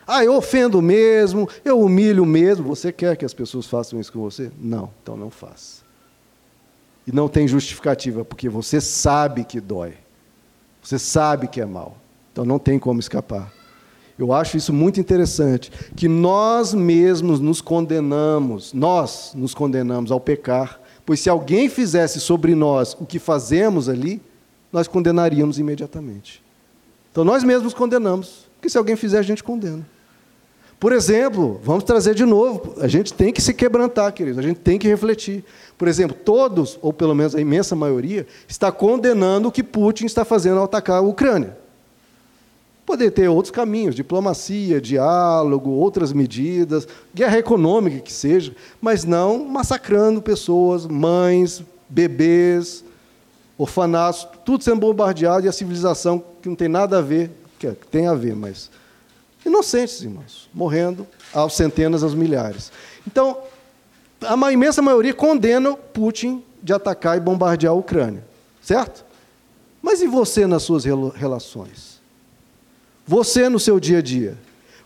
Ah, 0.06 0.24
eu 0.24 0.36
ofendo 0.36 0.82
mesmo, 0.82 1.48
eu 1.64 1.80
humilho 1.80 2.26
mesmo. 2.26 2.68
Você 2.68 2.92
quer 2.92 3.16
que 3.16 3.26
as 3.26 3.34
pessoas 3.34 3.68
façam 3.68 4.00
isso 4.00 4.12
com 4.12 4.20
você? 4.20 4.52
Não, 4.60 4.90
então 5.04 5.18
não 5.18 5.30
faça. 5.30 5.84
E 7.06 7.12
não 7.12 7.28
tem 7.28 7.48
justificativa, 7.48 8.24
porque 8.24 8.48
você 8.50 8.80
sabe 8.80 9.44
que 9.44 9.60
dói. 9.60 9.94
Você 10.82 11.00
sabe 11.00 11.48
que 11.48 11.62
é 11.62 11.66
mal. 11.66 11.98
Então 12.32 12.46
não 12.46 12.60
tem 12.60 12.80
como 12.80 13.00
escapar. 13.00 13.52
Eu 14.18 14.34
acho 14.34 14.58
isso 14.58 14.74
muito 14.74 15.00
interessante, 15.00 15.72
que 15.96 16.08
nós 16.10 16.74
mesmos 16.74 17.40
nos 17.40 17.62
condenamos, 17.62 18.74
nós 18.74 19.32
nos 19.34 19.54
condenamos 19.54 20.12
ao 20.12 20.20
pecar 20.20 20.80
Pois 21.10 21.22
se 21.22 21.28
alguém 21.28 21.68
fizesse 21.68 22.20
sobre 22.20 22.54
nós 22.54 22.96
o 23.00 23.04
que 23.04 23.18
fazemos 23.18 23.90
ali, 23.90 24.22
nós 24.72 24.88
condenaríamos 24.88 25.58
imediatamente. 25.58 26.40
Então 27.12 27.24
nós 27.24 27.44
mesmos 27.44 27.74
condenamos, 27.74 28.46
porque 28.54 28.70
se 28.70 28.78
alguém 28.78 28.96
fizer, 28.96 29.18
a 29.18 29.24
gente 29.24 29.44
condena. 29.44 29.84
Por 30.80 30.94
exemplo, 30.94 31.60
vamos 31.62 31.84
trazer 31.84 32.16
de 32.16 32.24
novo, 32.24 32.76
a 32.80 32.88
gente 32.88 33.14
tem 33.14 33.34
que 33.34 33.42
se 33.42 33.54
quebrantar, 33.54 34.14
queridos, 34.14 34.40
a 34.40 34.42
gente 34.42 34.62
tem 34.62 34.80
que 34.80 34.88
refletir. 34.88 35.44
Por 35.78 35.90
exemplo, 35.90 36.16
todos, 36.16 36.80
ou 36.82 36.94
pelo 36.94 37.14
menos 37.14 37.36
a 37.36 37.42
imensa 37.42 37.76
maioria, 37.76 38.26
está 38.48 38.72
condenando 38.72 39.50
o 39.50 39.52
que 39.52 39.62
Putin 39.62 40.06
está 40.06 40.24
fazendo 40.24 40.58
ao 40.58 40.64
atacar 40.64 41.00
a 41.00 41.02
Ucrânia. 41.02 41.58
Poder 42.86 43.12
ter 43.12 43.28
outros 43.28 43.52
caminhos, 43.52 43.94
diplomacia, 43.94 44.80
diálogo, 44.80 45.70
outras 45.70 46.14
medidas, 46.14 46.88
guerra 47.14 47.38
econômica 47.38 48.00
que 48.00 48.14
seja, 48.14 48.56
mas 48.80 49.04
não 49.04 49.44
massacrando 49.46 50.22
pessoas, 50.22 50.88
mães, 50.88 51.62
bebês, 51.90 52.86
orfanatos, 53.58 54.26
tudo 54.46 54.64
sendo 54.64 54.80
bombardeado 54.80 55.46
e 55.46 55.50
a 55.50 55.52
civilização 55.52 56.24
que 56.42 56.48
não 56.48 56.56
tem 56.56 56.70
nada 56.70 57.00
a 57.00 57.02
ver, 57.02 57.30
que 57.60 57.68
tem 57.92 58.08
a 58.08 58.14
ver, 58.14 58.34
mas 58.34 58.72
inocentes, 59.50 60.02
irmãos, 60.02 60.50
morrendo 60.54 61.06
aos 61.34 61.56
centenas, 61.56 62.04
aos 62.04 62.14
milhares. 62.14 62.72
Então, 63.06 63.38
a 64.22 64.52
imensa 64.52 64.82
maioria 64.82 65.14
condena 65.14 65.76
Putin 65.76 66.44
de 66.62 66.74
atacar 66.74 67.18
e 67.18 67.20
bombardear 67.20 67.74
a 67.74 67.76
Ucrânia, 67.76 68.24
certo? 68.62 69.06
Mas 69.82 70.02
e 70.02 70.08
você 70.08 70.46
nas 70.46 70.64
suas 70.64 70.84
relações? 71.16 72.00
Você 73.06 73.50
no 73.50 73.60
seu 73.60 73.80
dia 73.80 74.00
a 74.00 74.02
dia. 74.02 74.38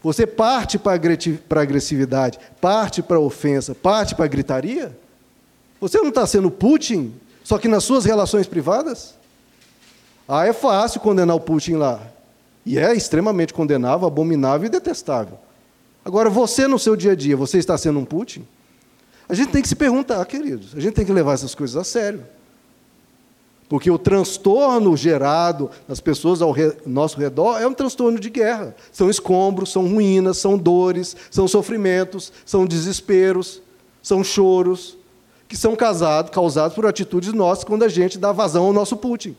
Você 0.01 0.27
parte 0.27 0.77
para 0.77 0.91
a 0.91 1.61
agressividade, 1.61 2.37
parte 2.59 3.01
para 3.01 3.17
a 3.17 3.21
ofensa, 3.21 3.73
parte 3.73 4.13
para 4.15 4.25
a 4.25 4.27
gritaria? 4.27 4.95
Você 5.79 5.97
não 5.97 6.09
está 6.09 6.27
sendo 6.27 6.51
Putin, 6.51 7.13
só 7.43 7.57
que 7.57 7.67
nas 7.67 7.83
suas 7.83 8.05
relações 8.05 8.45
privadas? 8.45 9.15
Ah, 10.27 10.45
é 10.45 10.53
fácil 10.53 11.01
condenar 11.01 11.35
o 11.35 11.39
Putin 11.39 11.73
lá. 11.73 12.01
E 12.65 12.77
é 12.77 12.93
extremamente 12.93 13.53
condenável, 13.53 14.07
abominável 14.07 14.67
e 14.67 14.69
detestável. 14.69 15.37
Agora, 16.03 16.29
você 16.29 16.67
no 16.67 16.79
seu 16.79 16.95
dia 16.95 17.11
a 17.11 17.15
dia, 17.15 17.35
você 17.35 17.57
está 17.57 17.77
sendo 17.77 17.99
um 17.99 18.05
Putin? 18.05 18.45
A 19.27 19.33
gente 19.33 19.51
tem 19.51 19.61
que 19.61 19.67
se 19.67 19.75
perguntar, 19.75 20.23
queridos. 20.25 20.75
A 20.75 20.79
gente 20.79 20.93
tem 20.93 21.05
que 21.05 21.13
levar 21.13 21.33
essas 21.33 21.55
coisas 21.55 21.75
a 21.75 21.83
sério. 21.83 22.25
Porque 23.69 23.89
o 23.89 23.97
transtorno 23.97 24.95
gerado 24.95 25.71
nas 25.87 25.99
pessoas 25.99 26.41
ao 26.41 26.51
re 26.51 26.73
nosso 26.85 27.17
redor 27.17 27.59
é 27.59 27.65
um 27.65 27.73
transtorno 27.73 28.19
de 28.19 28.29
guerra. 28.29 28.75
São 28.91 29.09
escombros, 29.09 29.71
são 29.71 29.87
ruínas, 29.87 30.37
são 30.37 30.57
dores, 30.57 31.15
são 31.31 31.47
sofrimentos, 31.47 32.31
são 32.45 32.65
desesperos, 32.65 33.61
são 34.01 34.23
choros, 34.23 34.97
que 35.47 35.57
são 35.57 35.75
causados, 35.75 36.31
causados 36.31 36.75
por 36.75 36.85
atitudes 36.85 37.33
nossas 37.33 37.63
quando 37.63 37.83
a 37.83 37.87
gente 37.87 38.19
dá 38.19 38.31
vazão 38.31 38.65
ao 38.65 38.73
nosso 38.73 38.97
Putin. 38.97 39.35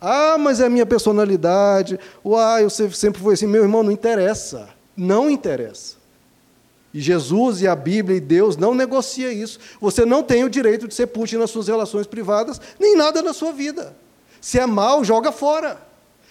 Ah, 0.00 0.36
mas 0.38 0.60
é 0.60 0.66
a 0.66 0.70
minha 0.70 0.86
personalidade. 0.86 1.98
Uai, 2.24 2.64
eu 2.64 2.70
sempre 2.70 3.20
fui 3.20 3.34
assim. 3.34 3.46
Meu 3.46 3.62
irmão, 3.62 3.82
não 3.82 3.90
interessa. 3.90 4.68
Não 4.96 5.30
interessa. 5.30 5.96
E 6.92 7.00
Jesus 7.00 7.60
e 7.60 7.68
a 7.68 7.76
Bíblia 7.76 8.16
e 8.16 8.20
Deus 8.20 8.56
não 8.56 8.74
negocia 8.74 9.32
isso. 9.32 9.58
Você 9.80 10.04
não 10.04 10.22
tem 10.22 10.44
o 10.44 10.50
direito 10.50 10.88
de 10.88 10.94
ser 10.94 11.08
Putin 11.08 11.36
nas 11.36 11.50
suas 11.50 11.68
relações 11.68 12.06
privadas, 12.06 12.60
nem 12.78 12.96
nada 12.96 13.22
na 13.22 13.32
sua 13.32 13.52
vida. 13.52 13.94
Se 14.40 14.58
é 14.58 14.66
mal, 14.66 15.04
joga 15.04 15.32
fora. 15.32 15.78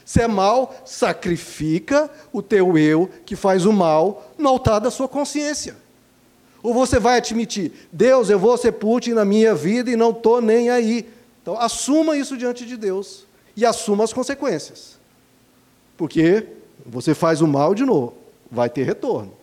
Se 0.03 0.21
é 0.21 0.27
mal, 0.27 0.75
sacrifica 0.85 2.09
o 2.31 2.41
teu 2.41 2.77
eu 2.77 3.09
que 3.25 3.35
faz 3.35 3.65
o 3.65 3.73
mal 3.73 4.31
no 4.37 4.49
altar 4.49 4.79
da 4.79 4.91
sua 4.91 5.07
consciência. 5.07 5.75
Ou 6.61 6.73
você 6.73 6.99
vai 6.99 7.17
admitir, 7.17 7.71
Deus, 7.91 8.29
eu 8.29 8.39
vou 8.39 8.57
ser 8.57 8.71
Putin 8.71 9.11
na 9.11 9.25
minha 9.25 9.53
vida 9.53 9.91
e 9.91 9.95
não 9.95 10.11
estou 10.11 10.41
nem 10.41 10.69
aí. 10.69 11.07
Então, 11.41 11.59
assuma 11.59 12.17
isso 12.17 12.37
diante 12.37 12.65
de 12.65 12.75
Deus 12.75 13.24
e 13.55 13.65
assuma 13.65 14.03
as 14.03 14.13
consequências. 14.13 14.97
Porque 15.97 16.45
você 16.85 17.13
faz 17.13 17.41
o 17.41 17.47
mal 17.47 17.73
de 17.73 17.85
novo, 17.85 18.13
vai 18.51 18.69
ter 18.69 18.83
retorno. 18.83 19.33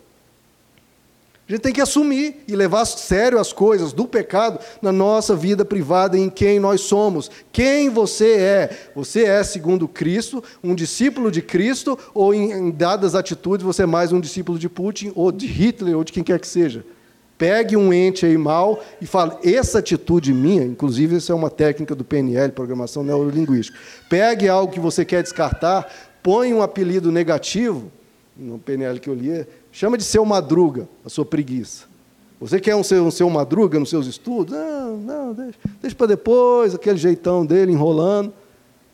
A 1.49 1.53
gente 1.53 1.63
tem 1.63 1.73
que 1.73 1.81
assumir 1.81 2.45
e 2.47 2.55
levar 2.55 2.83
a 2.83 2.87
sério 2.87 3.39
as 3.39 3.53
coisas 3.53 3.93
do 3.93 4.07
pecado 4.07 4.61
na 4.81 4.93
nossa 4.93 5.35
vida 5.35 5.65
privada, 5.65 6.17
em 6.17 6.31
quem 6.31 6.61
nós 6.61 6.83
somos. 6.83 7.31
Quem 7.53 7.91
você 7.91 8.35
é? 8.35 8.91
Você 8.95 9.25
é, 9.25 9.43
segundo 9.43 9.89
Cristo, 9.89 10.43
um 10.63 10.75
discípulo 10.75 11.31
de 11.31 11.43
Cristo, 11.43 11.99
ou 12.15 12.33
em, 12.33 12.71
dadas 12.71 13.15
atitudes 13.15 13.67
você 13.67 13.83
é 13.83 13.87
mais 13.87 14.13
um 14.13 14.21
discípulo 14.21 14.59
de 14.59 14.69
Putin, 14.69 15.13
ou 15.17 15.33
de 15.33 15.47
Hitler, 15.47 15.97
ou 15.97 16.05
de 16.05 16.13
quem 16.13 16.23
quer 16.23 16.39
que 16.39 16.47
seja? 16.47 16.87
Pegue 17.43 17.76
um 17.76 17.93
ente 17.93 18.24
aí 18.24 18.38
mal 18.38 18.80
e 19.01 19.05
fale, 19.05 19.32
essa 19.43 19.80
atitude 19.80 20.32
minha, 20.32 20.62
inclusive 20.62 21.16
essa 21.16 21.32
é 21.32 21.34
uma 21.34 21.51
técnica 21.51 21.93
do 21.93 22.05
PNL, 22.05 22.53
Programação 22.53 23.03
Neurolinguística. 23.03 23.76
Pegue 24.09 24.49
algo 24.49 24.72
que 24.72 24.78
você 24.78 25.05
quer 25.05 25.24
descartar, 25.24 25.93
põe 26.22 26.55
um 26.55 26.62
apelido 26.62 27.11
negativo, 27.11 27.90
no 28.36 28.61
PNL 28.61 29.01
que 29.01 29.11
eu 29.11 29.14
li, 29.14 29.45
Chama 29.72 29.99
de 29.99 30.05
seu 30.05 30.24
madruga 30.24 30.88
a 31.05 31.09
sua 31.09 31.24
preguiça. 31.24 31.86
Você 32.40 32.61
quer 32.61 32.76
um 32.76 32.84
seu, 32.84 33.05
um 33.05 33.11
seu 33.11 33.28
madruga 33.28 33.76
nos 33.76 33.90
seus 33.90 34.07
estudos? 34.07 34.55
Não, 34.57 34.97
não, 34.99 35.32
deixa, 35.32 35.59
deixa 35.80 35.97
para 35.97 36.07
depois, 36.07 36.76
aquele 36.76 36.97
jeitão 36.97 37.45
dele 37.45 37.72
enrolando. 37.72 38.32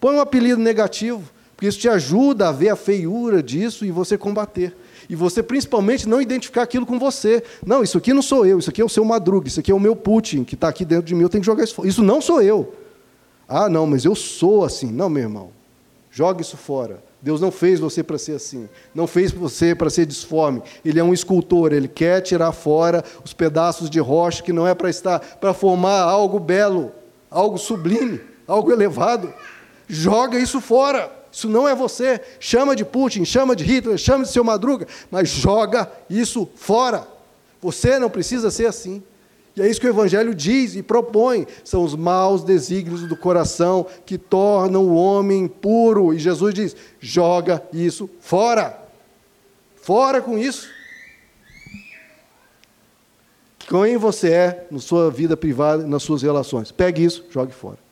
Põe 0.01 0.17
um 0.17 0.21
apelido 0.23 0.59
negativo, 0.59 1.23
porque 1.55 1.67
isso 1.67 1.79
te 1.79 1.89
ajuda 1.91 2.49
a 2.49 2.53
ver 2.53 2.71
a 2.71 2.77
feiura 2.77 3.43
disso 3.43 3.85
e 3.85 3.91
você 3.91 4.17
combater. 4.17 4.75
E 5.09 5.15
você, 5.15 5.43
principalmente, 5.43 6.09
não 6.09 6.21
identificar 6.21 6.63
aquilo 6.63 6.85
com 6.85 6.99
você. 6.99 7.43
Não, 7.65 7.83
isso 7.83 7.97
aqui 7.97 8.13
não 8.13 8.23
sou 8.23 8.45
eu, 8.45 8.59
isso 8.59 8.69
aqui 8.69 8.81
é 8.83 8.85
o 8.85 8.89
seu 8.89 9.05
madruga, 9.05 9.49
isso 9.49 9.61
aqui 9.61 9.71
é 9.71 9.75
o 9.75 9.81
meu 9.81 9.97
Putin, 9.97 10.45
que 10.45 10.55
está 10.55 10.69
aqui 10.69 10.85
dentro 10.85 11.07
de 11.07 11.15
mim, 11.15 11.23
eu 11.23 11.29
tenho 11.29 11.43
que 11.43 11.47
jogar 11.47 11.65
isso 11.65 11.75
fora. 11.75 11.89
Isso 11.89 12.03
não 12.03 12.21
sou 12.21 12.43
eu. 12.43 12.75
Ah, 13.49 13.69
não, 13.69 13.87
mas 13.87 14.05
eu 14.05 14.15
sou 14.15 14.65
assim. 14.65 14.93
Não, 14.93 15.09
meu 15.09 15.23
irmão. 15.23 15.51
Joga 16.11 16.43
isso 16.43 16.57
fora. 16.57 17.03
Deus 17.21 17.41
não 17.41 17.51
fez 17.51 17.81
você 17.81 18.03
para 18.03 18.17
ser 18.17 18.33
assim, 18.33 18.69
não 18.95 19.07
fez 19.07 19.33
você 19.33 19.75
para 19.75 19.91
ser 19.91 20.07
disforme. 20.07 20.63
Ele 20.85 21.01
é 21.01 21.05
um 21.05 21.13
escultor, 21.13 21.73
ele 21.73 21.89
quer 21.89 22.21
tirar 22.21 22.53
fora 22.53 23.03
os 23.25 23.33
pedaços 23.33 23.91
de 23.91 23.99
rocha 23.99 24.43
que 24.43 24.53
não 24.53 24.69
é 24.69 24.75
para 24.75 24.89
estar, 24.89 25.19
para 25.19 25.53
formar 25.53 26.01
algo 26.01 26.39
belo, 26.39 26.93
algo 27.29 27.59
sublime, 27.59 28.21
algo 28.47 28.71
elevado. 28.71 29.35
Joga 29.89 30.39
isso 30.39 30.61
fora. 30.61 31.18
Isso 31.39 31.49
não 31.49 31.69
é 31.69 31.75
você. 31.75 32.21
Chama 32.41 32.75
de 32.75 32.85
Putin, 32.85 33.25
chama 33.25 33.55
de 33.55 33.63
Hitler, 33.63 33.97
chama 33.97 34.25
de 34.25 34.31
seu 34.33 34.43
Madruga, 34.43 34.89
mas 35.09 35.29
joga 35.29 35.89
isso 36.11 36.51
fora. 36.57 37.07
Você 37.63 37.97
não 37.97 38.11
precisa 38.11 38.51
ser 38.51 38.67
assim. 38.67 39.01
E 39.55 39.63
é 39.63 39.71
isso 39.71 39.81
que 39.81 39.87
o 39.87 39.89
Evangelho 39.89 40.35
diz 40.35 40.75
e 40.75 40.83
propõe: 40.83 41.47
são 41.63 41.85
os 41.85 41.95
maus 41.95 42.43
desígnios 42.43 43.03
do 43.03 43.17
coração 43.17 43.87
que 44.05 44.19
tornam 44.19 44.83
o 44.83 44.97
homem 44.97 45.47
puro. 45.47 46.13
E 46.13 46.19
Jesus 46.19 46.53
diz: 46.53 46.77
joga 46.99 47.63
isso 47.73 48.11
fora. 48.21 48.77
Fora 49.77 50.21
com 50.21 50.37
isso. 50.37 50.69
Quem 53.61 53.97
você 53.97 54.33
é 54.33 54.67
na 54.73 54.81
sua 54.81 55.09
vida 55.09 55.37
privada, 55.37 55.87
nas 55.87 56.03
suas 56.03 56.21
relações. 56.21 56.73
Pegue 56.73 57.05
isso, 57.05 57.25
jogue 57.31 57.53
fora. 57.53 57.88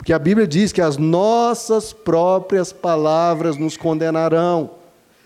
Porque 0.00 0.14
a 0.14 0.18
Bíblia 0.18 0.46
diz 0.46 0.72
que 0.72 0.80
as 0.80 0.96
nossas 0.96 1.92
próprias 1.92 2.72
palavras 2.72 3.58
nos 3.58 3.76
condenarão 3.76 4.70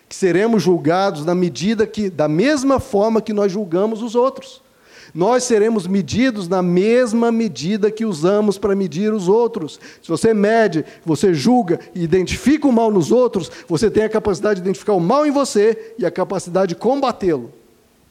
que 0.08 0.16
seremos 0.16 0.64
julgados 0.64 1.24
na 1.24 1.32
medida 1.32 1.86
que, 1.86 2.10
da 2.10 2.26
mesma 2.26 2.80
forma 2.80 3.22
que 3.22 3.32
nós 3.32 3.52
julgamos 3.52 4.02
os 4.02 4.16
outros. 4.16 4.60
Nós 5.14 5.44
seremos 5.44 5.86
medidos 5.86 6.48
na 6.48 6.60
mesma 6.60 7.30
medida 7.30 7.88
que 7.88 8.04
usamos 8.04 8.58
para 8.58 8.74
medir 8.74 9.12
os 9.12 9.28
outros. 9.28 9.78
Se 10.02 10.08
você 10.08 10.34
mede, 10.34 10.84
você 11.04 11.32
julga 11.32 11.78
e 11.94 12.02
identifica 12.02 12.66
o 12.66 12.72
mal 12.72 12.90
nos 12.90 13.12
outros, 13.12 13.52
você 13.68 13.88
tem 13.88 14.02
a 14.02 14.08
capacidade 14.08 14.56
de 14.56 14.66
identificar 14.66 14.94
o 14.94 15.00
mal 15.00 15.24
em 15.24 15.30
você 15.30 15.94
e 15.96 16.04
a 16.04 16.10
capacidade 16.10 16.70
de 16.70 16.74
combatê-lo 16.74 17.52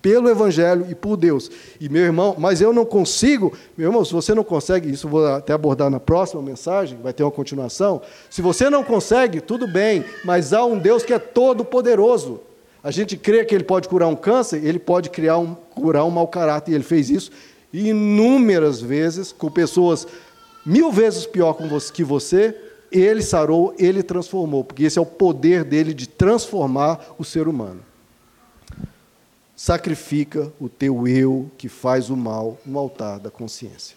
pelo 0.03 0.29
Evangelho 0.29 0.85
e 0.89 0.93
por 0.93 1.15
Deus. 1.15 1.49
E 1.79 1.87
meu 1.87 2.03
irmão, 2.03 2.35
mas 2.37 2.59
eu 2.59 2.73
não 2.73 2.85
consigo, 2.85 3.53
meu 3.77 3.87
irmão, 3.87 4.03
se 4.03 4.11
você 4.11 4.35
não 4.35 4.43
consegue, 4.43 4.91
isso 4.91 5.07
vou 5.07 5.25
até 5.25 5.53
abordar 5.53 5.89
na 5.89 5.99
próxima 5.99 6.41
mensagem, 6.41 6.99
vai 7.01 7.13
ter 7.13 7.23
uma 7.23 7.31
continuação. 7.31 8.01
Se 8.29 8.41
você 8.41 8.69
não 8.69 8.83
consegue, 8.83 9.39
tudo 9.39 9.65
bem, 9.65 10.03
mas 10.25 10.51
há 10.51 10.65
um 10.65 10.77
Deus 10.77 11.03
que 11.03 11.13
é 11.13 11.17
todo 11.17 11.63
poderoso. 11.63 12.41
A 12.83 12.91
gente 12.91 13.15
crê 13.15 13.45
que 13.45 13.55
ele 13.55 13.63
pode 13.63 13.87
curar 13.87 14.09
um 14.09 14.15
câncer, 14.15 14.61
ele 14.65 14.77
pode 14.77 15.09
criar 15.09 15.37
um, 15.37 15.55
curar 15.55 16.03
um 16.03 16.11
mau 16.11 16.27
caráter, 16.27 16.73
e 16.73 16.75
ele 16.75 16.83
fez 16.83 17.09
isso 17.09 17.31
inúmeras 17.71 18.81
vezes 18.81 19.31
com 19.31 19.49
pessoas 19.49 20.05
mil 20.65 20.91
vezes 20.91 21.25
pior 21.25 21.57
que 21.93 22.03
você, 22.03 22.55
ele 22.91 23.23
sarou, 23.23 23.73
ele 23.79 24.03
transformou, 24.03 24.65
porque 24.65 24.83
esse 24.83 24.99
é 24.99 25.01
o 25.01 25.05
poder 25.05 25.63
dele 25.63 25.93
de 25.93 26.07
transformar 26.07 27.15
o 27.17 27.23
ser 27.23 27.47
humano 27.47 27.92
sacrifica 29.55 30.51
o 30.59 30.67
teu 30.67 31.07
eu 31.07 31.49
que 31.57 31.69
faz 31.69 32.09
o 32.09 32.17
mal 32.17 32.57
no 32.65 32.79
altar 32.79 33.19
da 33.19 33.31
consciência. 33.31 33.95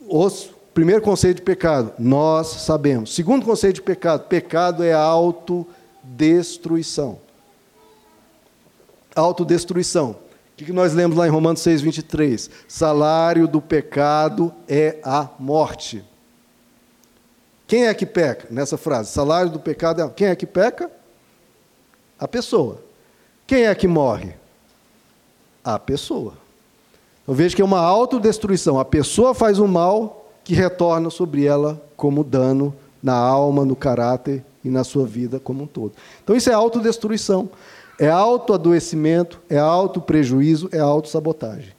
O 0.00 0.28
primeiro 0.74 1.00
conceito 1.02 1.36
de 1.36 1.42
pecado, 1.42 1.92
nós 1.98 2.48
sabemos. 2.48 3.14
Segundo 3.14 3.46
conceito 3.46 3.76
de 3.76 3.82
pecado, 3.82 4.26
pecado 4.28 4.84
é 4.84 4.92
autodestruição. 4.92 7.18
Autodestruição. 9.14 10.16
O 10.52 10.56
que 10.64 10.72
nós 10.72 10.92
lemos 10.94 11.16
lá 11.16 11.26
em 11.26 11.30
Romanos 11.30 11.60
6, 11.60 11.82
23? 11.82 12.50
Salário 12.66 13.46
do 13.46 13.60
pecado 13.60 14.52
é 14.66 14.98
a 15.02 15.28
morte. 15.38 16.02
Quem 17.66 17.86
é 17.86 17.94
que 17.94 18.06
peca? 18.06 18.46
Nessa 18.50 18.78
frase, 18.78 19.10
salário 19.10 19.50
do 19.50 19.58
pecado 19.58 20.00
é. 20.00 20.08
Quem 20.08 20.28
é 20.28 20.36
que 20.36 20.46
peca? 20.46 20.90
A 22.18 22.28
pessoa. 22.28 22.85
Quem 23.46 23.64
é 23.64 23.74
que 23.74 23.86
morre? 23.86 24.34
A 25.64 25.78
pessoa. 25.78 26.34
Eu 27.26 27.34
vejo 27.34 27.54
que 27.54 27.62
é 27.62 27.64
uma 27.64 27.80
autodestruição. 27.80 28.78
A 28.78 28.84
pessoa 28.84 29.34
faz 29.34 29.58
o 29.58 29.68
mal 29.68 30.30
que 30.44 30.54
retorna 30.54 31.10
sobre 31.10 31.44
ela 31.44 31.80
como 31.96 32.24
dano 32.24 32.74
na 33.02 33.14
alma, 33.14 33.64
no 33.64 33.76
caráter 33.76 34.44
e 34.64 34.68
na 34.68 34.84
sua 34.84 35.06
vida 35.06 35.38
como 35.38 35.62
um 35.62 35.66
todo. 35.66 35.92
Então 36.22 36.34
isso 36.34 36.50
é 36.50 36.52
autodestruição. 36.52 37.48
É 37.98 38.10
autoadoecimento, 38.10 39.40
é 39.48 39.58
auto-prejuízo, 39.58 40.68
é 40.70 40.78
auto-sabotagem. 40.78 41.72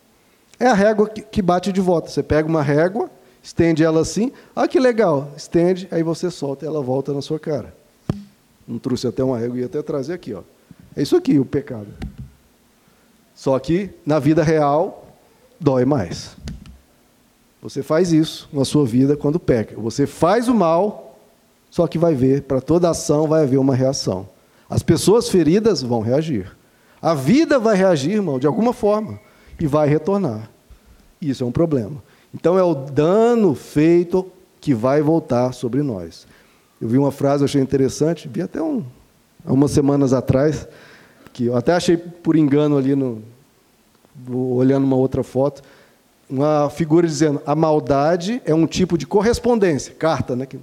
É 0.60 0.66
a 0.66 0.74
régua 0.74 1.08
que 1.08 1.42
bate 1.42 1.72
de 1.72 1.80
volta. 1.80 2.10
Você 2.10 2.24
pega 2.24 2.48
uma 2.48 2.64
régua, 2.64 3.10
estende 3.44 3.84
ela 3.84 4.02
assim, 4.02 4.32
ah, 4.56 4.68
que 4.68 4.80
legal, 4.80 5.30
estende, 5.38 5.88
aí 5.92 6.02
você 6.02 6.32
solta 6.32 6.66
e 6.66 6.68
ela 6.68 6.82
volta 6.82 7.14
na 7.14 7.22
sua 7.22 7.40
cara. 7.40 7.76
Não 8.68 8.80
trouxe 8.80 9.06
até 9.08 9.24
uma 9.24 9.38
régua, 9.38 9.60
ia 9.60 9.66
até 9.68 9.82
trazer 9.84 10.14
aqui, 10.14 10.34
ó. 10.34 10.42
É 10.98 11.02
isso 11.04 11.16
aqui 11.16 11.38
o 11.38 11.46
pecado. 11.46 11.88
Só 13.36 13.58
que 13.60 13.92
na 14.04 14.18
vida 14.18 14.42
real 14.42 15.06
dói 15.60 15.86
mais. 15.86 16.36
Você 17.62 17.84
faz 17.84 18.12
isso 18.12 18.50
na 18.52 18.66
sua 18.66 18.84
vida 18.84 19.16
quando 19.16 19.40
peca. 19.40 19.80
Você 19.80 20.08
faz 20.08 20.48
o 20.48 20.56
mal, 20.56 21.20
só 21.70 21.86
que 21.86 22.00
vai 22.00 22.16
ver, 22.16 22.42
para 22.42 22.60
toda 22.60 22.90
ação 22.90 23.28
vai 23.28 23.44
haver 23.44 23.58
uma 23.58 23.76
reação. 23.76 24.28
As 24.68 24.82
pessoas 24.82 25.30
feridas 25.30 25.84
vão 25.84 26.02
reagir. 26.02 26.52
A 27.00 27.14
vida 27.14 27.60
vai 27.60 27.78
reagir, 27.78 28.14
irmão, 28.14 28.40
de 28.40 28.48
alguma 28.48 28.74
forma, 28.74 29.20
e 29.60 29.68
vai 29.68 29.88
retornar. 29.88 30.50
Isso 31.22 31.44
é 31.44 31.48
um 31.48 31.52
problema. 31.52 32.02
Então 32.34 32.58
é 32.58 32.64
o 32.64 32.74
dano 32.74 33.54
feito 33.54 34.26
que 34.60 34.74
vai 34.74 35.02
voltar 35.02 35.54
sobre 35.54 35.84
nós. 35.84 36.26
Eu 36.82 36.88
vi 36.88 36.98
uma 36.98 37.12
frase, 37.12 37.44
achei 37.44 37.62
interessante, 37.62 38.28
vi 38.28 38.42
até 38.42 38.62
um, 38.62 38.84
há 39.46 39.54
umas 39.54 39.72
semanas 39.72 40.12
atrás, 40.12 40.68
que 41.38 41.46
eu 41.46 41.56
até 41.56 41.74
achei 41.74 41.96
por 41.96 42.36
engano 42.36 42.80
ali, 42.80 42.96
no, 42.96 43.22
olhando 44.28 44.86
uma 44.86 44.96
outra 44.96 45.22
foto, 45.22 45.62
uma 46.28 46.68
figura 46.68 47.06
dizendo: 47.06 47.40
a 47.46 47.54
maldade 47.54 48.42
é 48.44 48.56
um 48.56 48.66
tipo 48.66 48.98
de 48.98 49.06
correspondência, 49.06 49.94
carta, 49.94 50.36
né? 50.36 50.48
Que 50.48 50.58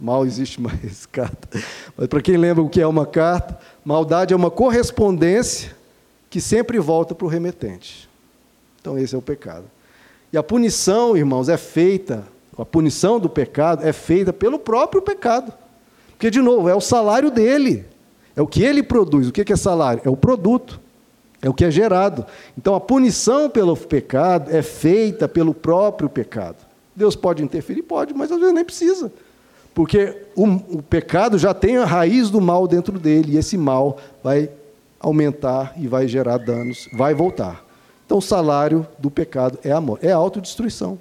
mal 0.00 0.26
existe 0.26 0.60
mais 0.60 1.06
carta. 1.12 1.48
Mas 1.96 2.08
para 2.08 2.20
quem 2.20 2.36
lembra 2.36 2.60
o 2.60 2.68
que 2.68 2.80
é 2.80 2.86
uma 2.88 3.06
carta, 3.06 3.56
maldade 3.84 4.34
é 4.34 4.36
uma 4.36 4.50
correspondência 4.50 5.70
que 6.28 6.40
sempre 6.40 6.80
volta 6.80 7.14
para 7.14 7.24
o 7.24 7.30
remetente. 7.30 8.08
Então 8.80 8.98
esse 8.98 9.14
é 9.14 9.18
o 9.18 9.22
pecado. 9.22 9.66
E 10.32 10.36
a 10.36 10.42
punição, 10.42 11.16
irmãos, 11.16 11.48
é 11.48 11.56
feita, 11.56 12.24
a 12.58 12.64
punição 12.64 13.20
do 13.20 13.28
pecado 13.28 13.86
é 13.86 13.92
feita 13.92 14.32
pelo 14.32 14.58
próprio 14.58 15.00
pecado. 15.00 15.52
Porque, 16.10 16.32
de 16.32 16.40
novo, 16.40 16.68
é 16.68 16.74
o 16.74 16.80
salário 16.80 17.30
dele. 17.30 17.86
É 18.36 18.42
o 18.42 18.46
que 18.46 18.62
ele 18.62 18.82
produz. 18.82 19.28
O 19.28 19.32
que 19.32 19.50
é 19.50 19.56
salário? 19.56 20.02
É 20.04 20.10
o 20.10 20.16
produto. 20.16 20.78
É 21.40 21.48
o 21.48 21.54
que 21.54 21.64
é 21.64 21.70
gerado. 21.70 22.24
Então 22.56 22.74
a 22.74 22.80
punição 22.80 23.48
pelo 23.48 23.76
pecado 23.76 24.54
é 24.54 24.62
feita 24.62 25.26
pelo 25.26 25.54
próprio 25.54 26.08
pecado. 26.08 26.56
Deus 26.94 27.16
pode 27.16 27.42
interferir? 27.42 27.82
Pode, 27.82 28.14
mas 28.14 28.30
às 28.30 28.38
vezes 28.38 28.54
nem 28.54 28.64
precisa. 28.64 29.12
Porque 29.74 30.22
o, 30.34 30.46
o 30.78 30.82
pecado 30.82 31.38
já 31.38 31.52
tem 31.52 31.76
a 31.76 31.84
raiz 31.84 32.30
do 32.30 32.40
mal 32.40 32.66
dentro 32.66 32.98
dele, 32.98 33.34
e 33.34 33.36
esse 33.36 33.58
mal 33.58 33.98
vai 34.24 34.50
aumentar 34.98 35.74
e 35.76 35.86
vai 35.86 36.08
gerar 36.08 36.38
danos, 36.38 36.88
vai 36.94 37.12
voltar. 37.12 37.62
Então 38.06 38.18
o 38.18 38.22
salário 38.22 38.86
do 38.98 39.10
pecado 39.10 39.58
é 39.62 39.70
amor, 39.70 39.98
é 40.00 40.10
autodestruição. 40.12 40.98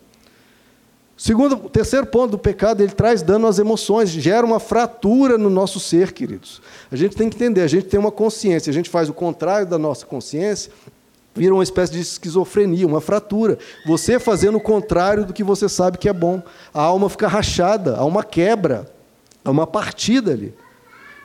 Segundo, 1.18 1.55
o 1.55 1.70
terceiro 1.70 2.05
ponto 2.05 2.32
do 2.32 2.38
pecado, 2.38 2.82
ele 2.82 2.91
traz 2.91 3.22
dano 3.22 3.47
às 3.47 3.57
emoções, 3.57 4.09
gera 4.09 4.45
uma 4.45 4.59
fratura 4.59 5.38
no 5.38 5.49
nosso 5.49 5.80
ser, 5.80 6.11
queridos. 6.11 6.61
A 6.91 6.95
gente 6.95 7.16
tem 7.16 7.30
que 7.30 7.38
entender, 7.38 7.61
a 7.61 7.68
gente 7.68 7.86
tem 7.88 7.97
uma 7.97 8.11
consciência, 8.11 8.70
a 8.70 8.74
gente 8.74 8.89
faz 8.89 9.07
o 9.07 9.13
contrário 9.13 9.66
da 9.66 9.78
nossa 9.78 10.05
consciência, 10.05 10.74
vira 11.34 11.53
uma 11.53 11.63
espécie 11.63 11.93
de 11.93 12.01
esquizofrenia, 12.01 12.86
uma 12.86 12.99
fratura. 12.99 13.57
Você 13.86 14.20
fazendo 14.20 14.57
o 14.57 14.61
contrário 14.61 15.26
do 15.26 15.32
que 15.32 15.43
você 15.43 15.70
sabe 15.70 15.97
que 15.97 16.09
é 16.09 16.13
bom. 16.13 16.43
A 16.74 16.82
alma 16.82 17.09
fica 17.09 17.30
rachada, 17.30 17.95
há 17.95 18.03
uma 18.03 18.24
quebra, 18.24 18.86
há 19.43 19.49
uma 19.49 19.66
partida 19.66 20.34
ali. 20.34 20.53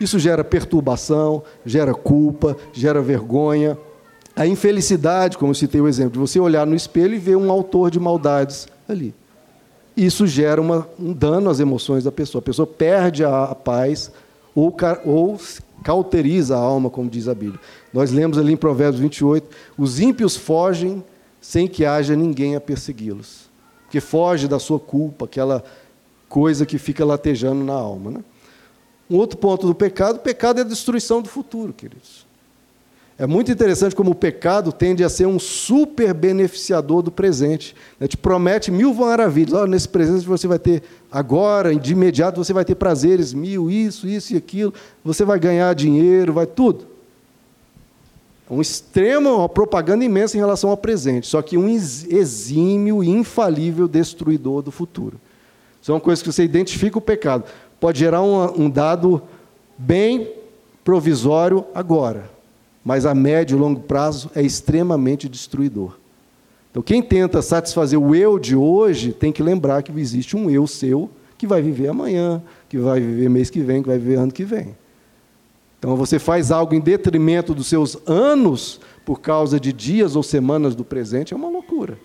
Isso 0.00 0.20
gera 0.20 0.44
perturbação, 0.44 1.42
gera 1.66 1.94
culpa, 1.94 2.56
gera 2.72 3.02
vergonha. 3.02 3.76
A 4.36 4.46
infelicidade, 4.46 5.36
como 5.36 5.50
eu 5.50 5.54
citei 5.54 5.80
o 5.80 5.88
exemplo, 5.88 6.12
de 6.12 6.18
você 6.20 6.38
olhar 6.38 6.64
no 6.64 6.76
espelho 6.76 7.14
e 7.14 7.18
ver 7.18 7.36
um 7.36 7.50
autor 7.50 7.90
de 7.90 7.98
maldades 7.98 8.68
ali 8.88 9.12
isso 9.96 10.26
gera 10.26 10.60
uma, 10.60 10.88
um 10.98 11.12
dano 11.12 11.50
às 11.50 11.60
emoções 11.60 12.04
da 12.04 12.12
pessoa. 12.12 12.40
A 12.40 12.44
pessoa 12.44 12.66
perde 12.66 13.24
a, 13.24 13.44
a 13.44 13.54
paz 13.54 14.10
ou, 14.54 14.74
ou 15.04 15.38
cauteriza 15.82 16.56
a 16.56 16.60
alma, 16.60 16.90
como 16.90 17.08
diz 17.08 17.28
a 17.28 17.34
Bíblia. 17.34 17.60
Nós 17.92 18.10
lemos 18.10 18.38
ali 18.38 18.52
em 18.52 18.56
Provérbios 18.56 19.00
28, 19.00 19.48
os 19.76 20.00
ímpios 20.00 20.36
fogem 20.36 21.02
sem 21.40 21.66
que 21.66 21.84
haja 21.84 22.14
ninguém 22.14 22.54
a 22.54 22.60
persegui-los. 22.60 23.50
Porque 23.84 24.00
foge 24.00 24.46
da 24.46 24.58
sua 24.58 24.78
culpa, 24.78 25.24
aquela 25.24 25.64
coisa 26.28 26.64
que 26.64 26.78
fica 26.78 27.04
latejando 27.04 27.64
na 27.64 27.72
alma. 27.72 28.12
Né? 28.12 28.24
Um 29.10 29.16
outro 29.16 29.36
ponto 29.36 29.66
do 29.66 29.74
pecado, 29.74 30.16
o 30.16 30.20
pecado 30.20 30.58
é 30.58 30.60
a 30.60 30.66
destruição 30.66 31.20
do 31.20 31.28
futuro, 31.28 31.72
queridos. 31.72 32.29
É 33.20 33.26
muito 33.26 33.52
interessante 33.52 33.94
como 33.94 34.12
o 34.12 34.14
pecado 34.14 34.72
tende 34.72 35.04
a 35.04 35.08
ser 35.10 35.26
um 35.26 35.38
super 35.38 36.14
beneficiador 36.14 37.02
do 37.02 37.10
presente. 37.10 37.76
Né? 38.00 38.08
Te 38.08 38.16
promete 38.16 38.70
mil 38.70 38.94
maravilhas. 38.94 39.68
Nesse 39.68 39.86
presente 39.86 40.26
você 40.26 40.48
vai 40.48 40.58
ter 40.58 40.82
agora, 41.12 41.76
de 41.76 41.92
imediato, 41.92 42.42
você 42.42 42.54
vai 42.54 42.64
ter 42.64 42.76
prazeres 42.76 43.34
mil, 43.34 43.70
isso, 43.70 44.08
isso 44.08 44.32
e 44.32 44.38
aquilo. 44.38 44.72
Você 45.04 45.22
vai 45.22 45.38
ganhar 45.38 45.74
dinheiro, 45.74 46.32
vai 46.32 46.46
tudo. 46.46 46.86
É 48.50 48.54
um 48.54 48.62
extremo, 48.62 49.36
uma 49.36 49.50
propaganda 49.50 50.02
imensa 50.02 50.38
em 50.38 50.40
relação 50.40 50.70
ao 50.70 50.76
presente. 50.78 51.26
Só 51.26 51.42
que 51.42 51.58
um 51.58 51.68
exímio 51.68 53.04
infalível 53.04 53.86
destruidor 53.86 54.62
do 54.62 54.70
futuro. 54.70 55.20
Isso 55.82 55.92
é 55.92 55.94
uma 55.94 56.00
coisa 56.00 56.22
que 56.22 56.32
você 56.32 56.42
identifica 56.42 56.96
o 56.96 57.02
pecado. 57.02 57.44
Pode 57.78 57.98
gerar 57.98 58.22
um, 58.22 58.62
um 58.62 58.70
dado 58.70 59.20
bem 59.76 60.32
provisório 60.82 61.66
agora 61.74 62.39
mas 62.84 63.04
a 63.06 63.14
médio 63.14 63.56
e 63.56 63.60
longo 63.60 63.80
prazo 63.80 64.30
é 64.34 64.42
extremamente 64.42 65.28
destruidor. 65.28 65.98
Então, 66.70 66.82
quem 66.82 67.02
tenta 67.02 67.42
satisfazer 67.42 67.98
o 67.98 68.14
eu 68.14 68.38
de 68.38 68.54
hoje 68.54 69.12
tem 69.12 69.32
que 69.32 69.42
lembrar 69.42 69.82
que 69.82 69.92
existe 69.98 70.36
um 70.36 70.48
eu 70.48 70.66
seu 70.66 71.10
que 71.36 71.46
vai 71.46 71.60
viver 71.60 71.88
amanhã, 71.88 72.42
que 72.68 72.78
vai 72.78 73.00
viver 73.00 73.28
mês 73.28 73.50
que 73.50 73.60
vem, 73.60 73.82
que 73.82 73.88
vai 73.88 73.98
viver 73.98 74.16
ano 74.16 74.32
que 74.32 74.44
vem. 74.44 74.76
Então, 75.78 75.96
você 75.96 76.18
faz 76.18 76.50
algo 76.50 76.74
em 76.74 76.80
detrimento 76.80 77.54
dos 77.54 77.66
seus 77.66 77.96
anos 78.06 78.80
por 79.04 79.20
causa 79.20 79.58
de 79.58 79.72
dias 79.72 80.14
ou 80.14 80.22
semanas 80.22 80.74
do 80.74 80.84
presente, 80.84 81.32
é 81.32 81.36
uma 81.36 81.48
loucura. 81.48 81.98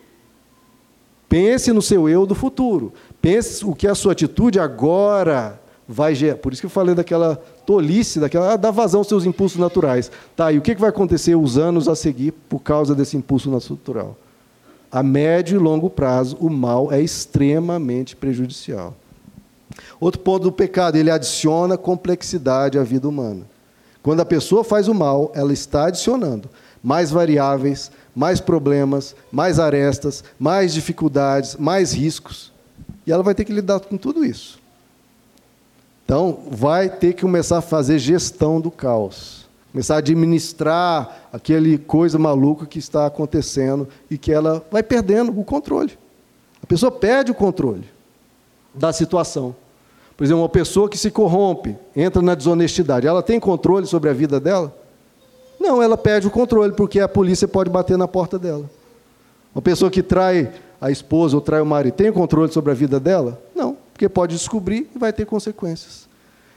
Pense 1.27 1.71
no 1.73 1.81
seu 1.81 2.07
eu 2.07 2.25
do 2.25 2.33
futuro. 2.33 2.93
Pense 3.21 3.65
o 3.65 3.75
que 3.75 3.87
a 3.87 3.93
sua 3.93 4.13
atitude 4.13 4.59
agora 4.59 5.61
vai 5.87 6.15
gerar. 6.15 6.37
Por 6.37 6.53
isso 6.53 6.61
que 6.61 6.65
eu 6.65 6.69
falei 6.69 6.95
daquela 6.95 7.35
tolice, 7.65 8.19
daquela 8.19 8.53
ah, 8.53 8.57
dá 8.57 8.71
vazão 8.71 8.99
aos 8.99 9.07
seus 9.07 9.25
impulsos 9.25 9.59
naturais. 9.59 10.11
Tá, 10.35 10.51
e 10.51 10.57
o 10.57 10.61
que 10.61 10.75
vai 10.75 10.89
acontecer 10.89 11.35
os 11.35 11.57
anos 11.57 11.87
a 11.87 11.95
seguir 11.95 12.31
por 12.49 12.59
causa 12.59 12.95
desse 12.95 13.17
impulso 13.17 13.49
natural? 13.49 14.17
A 14.91 15.03
médio 15.03 15.59
e 15.59 15.63
longo 15.63 15.89
prazo, 15.89 16.37
o 16.39 16.49
mal 16.49 16.91
é 16.91 17.01
extremamente 17.01 18.15
prejudicial. 18.15 18.95
Outro 19.99 20.21
ponto 20.21 20.43
do 20.43 20.51
pecado, 20.51 20.95
ele 20.95 21.11
adiciona 21.11 21.77
complexidade 21.77 22.79
à 22.79 22.83
vida 22.83 23.07
humana. 23.07 23.41
Quando 24.01 24.21
a 24.21 24.25
pessoa 24.25 24.63
faz 24.63 24.87
o 24.87 24.93
mal, 24.93 25.31
ela 25.35 25.51
está 25.51 25.87
adicionando 25.87 26.49
mais 26.85 27.09
variáveis, 27.09 27.91
mais 28.15 28.39
problemas, 28.39 29.15
mais 29.31 29.57
arestas, 29.57 30.23
mais 30.37 30.71
dificuldades, 30.71 31.55
mais 31.55 31.91
riscos. 31.91 32.53
E 33.07 33.11
ela 33.11 33.23
vai 33.23 33.33
ter 33.33 33.43
que 33.43 33.51
lidar 33.51 33.79
com 33.79 33.97
tudo 33.97 34.23
isso. 34.23 34.59
Então, 36.05 36.37
vai 36.51 36.87
ter 36.87 37.13
que 37.13 37.23
começar 37.23 37.57
a 37.57 37.61
fazer 37.61 37.97
gestão 37.97 38.61
do 38.61 38.69
caos. 38.69 39.47
Começar 39.71 39.95
a 39.95 39.97
administrar 39.97 41.27
aquele 41.33 41.79
coisa 41.79 42.17
maluca 42.19 42.67
que 42.67 42.77
está 42.77 43.07
acontecendo 43.07 43.87
e 44.09 44.17
que 44.17 44.31
ela 44.31 44.63
vai 44.71 44.83
perdendo 44.83 45.37
o 45.37 45.43
controle. 45.43 45.97
A 46.63 46.67
pessoa 46.67 46.91
perde 46.91 47.31
o 47.31 47.35
controle 47.35 47.83
da 48.73 48.93
situação. 48.93 49.55
Por 50.15 50.23
exemplo, 50.23 50.43
uma 50.43 50.49
pessoa 50.49 50.87
que 50.87 50.97
se 50.97 51.11
corrompe, 51.11 51.75
entra 51.95 52.21
na 52.21 52.35
desonestidade, 52.35 53.05
ela 53.05 53.21
tem 53.21 53.39
controle 53.39 53.85
sobre 53.85 54.09
a 54.09 54.13
vida 54.13 54.39
dela? 54.39 54.73
Não, 55.59 55.81
ela 55.81 55.97
perde 55.97 56.27
o 56.27 56.31
controle, 56.31 56.71
porque 56.73 56.99
a 56.99 57.07
polícia 57.07 57.47
pode 57.47 57.69
bater 57.69 57.97
na 57.97 58.07
porta 58.07 58.37
dela. 58.37 58.69
Uma 59.53 59.61
pessoa 59.61 59.89
que 59.89 60.03
trai 60.03 60.53
a 60.79 60.91
esposa 60.91 61.35
ou 61.35 61.41
trai 61.41 61.59
o 61.59 61.65
marido, 61.65 61.95
tem 61.95 62.11
controle 62.11 62.51
sobre 62.51 62.71
a 62.71 62.75
vida 62.75 62.99
dela? 62.99 63.41
Não, 63.53 63.74
porque 63.95 64.09
pode 64.09 64.35
descobrir 64.35 64.89
e 64.93 64.99
vai 64.99 65.13
ter 65.13 65.25
consequências. 65.25 66.05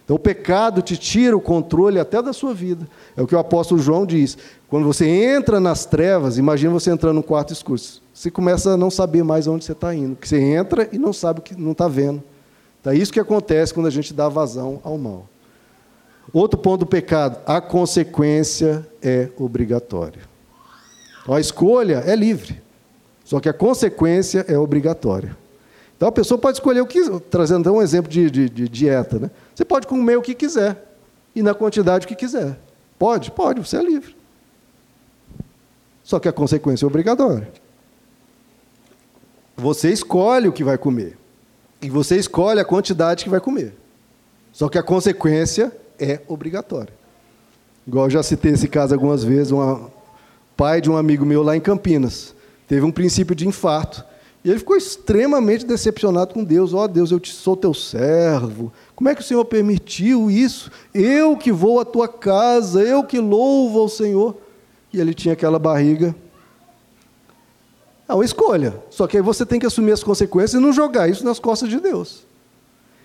Então 0.04 0.16
o 0.16 0.18
pecado 0.18 0.82
te 0.82 0.96
tira 0.96 1.36
o 1.36 1.40
controle 1.40 2.00
até 2.00 2.20
da 2.20 2.32
sua 2.32 2.52
vida. 2.52 2.84
É 3.16 3.22
o 3.22 3.28
que 3.28 3.34
o 3.34 3.38
apóstolo 3.38 3.80
João 3.80 4.04
diz. 4.04 4.36
Quando 4.68 4.84
você 4.84 5.06
entra 5.06 5.60
nas 5.60 5.86
trevas, 5.86 6.36
imagina 6.36 6.72
você 6.72 6.90
entrando 6.90 7.14
num 7.14 7.22
quarto 7.22 7.52
escuro. 7.52 7.80
Você 8.12 8.28
começa 8.28 8.72
a 8.72 8.76
não 8.76 8.90
saber 8.90 9.22
mais 9.22 9.46
onde 9.46 9.64
você 9.64 9.70
está 9.70 9.94
indo. 9.94 10.16
Porque 10.16 10.26
você 10.26 10.40
entra 10.40 10.88
e 10.90 10.98
não 10.98 11.12
sabe 11.12 11.38
o 11.38 11.42
que 11.42 11.54
não 11.54 11.70
está 11.70 11.86
vendo. 11.86 12.20
Então, 12.80 12.92
é 12.92 12.96
isso 12.96 13.12
que 13.12 13.20
acontece 13.20 13.72
quando 13.72 13.86
a 13.86 13.90
gente 13.90 14.12
dá 14.12 14.28
vazão 14.28 14.80
ao 14.82 14.98
mal. 14.98 15.24
Outro 16.32 16.58
ponto 16.58 16.80
do 16.80 16.86
pecado, 16.86 17.38
a 17.46 17.60
consequência 17.60 18.84
é 19.00 19.28
obrigatória. 19.38 20.22
Então, 21.22 21.36
a 21.36 21.40
escolha 21.40 22.02
é 22.04 22.16
livre, 22.16 22.60
só 23.24 23.38
que 23.38 23.48
a 23.48 23.52
consequência 23.52 24.44
é 24.48 24.58
obrigatória. 24.58 25.36
Então 25.98 26.08
a 26.08 26.12
pessoa 26.12 26.38
pode 26.38 26.58
escolher 26.58 26.80
o 26.80 26.86
que 26.86 27.02
trazendo 27.28 27.70
um 27.72 27.82
exemplo 27.82 28.10
de, 28.10 28.30
de, 28.30 28.48
de 28.48 28.68
dieta, 28.68 29.18
né? 29.18 29.30
Você 29.52 29.64
pode 29.64 29.84
comer 29.88 30.16
o 30.16 30.22
que 30.22 30.32
quiser 30.32 30.96
e 31.34 31.42
na 31.42 31.54
quantidade 31.54 32.06
que 32.06 32.14
quiser. 32.14 32.56
Pode, 32.96 33.32
pode, 33.32 33.60
você 33.60 33.78
é 33.78 33.82
livre. 33.82 34.16
Só 36.04 36.20
que 36.20 36.28
a 36.28 36.32
consequência 36.32 36.84
é 36.84 36.86
obrigatória. 36.86 37.48
Você 39.56 39.90
escolhe 39.90 40.46
o 40.46 40.52
que 40.52 40.62
vai 40.62 40.78
comer. 40.78 41.18
E 41.82 41.90
você 41.90 42.16
escolhe 42.16 42.60
a 42.60 42.64
quantidade 42.64 43.24
que 43.24 43.30
vai 43.30 43.40
comer. 43.40 43.74
Só 44.52 44.68
que 44.68 44.78
a 44.78 44.82
consequência 44.84 45.76
é 45.98 46.20
obrigatória. 46.28 46.94
Igual 47.86 48.06
eu 48.06 48.10
já 48.10 48.22
citei 48.22 48.52
esse 48.52 48.68
caso 48.68 48.94
algumas 48.94 49.24
vezes, 49.24 49.50
um 49.50 49.90
pai 50.56 50.80
de 50.80 50.88
um 50.88 50.96
amigo 50.96 51.26
meu 51.26 51.42
lá 51.42 51.56
em 51.56 51.60
Campinas 51.60 52.34
teve 52.68 52.84
um 52.84 52.92
princípio 52.92 53.34
de 53.34 53.48
infarto. 53.48 54.04
E 54.48 54.50
ele 54.50 54.60
ficou 54.60 54.78
extremamente 54.78 55.66
decepcionado 55.66 56.32
com 56.32 56.42
Deus. 56.42 56.72
Ó 56.72 56.84
oh, 56.84 56.88
Deus, 56.88 57.10
eu 57.10 57.20
te 57.20 57.34
sou 57.34 57.54
teu 57.54 57.74
servo. 57.74 58.72
Como 58.96 59.10
é 59.10 59.14
que 59.14 59.20
o 59.20 59.24
Senhor 59.24 59.44
permitiu 59.44 60.30
isso? 60.30 60.70
Eu 60.94 61.36
que 61.36 61.52
vou 61.52 61.78
à 61.78 61.84
tua 61.84 62.08
casa, 62.08 62.80
eu 62.80 63.04
que 63.04 63.18
louvo 63.18 63.78
ao 63.78 63.90
Senhor. 63.90 64.38
E 64.90 64.98
ele 64.98 65.12
tinha 65.12 65.34
aquela 65.34 65.58
barriga 65.58 66.16
é 68.08 68.14
uma 68.14 68.24
escolha. 68.24 68.82
Só 68.88 69.06
que 69.06 69.18
aí 69.18 69.22
você 69.22 69.44
tem 69.44 69.60
que 69.60 69.66
assumir 69.66 69.92
as 69.92 70.02
consequências 70.02 70.54
e 70.54 70.64
não 70.64 70.72
jogar 70.72 71.08
isso 71.08 71.22
nas 71.22 71.38
costas 71.38 71.68
de 71.68 71.78
Deus. 71.78 72.26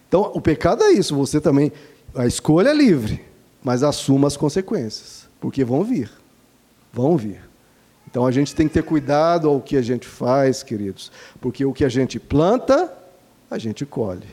Então, 0.07 0.31
o 0.33 0.39
pecado 0.39 0.81
é 0.83 0.91
isso. 0.91 1.13
Você 1.17 1.41
também. 1.41 1.73
A 2.15 2.25
escolha 2.25 2.69
é 2.69 2.73
livre, 2.73 3.21
mas 3.61 3.83
assuma 3.83 4.27
as 4.27 4.37
consequências. 4.37 5.27
Porque 5.41 5.65
vão 5.65 5.83
vir. 5.83 6.09
Vão 6.93 7.17
vir. 7.17 7.41
Então 8.13 8.27
a 8.27 8.31
gente 8.31 8.53
tem 8.53 8.67
que 8.67 8.75
ter 8.75 8.83
cuidado 8.83 9.49
ao 9.49 9.59
que 9.59 9.75
a 9.75 9.81
gente 9.81 10.07
faz, 10.07 10.61
queridos. 10.61 11.11
Porque 11.41 11.65
o 11.65 11.73
que 11.73 11.83
a 11.83 11.89
gente 11.89 12.19
planta, 12.19 12.93
a 13.49 13.57
gente 13.57 13.85
colhe. 13.85 14.27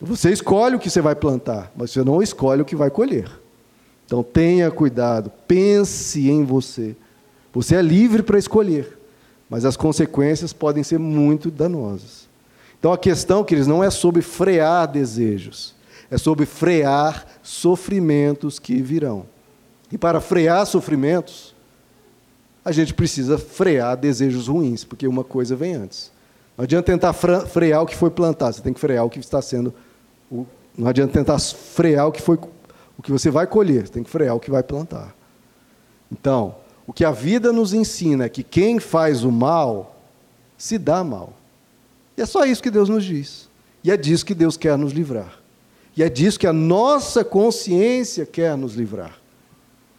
Você 0.00 0.32
escolhe 0.32 0.74
o 0.74 0.78
que 0.78 0.88
você 0.88 1.02
vai 1.02 1.14
plantar, 1.14 1.70
mas 1.76 1.90
você 1.90 2.02
não 2.02 2.22
escolhe 2.22 2.62
o 2.62 2.64
que 2.64 2.74
vai 2.74 2.90
colher. 2.90 3.30
Então 4.06 4.22
tenha 4.22 4.70
cuidado, 4.70 5.30
pense 5.46 6.30
em 6.30 6.44
você. 6.44 6.96
Você 7.52 7.74
é 7.76 7.82
livre 7.82 8.22
para 8.22 8.38
escolher 8.38 8.98
mas 9.48 9.64
as 9.64 9.76
consequências 9.76 10.52
podem 10.52 10.82
ser 10.82 10.98
muito 10.98 11.50
danosas. 11.50 12.28
Então 12.78 12.92
a 12.92 12.98
questão, 12.98 13.42
queridos, 13.42 13.66
não 13.66 13.82
é 13.82 13.90
sobre 13.90 14.22
frear 14.22 14.86
desejos, 14.86 15.74
é 16.10 16.18
sobre 16.18 16.46
frear 16.46 17.26
sofrimentos 17.42 18.58
que 18.58 18.80
virão. 18.82 19.26
E 19.90 19.96
para 19.96 20.20
frear 20.20 20.66
sofrimentos, 20.66 21.54
a 22.68 22.72
gente 22.72 22.92
precisa 22.92 23.38
frear 23.38 23.96
desejos 23.96 24.46
ruins, 24.46 24.84
porque 24.84 25.08
uma 25.08 25.24
coisa 25.24 25.56
vem 25.56 25.74
antes. 25.74 26.12
Não 26.54 26.64
adianta 26.64 26.92
tentar 26.92 27.14
frear 27.14 27.82
o 27.82 27.86
que 27.86 27.96
foi 27.96 28.10
plantado, 28.10 28.56
você 28.56 28.62
tem 28.62 28.74
que 28.74 28.80
frear 28.80 29.06
o 29.06 29.10
que 29.10 29.18
está 29.18 29.40
sendo. 29.40 29.72
Não 30.76 30.86
adianta 30.86 31.14
tentar 31.14 31.38
frear 31.38 32.06
o 32.06 32.12
que 32.12 32.20
foi 32.20 32.38
o 32.98 33.02
que 33.02 33.10
você 33.10 33.30
vai 33.30 33.46
colher, 33.46 33.86
você 33.86 33.92
tem 33.92 34.02
que 34.02 34.10
frear 34.10 34.36
o 34.36 34.40
que 34.40 34.50
vai 34.50 34.62
plantar. 34.62 35.14
Então, 36.12 36.56
o 36.86 36.92
que 36.92 37.06
a 37.06 37.10
vida 37.10 37.52
nos 37.52 37.72
ensina 37.72 38.24
é 38.24 38.28
que 38.28 38.42
quem 38.42 38.78
faz 38.78 39.24
o 39.24 39.32
mal 39.32 39.96
se 40.58 40.76
dá 40.76 41.02
mal. 41.02 41.32
E 42.16 42.20
é 42.20 42.26
só 42.26 42.44
isso 42.44 42.62
que 42.62 42.70
Deus 42.70 42.88
nos 42.88 43.04
diz. 43.04 43.48
E 43.82 43.90
é 43.90 43.96
disso 43.96 44.26
que 44.26 44.34
Deus 44.34 44.58
quer 44.58 44.76
nos 44.76 44.92
livrar. 44.92 45.38
E 45.96 46.02
é 46.02 46.08
disso 46.10 46.38
que 46.38 46.46
a 46.46 46.52
nossa 46.52 47.24
consciência 47.24 48.26
quer 48.26 48.56
nos 48.58 48.74
livrar. 48.74 49.17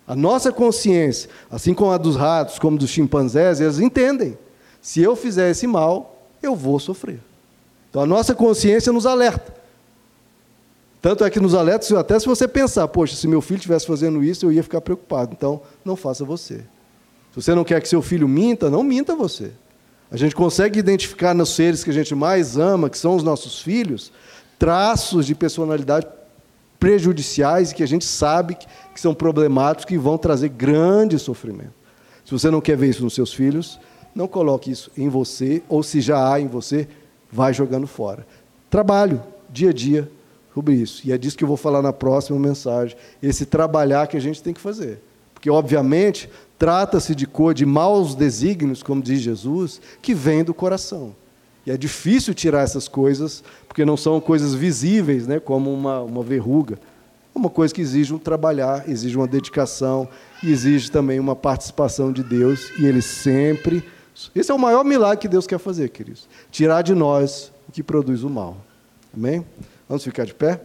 A 0.09 0.15
nossa 0.15 0.51
consciência, 0.51 1.29
assim 1.51 1.71
como 1.71 1.91
a 1.91 1.97
dos 1.99 2.15
ratos, 2.15 2.57
como 2.57 2.79
dos 2.79 2.89
chimpanzés, 2.89 3.61
eles 3.61 3.77
entendem. 3.77 4.35
Se 4.81 4.99
eu 4.99 5.15
fizer 5.15 5.51
esse 5.51 5.67
mal, 5.67 6.25
eu 6.41 6.55
vou 6.55 6.79
sofrer. 6.79 7.19
Então 7.91 8.01
a 8.01 8.07
nossa 8.07 8.33
consciência 8.33 8.91
nos 8.91 9.05
alerta. 9.05 9.53
Tanto 10.99 11.23
é 11.23 11.29
que 11.29 11.39
nos 11.39 11.53
alerta, 11.53 11.99
até 11.99 12.19
se 12.19 12.25
você 12.25 12.47
pensar, 12.47 12.87
poxa, 12.87 13.15
se 13.15 13.27
meu 13.27 13.39
filho 13.39 13.57
estivesse 13.57 13.85
fazendo 13.85 14.23
isso, 14.23 14.47
eu 14.47 14.51
ia 14.51 14.63
ficar 14.63 14.81
preocupado. 14.81 15.35
Então, 15.37 15.61
não 15.85 15.95
faça 15.95 16.25
você. 16.25 16.55
Se 16.55 17.35
você 17.35 17.53
não 17.53 17.63
quer 17.63 17.79
que 17.79 17.87
seu 17.87 18.01
filho 18.01 18.27
minta, 18.27 18.67
não 18.67 18.81
minta 18.81 19.15
você. 19.15 19.51
A 20.09 20.17
gente 20.17 20.35
consegue 20.35 20.79
identificar 20.79 21.35
nos 21.35 21.49
seres 21.49 21.83
que 21.83 21.91
a 21.91 21.93
gente 21.93 22.15
mais 22.15 22.57
ama, 22.57 22.89
que 22.89 22.97
são 22.97 23.15
os 23.15 23.21
nossos 23.21 23.61
filhos, 23.61 24.11
traços 24.57 25.27
de 25.27 25.35
personalidade 25.35 26.07
prejudiciais 26.79 27.71
e 27.71 27.75
que 27.75 27.83
a 27.83 27.87
gente 27.87 28.05
sabe 28.05 28.55
que 28.55 28.99
são 28.99 29.13
problemáticos, 29.13 29.85
que 29.85 29.97
vão 29.97 30.17
trazer 30.17 30.49
grande 30.49 31.19
sofrimento. 31.19 31.73
Se 32.23 32.31
você 32.31 32.49
não 32.49 32.61
quer 32.61 32.77
ver 32.77 32.89
isso 32.89 33.03
nos 33.03 33.13
seus 33.13 33.33
filhos, 33.33 33.79
não 34.15 34.27
coloque 34.27 34.71
isso 34.71 34.91
em 34.97 35.09
você, 35.09 35.61
ou 35.67 35.83
se 35.83 35.99
já 36.01 36.31
há 36.31 36.39
em 36.39 36.47
você, 36.47 36.87
vai 37.31 37.53
jogando 37.53 37.87
fora. 37.87 38.25
Trabalho, 38.69 39.21
dia 39.49 39.69
a 39.69 39.73
dia, 39.73 40.09
sobre 40.53 40.75
isso. 40.75 41.01
E 41.05 41.11
é 41.11 41.17
disso 41.17 41.37
que 41.37 41.43
eu 41.43 41.47
vou 41.47 41.57
falar 41.57 41.81
na 41.81 41.93
próxima 41.93 42.39
mensagem. 42.39 42.95
Esse 43.21 43.45
trabalhar 43.45 44.07
que 44.07 44.17
a 44.17 44.21
gente 44.21 44.41
tem 44.41 44.53
que 44.53 44.61
fazer. 44.61 45.01
Porque, 45.33 45.49
obviamente, 45.49 46.29
Trata-se 46.59 47.15
de 47.15 47.25
cor 47.25 47.53
de 47.53 47.65
maus 47.65 48.13
desígnios, 48.13 48.83
como 48.83 49.01
diz 49.01 49.21
Jesus, 49.21 49.79
que 50.01 50.13
vem 50.13 50.43
do 50.43 50.53
coração. 50.53 51.15
É 51.69 51.77
difícil 51.77 52.33
tirar 52.33 52.61
essas 52.61 52.87
coisas, 52.87 53.43
porque 53.67 53.85
não 53.85 53.95
são 53.95 54.19
coisas 54.19 54.55
visíveis, 54.55 55.27
né, 55.27 55.39
como 55.39 55.71
uma, 55.71 56.01
uma 56.01 56.23
verruga. 56.23 56.79
É 57.35 57.37
uma 57.37 57.49
coisa 57.49 57.73
que 57.73 57.81
exige 57.81 58.13
um 58.13 58.17
trabalhar, 58.17 58.89
exige 58.89 59.15
uma 59.15 59.27
dedicação, 59.27 60.07
e 60.43 60.51
exige 60.51 60.89
também 60.89 61.19
uma 61.19 61.35
participação 61.35 62.11
de 62.11 62.23
Deus, 62.23 62.71
e 62.79 62.85
Ele 62.85 63.01
sempre. 63.01 63.83
Esse 64.35 64.51
é 64.51 64.53
o 64.53 64.59
maior 64.59 64.83
milagre 64.83 65.19
que 65.19 65.27
Deus 65.27 65.45
quer 65.45 65.59
fazer, 65.59 65.89
queridos. 65.89 66.27
Tirar 66.49 66.81
de 66.81 66.95
nós 66.95 67.51
o 67.67 67.71
que 67.71 67.83
produz 67.83 68.23
o 68.23 68.29
mal. 68.29 68.57
Amém? 69.15 69.45
Vamos 69.87 70.03
ficar 70.03 70.25
de 70.25 70.33
pé? 70.33 70.61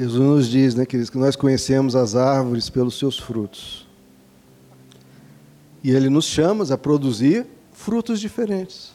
Jesus 0.00 0.18
nos 0.18 0.48
diz, 0.48 0.74
né, 0.74 0.86
queridos, 0.86 1.10
que 1.10 1.18
nós 1.18 1.36
conhecemos 1.36 1.94
as 1.94 2.16
árvores 2.16 2.70
pelos 2.70 2.98
seus 2.98 3.18
frutos. 3.18 3.86
E 5.84 5.90
ele 5.90 6.08
nos 6.08 6.24
chama 6.24 6.64
a 6.72 6.78
produzir 6.78 7.46
frutos 7.70 8.18
diferentes. 8.18 8.92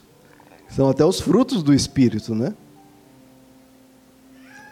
São 0.67 0.89
até 0.89 1.05
os 1.05 1.19
frutos 1.19 1.61
do 1.61 1.75
Espírito, 1.75 2.33
né? 2.33 2.55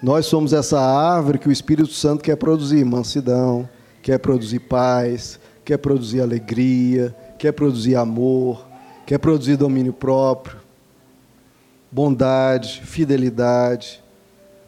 Nós 0.01 0.25
somos 0.25 0.53
essa 0.53 0.81
árvore 0.81 1.37
que 1.37 1.47
o 1.47 1.51
Espírito 1.51 1.93
Santo 1.93 2.23
quer 2.23 2.35
produzir 2.35 2.83
mansidão, 2.83 3.69
quer 4.01 4.17
produzir 4.17 4.61
paz, 4.61 5.39
quer 5.63 5.77
produzir 5.77 6.19
alegria, 6.21 7.15
quer 7.37 7.51
produzir 7.51 7.95
amor, 7.95 8.65
quer 9.05 9.19
produzir 9.19 9.55
domínio 9.55 9.93
próprio, 9.93 10.57
bondade, 11.91 12.81
fidelidade. 12.83 14.02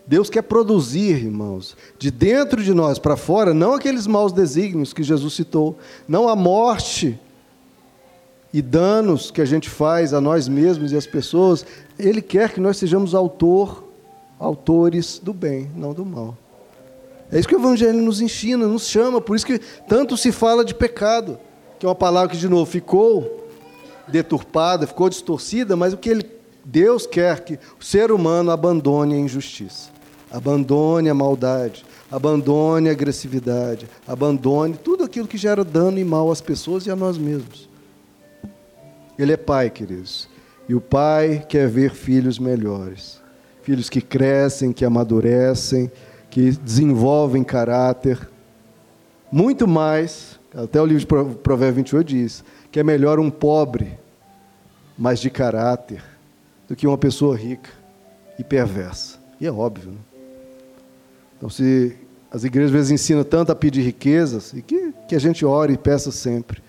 Deus 0.08 0.30
quer 0.30 0.44
produzir, 0.44 1.16
irmãos, 1.16 1.76
de 1.98 2.12
dentro 2.12 2.64
de 2.64 2.74
nós 2.74 3.00
para 3.00 3.18
fora, 3.18 3.54
não 3.54 3.74
aqueles 3.74 4.06
maus 4.06 4.32
desígnios 4.32 4.94
que 4.94 5.02
Jesus 5.02 5.34
citou, 5.34 5.78
não 6.08 6.30
a 6.30 6.36
morte 6.36 7.20
e 8.54 8.62
danos 8.62 9.32
que 9.32 9.42
a 9.42 9.46
gente 9.46 9.70
faz 9.70 10.14
a 10.14 10.22
nós 10.22 10.48
mesmos 10.48 10.92
e 10.92 10.96
às 10.96 11.08
pessoas. 11.08 11.66
Ele 11.98 12.22
quer 12.22 12.54
que 12.54 12.60
nós 12.60 12.78
sejamos 12.78 13.16
autor 13.16 13.84
autores 14.40 15.20
do 15.22 15.34
bem, 15.34 15.70
não 15.76 15.94
do 15.94 16.06
mal. 16.06 16.38
É 17.32 17.40
isso 17.40 17.48
que 17.48 17.56
o 17.56 17.60
Evangelho 17.60 18.02
nos 18.02 18.22
ensina, 18.22 18.68
nos 18.68 18.88
chama, 18.88 19.20
por 19.20 19.36
isso 19.36 19.46
que 19.46 19.60
tanto 19.88 20.16
se 20.16 20.32
fala 20.32 20.64
de 20.64 20.74
pecado, 20.74 21.40
que 21.80 21.86
é 21.86 21.90
uma 21.90 21.96
palavra 21.96 22.30
que, 22.30 22.38
de 22.38 22.48
novo, 22.48 22.66
ficou 22.70 23.50
deturpada, 24.08 24.86
ficou 24.86 25.10
distorcida, 25.10 25.76
mas 25.76 25.94
o 25.94 25.98
que 25.98 26.10
ele, 26.10 26.30
Deus 26.64 27.08
quer 27.08 27.42
que 27.42 27.60
o 27.80 27.84
ser 27.84 28.12
humano 28.12 28.52
abandone 28.52 29.16
a 29.16 29.18
injustiça, 29.20 29.90
abandone 30.32 31.10
a 31.10 31.14
maldade, 31.14 31.86
abandone 32.12 32.90
a 32.90 32.92
agressividade, 32.92 33.88
abandone 34.08 34.76
tudo 34.76 35.04
aquilo 35.04 35.28
que 35.28 35.38
gera 35.38 35.64
dano 35.64 36.00
e 36.00 36.04
mal 36.04 36.32
às 36.32 36.42
pessoas 36.42 36.86
e 36.86 36.92
a 36.92 36.96
nós 36.96 37.18
mesmos. 37.18 37.70
Ele 39.18 39.34
é 39.34 39.38
pai, 39.38 39.70
queridos, 39.70 40.28
e 40.68 40.76
o 40.76 40.82
pai 40.82 41.46
quer 41.48 41.70
ver 41.70 41.92
filhos 41.92 42.38
melhores 42.40 43.24
filhos 43.66 43.90
que 43.90 44.00
crescem, 44.00 44.72
que 44.72 44.86
amadurecem, 44.86 45.92
que 46.30 46.52
desenvolvem 46.52 47.44
caráter. 47.44 48.30
Muito 49.32 49.68
mais, 49.68 50.40
até 50.54 50.80
o 50.80 50.86
livro 50.86 51.00
de 51.00 51.36
Provérbios 51.38 51.78
28 51.78 52.08
diz, 52.08 52.44
que 52.72 52.80
é 52.80 52.84
melhor 52.84 53.20
um 53.20 53.32
pobre, 53.32 53.98
mas 54.96 55.20
de 55.20 55.32
caráter, 55.32 56.04
do 56.68 56.76
que 56.76 56.86
uma 56.86 56.98
pessoa 56.98 57.36
rica 57.36 57.72
e 58.38 58.44
perversa. 58.44 59.18
E 59.42 59.48
é 59.48 59.52
óbvio. 59.52 59.92
Né? 59.92 59.98
Então, 61.46 61.50
se 61.52 61.96
as 62.32 62.44
igrejas 62.44 62.72
às 62.72 62.74
vezes 62.74 62.92
ensinam 62.92 63.24
tanto 63.24 63.52
a 63.52 63.56
pedir 63.56 63.84
riquezas, 63.84 64.52
e 64.52 64.64
que, 64.64 64.92
que 65.08 65.16
a 65.16 65.20
gente 65.20 65.46
ore 65.46 65.74
e 65.74 65.78
peça 65.78 66.12
sempre. 66.12 66.60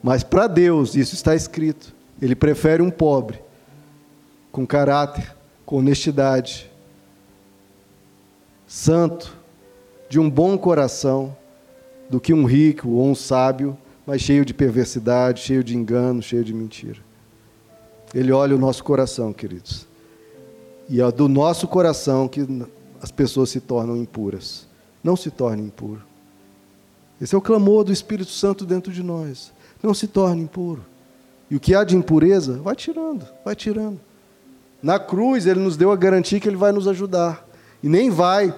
Mas 0.00 0.22
para 0.22 0.46
Deus, 0.46 0.94
isso 0.94 1.16
está 1.16 1.34
escrito. 1.34 1.92
Ele 2.22 2.36
prefere 2.36 2.80
um 2.80 2.92
pobre, 2.92 3.42
com 4.52 4.64
caráter, 4.64 5.34
com 5.66 5.78
honestidade, 5.78 6.70
santo, 8.68 9.36
de 10.08 10.20
um 10.20 10.30
bom 10.30 10.56
coração, 10.56 11.36
do 12.08 12.20
que 12.20 12.32
um 12.32 12.44
rico 12.44 12.88
ou 12.88 13.04
um 13.04 13.16
sábio, 13.16 13.76
mas 14.06 14.22
cheio 14.22 14.44
de 14.44 14.54
perversidade, 14.54 15.40
cheio 15.40 15.64
de 15.64 15.76
engano, 15.76 16.22
cheio 16.22 16.44
de 16.44 16.54
mentira. 16.54 17.00
Ele 18.14 18.30
olha 18.30 18.54
o 18.54 18.58
nosso 18.60 18.84
coração, 18.84 19.32
queridos. 19.32 19.88
E 20.88 21.02
é 21.02 21.10
do 21.10 21.28
nosso 21.28 21.66
coração 21.66 22.28
que 22.28 22.46
as 23.02 23.10
pessoas 23.10 23.50
se 23.50 23.60
tornam 23.60 23.96
impuras. 23.96 24.66
Não 25.02 25.16
se 25.16 25.30
torne 25.30 25.62
impuro. 25.62 26.02
Esse 27.20 27.34
é 27.34 27.38
o 27.38 27.42
clamor 27.42 27.84
do 27.84 27.92
Espírito 27.92 28.30
Santo 28.30 28.64
dentro 28.64 28.92
de 28.92 29.02
nós. 29.02 29.52
Não 29.82 29.94
se 29.94 30.06
torne 30.06 30.42
impuro. 30.42 30.84
E 31.50 31.56
o 31.56 31.60
que 31.60 31.74
há 31.74 31.82
de 31.82 31.96
impureza, 31.96 32.58
vai 32.58 32.76
tirando, 32.76 33.26
vai 33.44 33.56
tirando. 33.56 34.00
Na 34.82 34.98
cruz, 34.98 35.46
ele 35.46 35.60
nos 35.60 35.76
deu 35.76 35.90
a 35.90 35.96
garantia 35.96 36.38
que 36.38 36.48
ele 36.48 36.56
vai 36.56 36.72
nos 36.72 36.86
ajudar. 36.86 37.46
E 37.82 37.88
nem 37.88 38.10
vai 38.10 38.54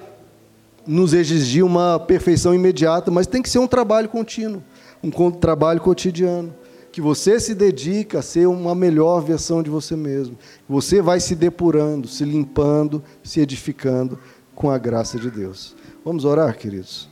nos 0.87 1.13
exigir 1.13 1.65
uma 1.65 1.99
perfeição 1.99 2.55
imediata, 2.55 3.11
mas 3.11 3.27
tem 3.27 3.43
que 3.43 3.49
ser 3.49 3.59
um 3.59 3.67
trabalho 3.67 4.09
contínuo, 4.09 4.63
um 5.03 5.31
trabalho 5.31 5.81
cotidiano. 5.81 6.53
Que 6.93 7.01
você 7.01 7.39
se 7.39 7.55
dedica 7.55 8.19
a 8.19 8.23
ser 8.23 8.47
uma 8.47 8.75
melhor 8.75 9.21
versão 9.21 9.63
de 9.63 9.71
você 9.71 9.95
mesmo. 9.95 10.37
Você 10.69 11.01
vai 11.01 11.21
se 11.21 11.35
depurando, 11.37 12.09
se 12.09 12.25
limpando, 12.25 13.03
se 13.23 13.41
edificando 13.41 14.19
com 14.55 14.71
a 14.71 14.79
graça 14.79 15.19
de 15.19 15.31
Deus. 15.31 15.75
Vamos 16.05 16.25
orar, 16.25 16.57
queridos? 16.57 17.09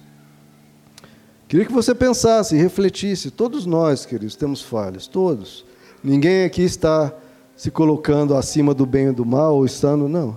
Queria 1.46 1.64
que 1.64 1.72
você 1.72 1.94
pensasse, 1.94 2.56
refletisse. 2.56 3.30
Todos 3.30 3.64
nós, 3.64 4.04
queridos, 4.04 4.36
temos 4.36 4.60
falhas, 4.60 5.06
todos. 5.06 5.64
Ninguém 6.04 6.44
aqui 6.44 6.62
está 6.62 7.12
se 7.56 7.70
colocando 7.70 8.36
acima 8.36 8.74
do 8.74 8.84
bem 8.84 9.08
e 9.08 9.12
do 9.12 9.24
mal, 9.24 9.56
ou 9.56 9.64
estando, 9.64 10.08
não. 10.08 10.36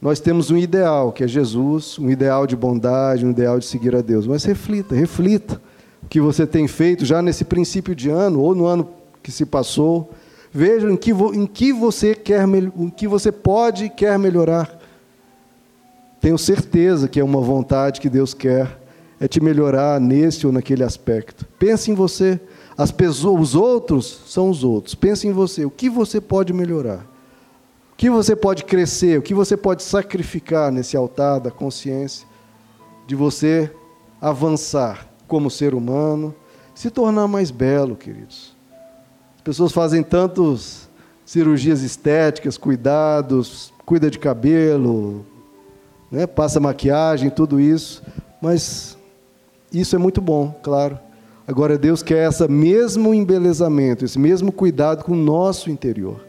Nós 0.00 0.18
temos 0.18 0.50
um 0.50 0.56
ideal, 0.56 1.12
que 1.12 1.22
é 1.22 1.28
Jesus, 1.28 1.98
um 1.98 2.10
ideal 2.10 2.46
de 2.46 2.56
bondade, 2.56 3.26
um 3.26 3.30
ideal 3.30 3.58
de 3.58 3.66
seguir 3.66 3.94
a 3.94 4.00
Deus. 4.00 4.26
Mas 4.26 4.44
reflita, 4.44 4.94
reflita 4.94 5.60
que 6.08 6.20
você 6.20 6.46
tem 6.46 6.66
feito 6.66 7.04
já 7.04 7.20
nesse 7.20 7.44
princípio 7.44 7.94
de 7.94 8.08
ano, 8.08 8.40
ou 8.40 8.54
no 8.54 8.66
ano 8.66 8.88
que 9.22 9.30
se 9.30 9.44
passou. 9.44 10.10
Veja 10.52 10.90
em 10.90 10.96
que, 10.96 11.12
em 11.12 11.46
que 11.46 11.72
você 11.72 12.14
quer, 12.14 12.44
em 12.48 12.90
que 12.90 13.06
você 13.06 13.30
pode 13.30 13.84
e 13.84 13.90
quer 13.90 14.18
melhorar. 14.18 14.78
Tenho 16.20 16.36
certeza 16.36 17.08
que 17.08 17.20
é 17.20 17.24
uma 17.24 17.40
vontade 17.40 18.00
que 18.00 18.10
Deus 18.10 18.34
quer, 18.34 18.78
é 19.20 19.28
te 19.28 19.40
melhorar 19.40 20.00
nesse 20.00 20.46
ou 20.46 20.52
naquele 20.52 20.82
aspecto. 20.82 21.46
Pense 21.58 21.90
em 21.90 21.94
você. 21.94 22.40
As 22.76 22.90
pessoas, 22.90 23.40
os 23.40 23.54
outros 23.54 24.22
são 24.26 24.50
os 24.50 24.64
outros. 24.64 24.94
Pense 24.94 25.26
em 25.28 25.32
você. 25.32 25.64
O 25.64 25.70
que 25.70 25.88
você 25.88 26.20
pode 26.20 26.52
melhorar? 26.52 27.06
O 27.92 27.96
que 27.96 28.08
você 28.08 28.34
pode 28.34 28.64
crescer? 28.64 29.18
O 29.18 29.22
que 29.22 29.34
você 29.34 29.56
pode 29.56 29.82
sacrificar 29.82 30.72
nesse 30.72 30.96
altar 30.96 31.38
da 31.38 31.50
consciência? 31.50 32.26
De 33.06 33.14
você 33.14 33.70
avançar 34.20 35.09
como 35.30 35.48
ser 35.48 35.74
humano, 35.74 36.34
se 36.74 36.90
tornar 36.90 37.28
mais 37.28 37.52
belo, 37.52 37.94
queridos. 37.94 38.52
As 39.36 39.42
pessoas 39.42 39.70
fazem 39.70 40.02
tantos 40.02 40.88
cirurgias 41.24 41.82
estéticas, 41.82 42.58
cuidados, 42.58 43.72
cuida 43.86 44.10
de 44.10 44.18
cabelo, 44.18 45.24
né, 46.10 46.26
passa 46.26 46.58
maquiagem, 46.58 47.30
tudo 47.30 47.60
isso, 47.60 48.02
mas 48.42 48.98
isso 49.72 49.94
é 49.94 49.98
muito 50.00 50.20
bom, 50.20 50.52
claro. 50.64 50.98
Agora, 51.46 51.78
Deus 51.78 52.02
quer 52.02 52.28
esse 52.28 52.46
mesmo 52.48 53.14
embelezamento, 53.14 54.04
esse 54.04 54.18
mesmo 54.18 54.50
cuidado 54.50 55.04
com 55.04 55.12
o 55.12 55.16
nosso 55.16 55.70
interior. 55.70 56.20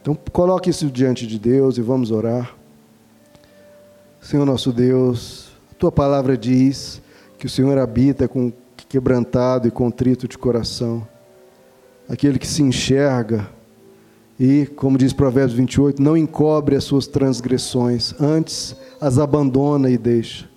Então, 0.00 0.18
coloque 0.32 0.68
isso 0.68 0.90
diante 0.90 1.28
de 1.28 1.38
Deus 1.38 1.78
e 1.78 1.80
vamos 1.80 2.10
orar. 2.10 2.56
Senhor 4.20 4.44
nosso 4.44 4.72
Deus, 4.72 5.52
tua 5.78 5.92
palavra 5.92 6.36
diz 6.36 7.00
que 7.42 7.46
o 7.46 7.50
Senhor 7.50 7.76
habita 7.76 8.28
com 8.28 8.52
quebrantado 8.88 9.66
e 9.66 9.70
contrito 9.72 10.28
de 10.28 10.38
coração, 10.38 11.04
aquele 12.08 12.38
que 12.38 12.46
se 12.46 12.62
enxerga 12.62 13.48
e, 14.38 14.64
como 14.76 14.96
diz 14.96 15.12
Provérbios 15.12 15.52
28, 15.54 16.00
não 16.00 16.16
encobre 16.16 16.76
as 16.76 16.84
suas 16.84 17.08
transgressões, 17.08 18.14
antes 18.20 18.76
as 19.00 19.18
abandona 19.18 19.90
e 19.90 19.98
deixa. 19.98 20.48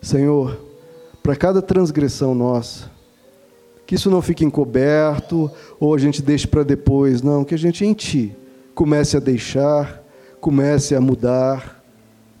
Senhor, 0.00 0.64
para 1.24 1.34
cada 1.34 1.60
transgressão 1.60 2.36
nossa. 2.36 2.88
Que 3.84 3.96
isso 3.96 4.08
não 4.08 4.22
fique 4.22 4.44
encoberto 4.44 5.50
ou 5.80 5.92
a 5.92 5.98
gente 5.98 6.22
deixe 6.22 6.46
para 6.46 6.62
depois, 6.62 7.20
não, 7.20 7.42
que 7.42 7.56
a 7.56 7.58
gente 7.58 7.84
em 7.84 7.94
Ti 7.94 8.36
comece 8.76 9.16
a 9.16 9.20
deixar, 9.20 10.04
comece 10.40 10.94
a 10.94 11.00
mudar, 11.00 11.82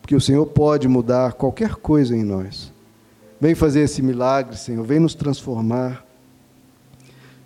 porque 0.00 0.14
o 0.14 0.20
Senhor 0.20 0.46
pode 0.46 0.86
mudar 0.86 1.32
qualquer 1.32 1.74
coisa 1.74 2.16
em 2.16 2.22
nós. 2.22 2.77
Vem 3.40 3.54
fazer 3.54 3.80
esse 3.80 4.02
milagre, 4.02 4.56
Senhor, 4.56 4.84
vem 4.84 4.98
nos 4.98 5.14
transformar. 5.14 6.04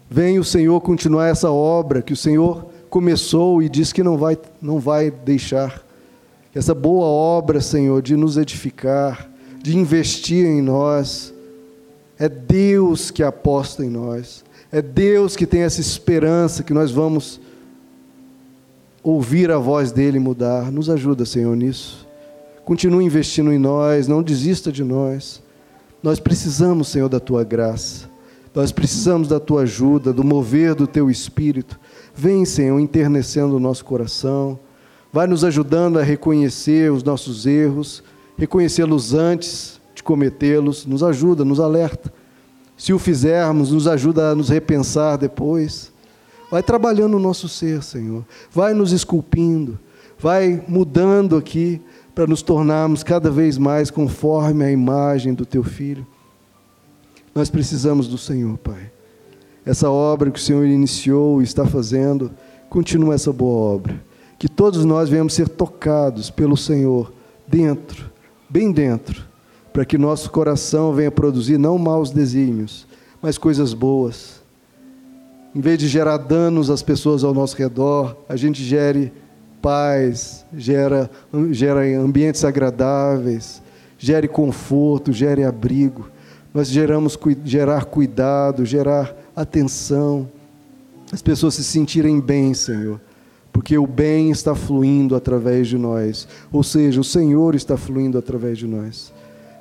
Vem 0.09 0.39
o 0.39 0.45
Senhor 0.45 0.81
continuar 0.81 1.29
essa 1.29 1.51
obra 1.51 2.03
que 2.03 2.13
o 2.13 2.17
Senhor 2.17 2.67
começou 2.89 3.63
e 3.63 3.69
diz 3.69 3.93
que 3.93 4.03
não 4.03 4.17
vai, 4.17 4.39
não 4.61 4.79
vai 4.79 5.11
deixar. 5.11 5.83
Essa 6.55 6.75
boa 6.75 7.07
obra, 7.07 7.61
Senhor, 7.61 8.03
de 8.03 8.15
nos 8.17 8.37
edificar, 8.37 9.31
de 9.63 9.77
investir 9.77 10.45
em 10.45 10.61
nós, 10.61 11.33
é 12.19 12.29
Deus 12.29 13.11
que 13.11 13.23
aposta 13.23 13.85
em 13.85 13.89
nós. 13.89 14.45
É 14.71 14.81
Deus 14.81 15.37
que 15.37 15.47
tem 15.47 15.63
essa 15.63 15.81
esperança 15.81 16.63
que 16.63 16.73
nós 16.73 16.91
vamos 16.91 17.41
ouvir 19.03 19.51
a 19.51 19.59
voz 19.59 19.93
dele 19.93 20.19
mudar. 20.19 20.71
Nos 20.71 20.89
ajuda, 20.89 21.25
Senhor, 21.25 21.57
nisso. 21.57 22.07
Continue 22.65 23.05
investindo 23.05 23.53
em 23.53 23.59
nós, 23.59 24.07
não 24.07 24.23
desista 24.23 24.71
de 24.71 24.85
nós. 24.85 25.43
Nós 26.03 26.19
precisamos, 26.19 26.89
Senhor, 26.89 27.09
da 27.09 27.21
tua 27.21 27.45
graça. 27.45 28.11
Nós 28.55 28.73
precisamos 28.73 29.29
da 29.29 29.39
tua 29.39 29.63
ajuda, 29.63 30.13
do 30.13 30.25
mover 30.25 30.75
do 30.75 30.87
teu 30.87 31.09
espírito. 31.09 31.79
Vem, 32.15 32.45
Senhor, 32.45 32.79
internecendo 32.81 33.57
o 33.57 33.61
nosso 33.61 33.85
coração. 33.85 34.59
Vai 35.13 35.27
nos 35.27 35.45
ajudando 35.45 35.99
a 35.99 36.03
reconhecer 36.03 36.91
os 36.91 37.03
nossos 37.03 37.47
erros, 37.47 38.03
reconhecê-los 38.37 39.15
antes 39.15 39.81
de 39.95 40.03
cometê-los, 40.03 40.85
nos 40.87 41.03
ajuda, 41.03 41.45
nos 41.45 41.61
alerta. 41.61 42.13
Se 42.77 42.93
o 42.93 42.99
fizermos, 42.99 43.71
nos 43.71 43.87
ajuda 43.87 44.31
a 44.31 44.35
nos 44.35 44.49
repensar 44.49 45.17
depois. 45.17 45.93
Vai 46.51 46.63
trabalhando 46.63 47.17
o 47.17 47.21
nosso 47.21 47.49
ser, 47.49 47.83
Senhor. 47.83 48.25
Vai 48.51 48.75
nos 48.75 48.91
esculpindo, 48.93 49.79
vai 50.19 50.63
mudando 50.67 51.37
aqui, 51.37 51.81
para 52.15 52.27
nos 52.27 52.43
tornarmos 52.43 53.03
cada 53.03 53.31
vez 53.31 53.57
mais 53.57 53.91
conforme 53.91 54.65
a 54.65 54.71
imagem 54.71 55.33
do 55.33 55.47
Teu 55.47 55.63
Filho. 55.63 56.07
Nós 57.35 57.49
precisamos 57.49 58.07
do 58.07 58.19
Senhor, 58.19 58.59
Pai. 58.59 58.91
Essa 59.65 59.91
obra 59.91 60.31
que 60.31 60.39
o 60.39 60.43
Senhor 60.43 60.67
iniciou 60.67 61.41
e 61.41 61.45
está 61.45 61.65
fazendo, 61.65 62.31
continua 62.69 63.15
essa 63.15 63.33
boa 63.33 63.75
obra. 63.75 64.03
Que 64.39 64.49
todos 64.49 64.85
nós 64.85 65.09
venhamos 65.09 65.35
ser 65.35 65.49
tocados 65.49 66.31
pelo 66.31 66.57
Senhor, 66.57 67.13
dentro, 67.47 68.11
bem 68.51 68.73
dentro, 68.73 69.25
para 69.73 69.85
que 69.85 69.97
nosso 69.97 70.31
coração 70.31 70.93
venha 70.93 71.11
produzir 71.11 71.59
não 71.59 71.79
maus 71.79 72.11
desígnios, 72.11 72.87
mas 73.23 73.39
coisas 73.39 73.73
boas. 73.73 74.43
Em 75.55 75.61
vez 75.61 75.79
de 75.79 75.87
gerar 75.87 76.17
danos 76.17 76.69
às 76.69 76.83
pessoas 76.83 77.25
ao 77.25 77.33
nosso 77.33 77.57
redor, 77.57 78.17
a 78.29 78.37
gente 78.37 78.63
gere 78.63 79.13
paz, 79.63 80.45
gera, 80.53 81.09
gera 81.53 81.81
ambientes 81.99 82.45
agradáveis, 82.45 83.63
gere 83.97 84.27
conforto, 84.27 85.13
gere 85.13 85.45
abrigo. 85.45 86.11
Nós 86.53 86.69
geramos 86.69 87.17
gerar 87.45 87.85
cuidado, 87.85 88.67
gerar 88.67 89.17
atenção, 89.35 90.29
as 91.13 91.23
pessoas 91.23 91.55
se 91.55 91.65
sentirem 91.65 92.21
bem, 92.21 92.55
Senhor, 92.55 92.99
porque 93.53 93.77
o 93.77 93.87
bem 93.87 94.31
está 94.31 94.55
fluindo 94.55 95.15
através 95.15 95.69
de 95.69 95.77
nós, 95.77 96.27
ou 96.51 96.63
seja, 96.63 97.01
o 97.01 97.05
Senhor 97.05 97.55
está 97.55 97.77
fluindo 97.77 98.17
através 98.19 98.57
de 98.59 98.67
nós. 98.67 99.13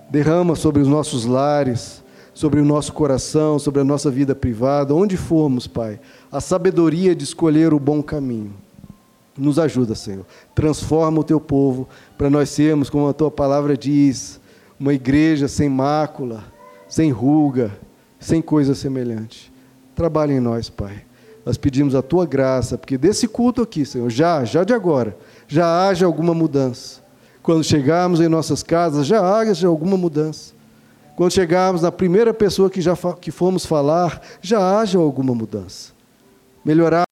Derrama 0.09 0.55
sobre 0.55 0.81
os 0.81 0.87
nossos 0.87 1.25
lares, 1.25 2.01
sobre 2.33 2.61
o 2.61 2.65
nosso 2.65 2.93
coração, 2.93 3.59
sobre 3.59 3.81
a 3.81 3.83
nossa 3.83 4.09
vida 4.09 4.33
privada, 4.33 4.95
onde 4.95 5.17
formos, 5.17 5.67
Pai, 5.67 5.99
a 6.31 6.39
sabedoria 6.39 7.13
de 7.13 7.25
escolher 7.25 7.73
o 7.73 7.79
bom 7.79 8.01
caminho. 8.01 8.53
Nos 9.37 9.57
ajuda, 9.57 9.95
Senhor. 9.95 10.25
Transforma 10.53 11.19
o 11.19 11.23
teu 11.23 11.39
povo 11.39 11.87
para 12.17 12.29
nós 12.29 12.49
sermos, 12.49 12.89
como 12.89 13.07
a 13.07 13.13
tua 13.13 13.31
palavra 13.31 13.77
diz, 13.77 14.39
uma 14.79 14.93
igreja 14.93 15.47
sem 15.47 15.69
mácula, 15.69 16.43
sem 16.87 17.11
ruga, 17.11 17.71
sem 18.19 18.41
coisa 18.41 18.75
semelhante. 18.75 19.51
Trabalhe 19.95 20.33
em 20.33 20.39
nós, 20.39 20.69
Pai. 20.69 21.03
Nós 21.45 21.57
pedimos 21.57 21.95
a 21.95 22.01
tua 22.01 22.25
graça, 22.25 22.77
porque 22.77 22.97
desse 22.97 23.27
culto 23.27 23.61
aqui, 23.61 23.85
Senhor, 23.85 24.09
já, 24.09 24.43
já 24.43 24.63
de 24.63 24.73
agora, 24.73 25.17
já 25.47 25.87
haja 25.87 26.05
alguma 26.05 26.33
mudança. 26.33 27.01
Quando 27.41 27.63
chegarmos 27.63 28.19
em 28.21 28.27
nossas 28.27 28.61
casas, 28.61 29.07
já 29.07 29.37
haja 29.37 29.67
alguma 29.67 29.97
mudança. 29.97 30.53
Quando 31.15 31.31
chegarmos 31.31 31.81
na 31.81 31.91
primeira 31.91 32.33
pessoa 32.33 32.69
que 32.69 32.81
já 32.81 32.95
que 33.19 33.31
fomos 33.31 33.65
falar, 33.65 34.21
já 34.41 34.79
haja 34.79 34.99
alguma 34.99 35.33
mudança. 35.33 35.91
Melhorar 36.63 37.03